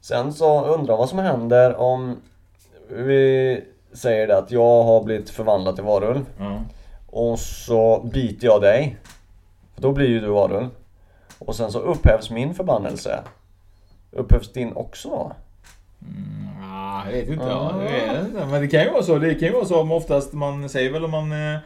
Sen 0.00 0.32
så 0.32 0.64
undrar 0.64 0.96
vad 0.96 1.08
som 1.08 1.18
händer 1.18 1.76
om 1.76 2.16
vi 2.88 3.64
säger 3.92 4.26
det 4.26 4.38
att 4.38 4.50
jag 4.50 4.82
har 4.82 5.04
blivit 5.04 5.30
förvandlad 5.30 5.74
till 5.74 5.84
varulv. 5.84 6.26
Ja. 6.38 6.60
Och 7.06 7.38
så 7.38 8.08
biter 8.12 8.46
jag 8.46 8.60
dig. 8.60 8.96
Då 9.76 9.92
blir 9.92 10.08
ju 10.08 10.20
du 10.20 10.28
varulv. 10.28 10.68
Och 11.38 11.54
sen 11.56 11.72
så 11.72 11.78
upphävs 11.78 12.30
min 12.30 12.54
förbannelse. 12.54 13.20
Upphävs 14.10 14.52
din 14.52 14.72
också 14.72 15.08
då? 15.08 15.32
Jag 17.06 17.12
vet 17.12 17.28
inte. 17.28 17.44
Ja, 17.44 17.82
jag 17.84 18.14
vet 18.14 18.26
inte. 18.26 18.46
Men 18.46 18.60
det 18.62 18.68
kan 18.68 18.82
ju 18.82 18.90
vara 18.90 19.02
så. 19.02 19.18
Det 19.18 19.34
kan 19.34 19.48
ju 19.48 19.54
vara 19.54 19.64
så 19.64 19.80
om 19.80 19.92
oftast 19.92 20.32
man 20.32 20.68
säger 20.68 20.92
väl 20.92 21.04
om 21.04 21.10
man 21.10 21.32
eh, 21.32 21.58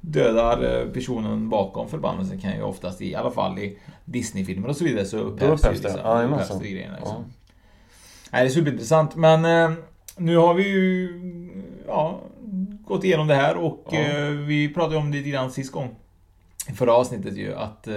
dödar 0.00 0.80
eh, 0.80 0.86
personen 0.92 1.48
bakom 1.48 1.88
förbannelsen 1.88 2.40
kan 2.40 2.52
ju 2.56 2.62
oftast 2.62 3.02
i 3.02 3.14
alla 3.14 3.30
fall 3.30 3.58
i 3.58 3.78
Disney-filmer 4.04 4.68
och 4.68 4.76
så 4.76 4.84
vidare 4.84 5.04
så 5.04 5.16
upphävs, 5.18 5.64
ju 5.64 5.68
det. 5.82 5.88
vissa- 5.88 6.00
Ja, 6.04 6.14
det 6.18 6.26
grejerna. 6.70 6.96
Liksom. 6.96 7.16
Ja. 7.16 7.24
Nej, 8.32 8.42
det 8.44 8.48
är 8.48 8.54
superintressant. 8.54 9.16
Men 9.16 9.44
eh, 9.44 9.76
nu 10.16 10.36
har 10.36 10.54
vi 10.54 10.68
ju 10.68 11.08
ja, 11.88 12.20
gått 12.86 13.04
igenom 13.04 13.26
det 13.26 13.34
här 13.34 13.56
och 13.56 13.86
Ja. 13.90 13.98
eh, 13.98 14.24
vi 14.30 14.74
pratade 14.74 14.96
om 14.96 15.10
det 15.10 15.16
lite 15.18 15.30
grann 15.30 15.50
sist 15.50 15.72
gång. 15.72 15.94
I 16.68 16.72
förra 16.72 16.94
avsnittet 16.94 17.36
ju 17.36 17.54
att 17.54 17.86
eh, 17.88 17.94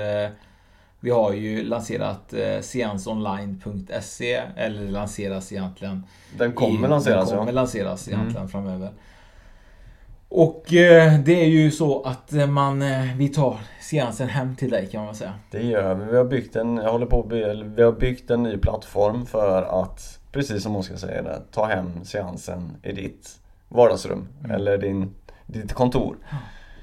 vi 0.99 1.09
har 1.09 1.33
ju 1.33 1.63
lanserat 1.63 2.33
eh, 2.33 2.61
seansonline.se 2.61 4.41
eller 4.55 4.81
lanseras 4.91 5.51
egentligen 5.51 6.03
Den 6.37 6.51
kommer 6.53 6.87
i- 6.87 6.89
lanseras 6.89 7.29
Den 7.29 7.37
kommer 7.37 7.51
ja. 7.51 7.55
lanseras 7.55 8.07
egentligen 8.07 8.37
Mm. 8.37 8.49
framöver. 8.49 8.89
Och 10.29 10.73
eh, 10.73 11.19
det 11.19 11.41
är 11.41 11.47
ju 11.47 11.71
så 11.71 12.01
att 12.03 12.33
eh, 12.33 12.47
man, 12.47 12.81
eh, 12.81 13.15
vi 13.17 13.29
tar 13.29 13.57
seansen 13.81 14.29
hem 14.29 14.55
till 14.55 14.69
dig 14.69 14.87
kan 14.91 15.05
man 15.05 15.15
säga. 15.15 15.33
Det 15.51 15.61
gör 15.63 15.95
vi. 15.95 16.05
Vi 16.05 16.17
har 16.17 16.25
byggt 16.25 16.55
en, 16.55 16.77
jag 16.77 16.91
håller 16.91 17.05
på 17.05 17.25
vi 17.75 17.83
har 17.83 17.91
byggt 17.91 18.29
en 18.31 18.43
ny 18.43 18.57
plattform 18.57 19.25
för 19.25 19.81
att, 19.81 20.19
precis 20.31 20.63
som 20.63 20.75
Oskar 20.75 20.95
säger 20.95 21.23
det, 21.23 21.41
ta 21.51 21.65
hem 21.65 22.05
seansen 22.05 22.71
i 22.83 22.91
ditt 22.91 23.39
vardagsrum. 23.69 24.27
Mm. 24.39 24.51
Eller 24.51 24.77
din, 24.77 25.13
ditt 25.45 25.73
kontor. 25.73 26.17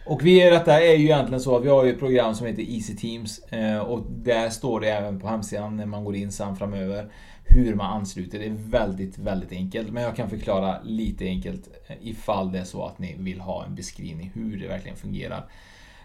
Och 0.06 0.26
vi, 0.26 0.40
detta 0.40 0.80
är 0.80 0.96
ju 0.96 1.04
egentligen 1.04 1.40
så 1.40 1.56
att 1.56 1.64
vi 1.64 1.68
har 1.68 1.84
ju 1.84 1.92
ett 1.92 1.98
program 1.98 2.34
som 2.34 2.46
heter 2.46 2.62
Easy 2.62 2.96
Teams 2.96 3.38
eh, 3.38 3.78
och 3.78 4.06
där 4.10 4.50
står 4.50 4.80
det 4.80 4.88
även 4.88 5.20
på 5.20 5.28
hemsidan 5.28 5.76
när 5.76 5.86
man 5.86 6.04
går 6.04 6.16
in 6.16 6.32
sen 6.32 6.56
framöver 6.56 7.10
hur 7.44 7.74
man 7.74 7.92
ansluter. 7.92 8.38
Det 8.38 8.46
är 8.46 8.56
väldigt, 8.70 9.18
väldigt 9.18 9.52
enkelt. 9.52 9.90
Men 9.90 10.02
jag 10.02 10.16
kan 10.16 10.30
förklara 10.30 10.82
lite 10.82 11.24
enkelt 11.24 11.68
eh, 11.86 11.96
ifall 12.00 12.52
det 12.52 12.58
är 12.58 12.64
så 12.64 12.84
att 12.84 12.98
ni 12.98 13.16
vill 13.18 13.40
ha 13.40 13.64
en 13.64 13.74
beskrivning 13.74 14.30
hur 14.34 14.60
det 14.60 14.68
verkligen 14.68 14.96
fungerar. 14.96 15.44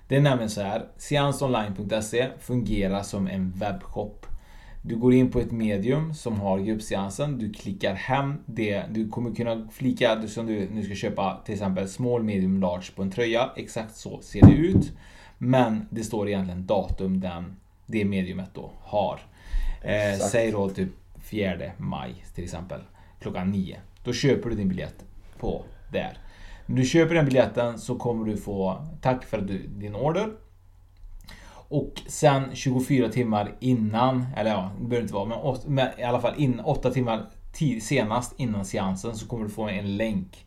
Det 0.07 0.15
är 0.15 0.21
nämligen 0.21 0.49
så 0.49 0.61
här. 0.61 0.85
Seansonline.se 0.97 2.27
fungerar 2.39 3.03
som 3.03 3.27
en 3.27 3.51
webbshop. 3.51 4.25
Du 4.81 4.95
går 4.95 5.13
in 5.13 5.31
på 5.31 5.39
ett 5.39 5.51
medium 5.51 6.13
som 6.13 6.39
har 6.39 6.59
gruppseansen. 6.59 7.37
Du 7.37 7.53
klickar 7.53 7.93
hem 7.93 8.33
det. 8.45 8.83
Du 8.91 9.09
kommer 9.09 9.35
kunna 9.35 9.67
flika, 9.71 10.15
du- 10.15 10.27
som 10.27 10.45
du 10.45 10.69
nu 10.73 10.83
ska 10.83 10.95
köpa 10.95 11.41
till 11.45 11.53
exempel 11.53 11.87
small, 11.89 12.23
medium, 12.23 12.61
large 12.61 12.85
på 12.95 13.01
en 13.01 13.11
tröja. 13.11 13.49
Exakt 13.55 13.95
så 13.95 14.21
ser 14.21 14.45
det 14.45 14.53
ut. 14.53 14.91
Men 15.37 15.87
det 15.89 16.03
står 16.03 16.27
egentligen 16.27 16.65
datum 16.65 17.19
den, 17.19 17.55
det 17.85 18.05
mediumet 18.05 18.49
då 18.53 18.71
har. 18.81 19.19
Eh, 19.83 20.17
säg 20.19 20.51
då 20.51 20.69
typ 20.69 20.89
4 21.21 21.71
maj 21.77 22.15
till 22.35 22.43
exempel. 22.43 22.79
Klockan 23.19 23.51
9. 23.51 23.77
Då 24.03 24.13
köper 24.13 24.49
du 24.49 24.55
din 24.55 24.69
biljett 24.69 25.05
på 25.39 25.63
där. 25.91 26.17
När 26.65 26.75
du 26.77 26.85
köper 26.85 27.15
den 27.15 27.25
biljetten 27.25 27.79
så 27.79 27.95
kommer 27.95 28.25
du 28.25 28.37
få 28.37 28.87
tack 29.01 29.23
för 29.25 29.41
du, 29.41 29.67
din 29.67 29.95
order. 29.95 30.29
Och 31.69 32.01
sen 32.07 32.55
24 32.55 33.09
timmar 33.09 33.55
innan, 33.59 34.25
eller 34.37 34.51
ja, 34.51 34.71
det 34.79 34.87
behöver 34.87 35.01
inte 35.01 35.13
vara, 35.13 35.25
men, 35.25 35.57
men 35.73 35.99
i 35.99 36.03
alla 36.03 36.21
fall 36.21 36.33
in, 36.37 36.59
8 36.59 36.91
timmar 36.91 37.29
tid, 37.53 37.83
senast 37.83 38.33
innan 38.39 38.65
seansen 38.65 39.15
så 39.15 39.27
kommer 39.27 39.43
du 39.43 39.49
få 39.49 39.69
en 39.69 39.97
länk 39.97 40.45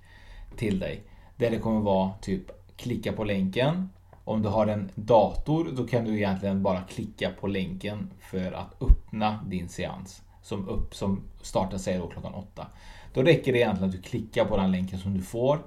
till 0.56 0.78
dig. 0.78 1.02
Där 1.36 1.50
det 1.50 1.58
kommer 1.58 1.80
vara 1.80 2.12
typ 2.20 2.42
klicka 2.76 3.12
på 3.12 3.24
länken. 3.24 3.88
Om 4.24 4.42
du 4.42 4.48
har 4.48 4.66
en 4.66 4.90
dator 4.94 5.68
då 5.76 5.86
kan 5.86 6.04
du 6.04 6.16
egentligen 6.16 6.62
bara 6.62 6.82
klicka 6.82 7.30
på 7.40 7.46
länken 7.46 8.10
för 8.20 8.52
att 8.52 8.82
öppna 8.82 9.44
din 9.46 9.68
seans. 9.68 10.22
Som, 10.42 10.68
upp, 10.68 10.94
som 10.94 11.22
startar 11.42 11.78
sig 11.78 11.98
då 11.98 12.06
klockan 12.06 12.34
8. 12.34 12.66
Då 13.14 13.22
räcker 13.22 13.52
det 13.52 13.58
egentligen 13.58 13.88
att 13.88 13.96
du 13.96 14.02
klickar 14.02 14.44
på 14.44 14.56
den 14.56 14.72
länken 14.72 14.98
som 14.98 15.14
du 15.14 15.22
får. 15.22 15.58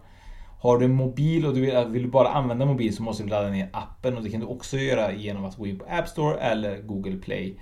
Har 0.65 0.77
du 0.77 0.85
en 0.85 0.95
mobil 0.95 1.45
och 1.45 1.53
du 1.53 1.61
vill, 1.61 1.85
vill 1.87 2.07
bara 2.07 2.29
använda 2.29 2.65
mobil 2.65 2.95
så 2.95 3.03
måste 3.03 3.23
du 3.23 3.29
ladda 3.29 3.49
ner 3.49 3.69
appen 3.73 4.17
och 4.17 4.23
det 4.23 4.29
kan 4.29 4.39
du 4.39 4.45
också 4.45 4.77
göra 4.77 5.13
genom 5.13 5.45
att 5.45 5.57
gå 5.57 5.67
in 5.67 5.79
på 5.79 5.85
App 5.89 6.07
Store 6.07 6.37
eller 6.37 6.81
Google 6.81 7.15
Play. 7.15 7.59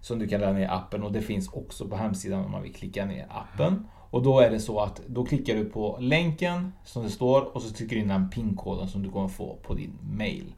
Som 0.00 0.18
du 0.18 0.28
kan 0.28 0.40
ladda 0.40 0.52
ner 0.52 0.68
appen 0.68 1.02
och 1.02 1.12
det 1.12 1.22
finns 1.22 1.48
också 1.52 1.88
på 1.88 1.96
hemsidan 1.96 2.44
om 2.44 2.50
man 2.50 2.62
vill 2.62 2.74
klicka 2.74 3.04
ner 3.04 3.26
appen. 3.30 3.86
Och 4.10 4.22
då 4.22 4.40
är 4.40 4.50
det 4.50 4.60
så 4.60 4.80
att 4.80 5.00
då 5.06 5.24
klickar 5.24 5.54
du 5.54 5.64
på 5.64 5.98
länken 6.00 6.72
som 6.84 7.02
det 7.02 7.10
står 7.10 7.56
och 7.56 7.62
så 7.62 7.74
trycker 7.74 7.96
du 7.96 8.02
in 8.02 8.08
den 8.08 8.30
pinkoden 8.30 8.88
som 8.88 9.02
du 9.02 9.10
kommer 9.10 9.28
få 9.28 9.58
på 9.62 9.74
din 9.74 9.98
mail. 10.02 10.54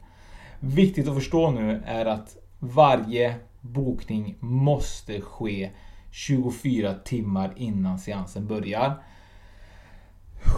Viktigt 0.59 1.07
att 1.07 1.15
förstå 1.15 1.51
nu 1.51 1.83
är 1.85 2.05
att 2.05 2.37
varje 2.59 3.35
bokning 3.61 4.35
måste 4.39 5.21
ske 5.21 5.69
24 6.11 6.93
timmar 6.93 7.53
innan 7.55 7.99
seansen 7.99 8.47
börjar. 8.47 9.03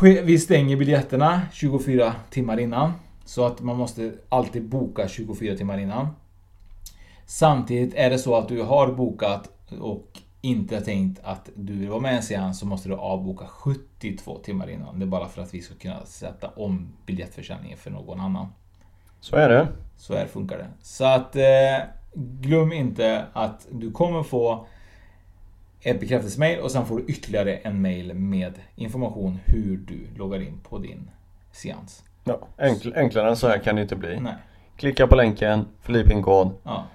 Vi 0.01 0.39
stänger 0.39 0.77
biljetterna 0.77 1.41
24 1.51 2.13
timmar 2.29 2.59
innan. 2.59 2.91
Så 3.25 3.45
att 3.45 3.61
man 3.61 3.77
måste 3.77 4.13
alltid 4.29 4.69
boka 4.69 5.07
24 5.07 5.57
timmar 5.57 5.77
innan. 5.77 6.07
Samtidigt 7.25 7.93
är 7.95 8.09
det 8.09 8.19
så 8.19 8.35
att 8.35 8.47
du 8.47 8.61
har 8.61 8.91
bokat 8.91 9.49
och 9.79 10.07
inte 10.41 10.81
tänkt 10.81 11.19
att 11.23 11.49
du 11.55 11.73
vill 11.73 11.89
vara 11.89 11.99
med 11.99 12.15
en 12.15 12.23
seans 12.23 12.59
så 12.59 12.65
måste 12.65 12.89
du 12.89 12.95
avboka 12.95 13.45
72 13.45 14.37
timmar 14.37 14.69
innan. 14.69 14.99
Det 14.99 15.05
är 15.05 15.07
bara 15.07 15.27
för 15.27 15.41
att 15.41 15.53
vi 15.53 15.61
ska 15.61 15.75
kunna 15.75 16.05
sätta 16.05 16.47
om 16.47 16.93
biljettförsäljningen 17.05 17.77
för 17.77 17.91
någon 17.91 18.19
annan. 18.19 18.47
Så 19.19 19.35
är 19.35 19.49
det. 19.49 19.67
Så 19.97 20.13
här 20.13 20.25
funkar 20.25 20.57
det. 20.57 20.67
Så 20.81 21.05
att 21.05 21.35
eh, 21.35 21.77
glöm 22.13 22.71
inte 22.73 23.25
att 23.33 23.67
du 23.71 23.91
kommer 23.91 24.23
få 24.23 24.67
ett 25.81 25.99
bekräftelsemail 25.99 26.59
och 26.59 26.71
sen 26.71 26.85
får 26.85 26.97
du 26.97 27.05
ytterligare 27.07 27.55
en 27.55 27.81
mail 27.81 28.13
med 28.13 28.53
information 28.75 29.39
hur 29.45 29.77
du 29.77 30.07
loggar 30.17 30.41
in 30.41 30.59
på 30.69 30.77
din 30.77 31.09
seans. 31.51 32.03
Ja, 32.23 32.39
enkl 32.57 32.93
enklare 32.95 33.29
än 33.29 33.35
så 33.35 33.47
här 33.47 33.57
kan 33.57 33.75
det 33.75 33.81
inte 33.81 33.95
bli. 33.95 34.19
Nej. 34.19 34.33
Klicka 34.77 35.07
på 35.07 35.15
länken, 35.15 35.65
fyll 35.81 35.95
i 35.95 36.03
pinkod. 36.03 36.51
Ja. 36.63 36.85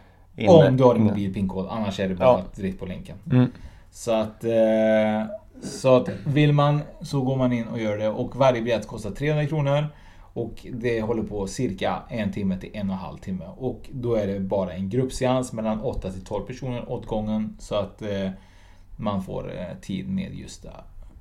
Om 0.48 0.76
du 0.76 0.84
har 0.84 0.94
en 0.94 1.02
mobil 1.02 1.34
pinkod, 1.34 1.66
annars 1.70 2.00
är 2.00 2.08
det 2.08 2.14
bara 2.14 2.28
ja. 2.28 2.44
direkt 2.54 2.78
på 2.78 2.86
länken. 2.86 3.16
Mm. 3.32 3.50
Så 3.90 4.12
att, 4.12 4.44
eh, 4.44 5.24
så 5.62 5.96
att 5.96 6.08
vill 6.26 6.52
man 6.52 6.80
så 7.00 7.20
går 7.20 7.36
man 7.36 7.52
in 7.52 7.68
och 7.68 7.80
gör 7.80 7.98
det 7.98 8.08
och 8.08 8.36
varje 8.36 8.62
biljett 8.62 8.86
kostar 8.86 9.10
300 9.10 9.46
kronor. 9.46 9.86
Och 10.32 10.66
det 10.72 11.00
håller 11.00 11.22
på 11.22 11.46
cirka 11.46 12.02
en 12.08 12.32
timme 12.32 12.58
till 12.60 12.70
en 12.72 12.90
och 12.90 12.94
en 12.94 13.00
halv 13.00 13.18
timme. 13.18 13.44
Och 13.56 13.90
då 13.92 14.14
är 14.14 14.26
det 14.26 14.40
bara 14.40 14.72
en 14.72 14.88
gruppseans 14.88 15.52
mellan 15.52 15.80
8 15.80 16.10
till 16.10 16.24
12 16.24 16.46
personer 16.46 16.92
åt 16.92 17.06
gången. 17.06 17.56
Så 17.58 17.74
att 17.74 18.02
eh, 18.02 18.30
man 18.96 19.22
får 19.22 19.58
eh, 19.58 19.76
tid 19.80 20.08
med 20.08 20.34
just 20.34 20.62
det. 20.62 20.70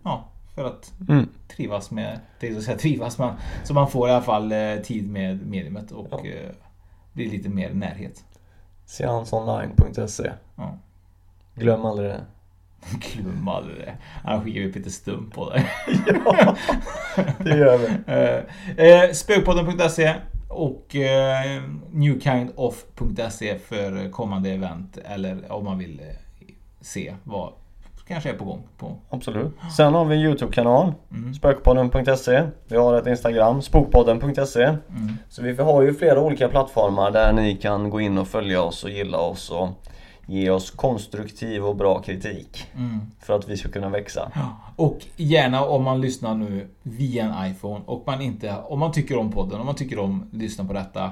Ja, 0.04 0.26
för 0.56 0.66
att 0.66 0.94
mm. 1.10 1.30
trivas 1.48 1.92
med, 1.92 2.20
det 2.40 2.62
säga 2.62 2.78
trivas 2.78 3.18
man. 3.18 3.36
Så 3.64 3.74
man 3.74 3.92
får 3.92 4.10
i 4.10 4.12
alla 4.12 4.22
fall 4.22 4.52
eh, 4.52 4.76
tid 4.76 5.10
med 5.10 5.48
mediumet 5.48 5.92
och 5.92 6.08
ja. 6.12 6.26
eh, 6.26 6.52
blir 7.14 7.30
lite 7.32 7.50
mer 7.50 7.74
närhet. 7.74 8.26
Seansonline.se 8.86 10.32
ja. 10.56 10.78
Glöm 11.56 11.86
aldrig 11.86 12.10
det. 12.10 12.26
Glöm 13.14 13.48
aldrig 13.48 13.78
det. 13.78 13.98
Han 14.24 14.44
skickar 14.44 14.62
upp 14.62 14.76
lite 14.76 14.92
stum 14.92 15.30
på 15.30 15.50
dig. 15.50 15.72
ja, 16.26 16.56
det 17.38 17.58
gör 17.58 17.78
vi. 17.78 17.86
eh, 18.78 18.86
eh 18.86 19.12
Spökpodden.se 19.12 20.16
och 20.48 20.96
eh, 20.96 21.64
newkindoff.se 21.92 23.60
för 23.60 24.12
kommande 24.12 24.50
event 24.50 24.98
eller 24.98 25.52
om 25.52 25.66
man 25.66 25.78
vill 25.78 26.00
eh, 26.00 26.06
se 26.82 27.16
vad 27.24 27.54
kanske 28.08 28.30
är 28.30 28.34
på 28.34 28.46
gång. 28.46 28.68
På. 28.78 28.98
Absolut. 29.10 29.54
Sen 29.78 29.94
har 29.94 30.06
vi 30.06 30.16
en 30.16 30.22
Youtube-kanal. 30.22 30.94
Mm. 31.12 31.34
Spökpodden.se. 31.34 32.44
Vi 32.68 32.78
har 32.78 32.94
ett 32.94 33.08
Instagram, 33.08 33.62
spokpodden.se. 33.62 34.64
Mm. 34.64 35.18
Så 35.30 35.42
vi 35.42 35.56
har 35.56 35.82
ju 35.82 35.94
flera 35.94 36.22
olika 36.22 36.50
plattformar 36.50 37.12
där 37.12 37.34
ni 37.34 37.56
kan 37.56 37.90
gå 37.90 38.02
in 38.02 38.18
och 38.18 38.28
följa 38.28 38.62
oss 38.62 38.84
och 38.84 38.90
gilla 38.90 39.18
oss 39.18 39.50
och 39.50 39.70
ge 40.26 40.50
oss 40.50 40.72
konstruktiv 40.72 41.66
och 41.66 41.76
bra 41.76 42.02
kritik. 42.02 42.68
Mm. 42.76 43.00
För 43.20 43.36
att 43.36 43.50
vi 43.50 43.58
ska 43.58 43.70
kunna 43.70 43.90
växa. 43.90 44.32
Och 44.76 45.00
gärna 45.16 45.66
om 45.66 45.84
man 45.84 46.02
lyssnar 46.02 46.36
nu 46.36 46.68
via 46.84 47.26
en 47.26 47.52
iPhone 47.52 47.82
och 47.86 48.04
man 48.06 48.22
inte, 48.22 48.56
om 48.68 48.80
man 48.80 48.92
tycker 48.92 49.18
om 49.18 49.32
podden, 49.32 49.60
om 49.60 49.66
man 49.66 49.76
tycker 49.76 50.00
om 50.00 50.28
att 50.28 50.38
lyssna 50.38 50.66
på 50.66 50.74
detta. 50.74 51.12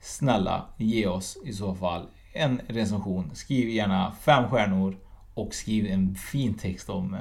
Snälla 0.00 0.62
ge 0.76 1.06
oss 1.06 1.38
i 1.44 1.52
så 1.52 1.74
fall 1.74 2.02
en 2.32 2.60
recension. 2.66 3.30
Skriv 3.34 3.68
gärna 3.68 4.12
fem 4.20 4.48
stjärnor 4.48 4.96
och 5.34 5.54
skriv 5.54 5.86
en 5.86 6.14
fin 6.14 6.54
text 6.54 6.90
om 6.90 7.14
eh, 7.14 7.20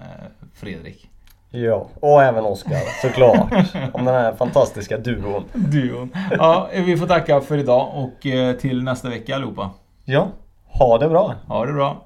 Fredrik. 0.53 1.09
Ja, 1.49 1.88
och 1.99 2.24
även 2.24 2.43
Oskar 2.45 2.80
såklart. 3.01 3.51
om 3.93 4.05
den 4.05 4.14
här 4.16 4.36
fantastiska 4.36 4.97
duon. 4.97 5.43
Duon. 5.53 6.09
Ja, 6.32 6.70
vi 6.74 6.97
får 6.97 7.07
tacka 7.07 7.41
för 7.41 7.57
idag 7.57 7.89
och 7.93 8.26
eh, 8.26 8.55
till 8.55 8.84
nästa 8.84 9.09
vecka 9.09 9.36
allihopa. 9.36 9.70
Ja, 10.05 10.28
ha 10.66 10.97
det 10.97 11.09
bra. 11.09 11.34
Ha 11.47 11.66
det 11.66 11.74
bra. 11.74 12.05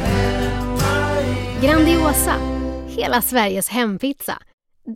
Grandiosa, 1.63 2.35
hela 2.87 3.21
Sveriges 3.21 3.69
hempizza. 3.69 4.37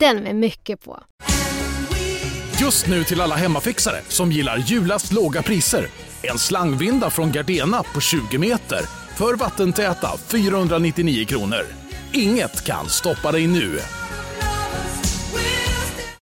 Den 0.00 0.16
med 0.16 0.36
mycket 0.36 0.84
på. 0.84 1.02
Just 2.60 2.86
nu 2.86 3.04
till 3.04 3.20
alla 3.20 3.34
hemmafixare 3.34 3.96
som 4.08 4.32
gillar 4.32 4.58
julast 4.58 5.12
låga 5.12 5.42
priser. 5.42 5.86
En 6.22 6.38
slangvinda 6.38 7.10
från 7.10 7.32
Gardena 7.32 7.82
på 7.82 8.00
20 8.00 8.38
meter 8.38 8.80
för 9.16 9.34
vattentäta 9.34 10.08
499 10.26 11.24
kronor. 11.24 11.62
Inget 12.12 12.64
kan 12.64 12.88
stoppa 12.88 13.32
dig 13.32 13.46
nu. 13.46 13.78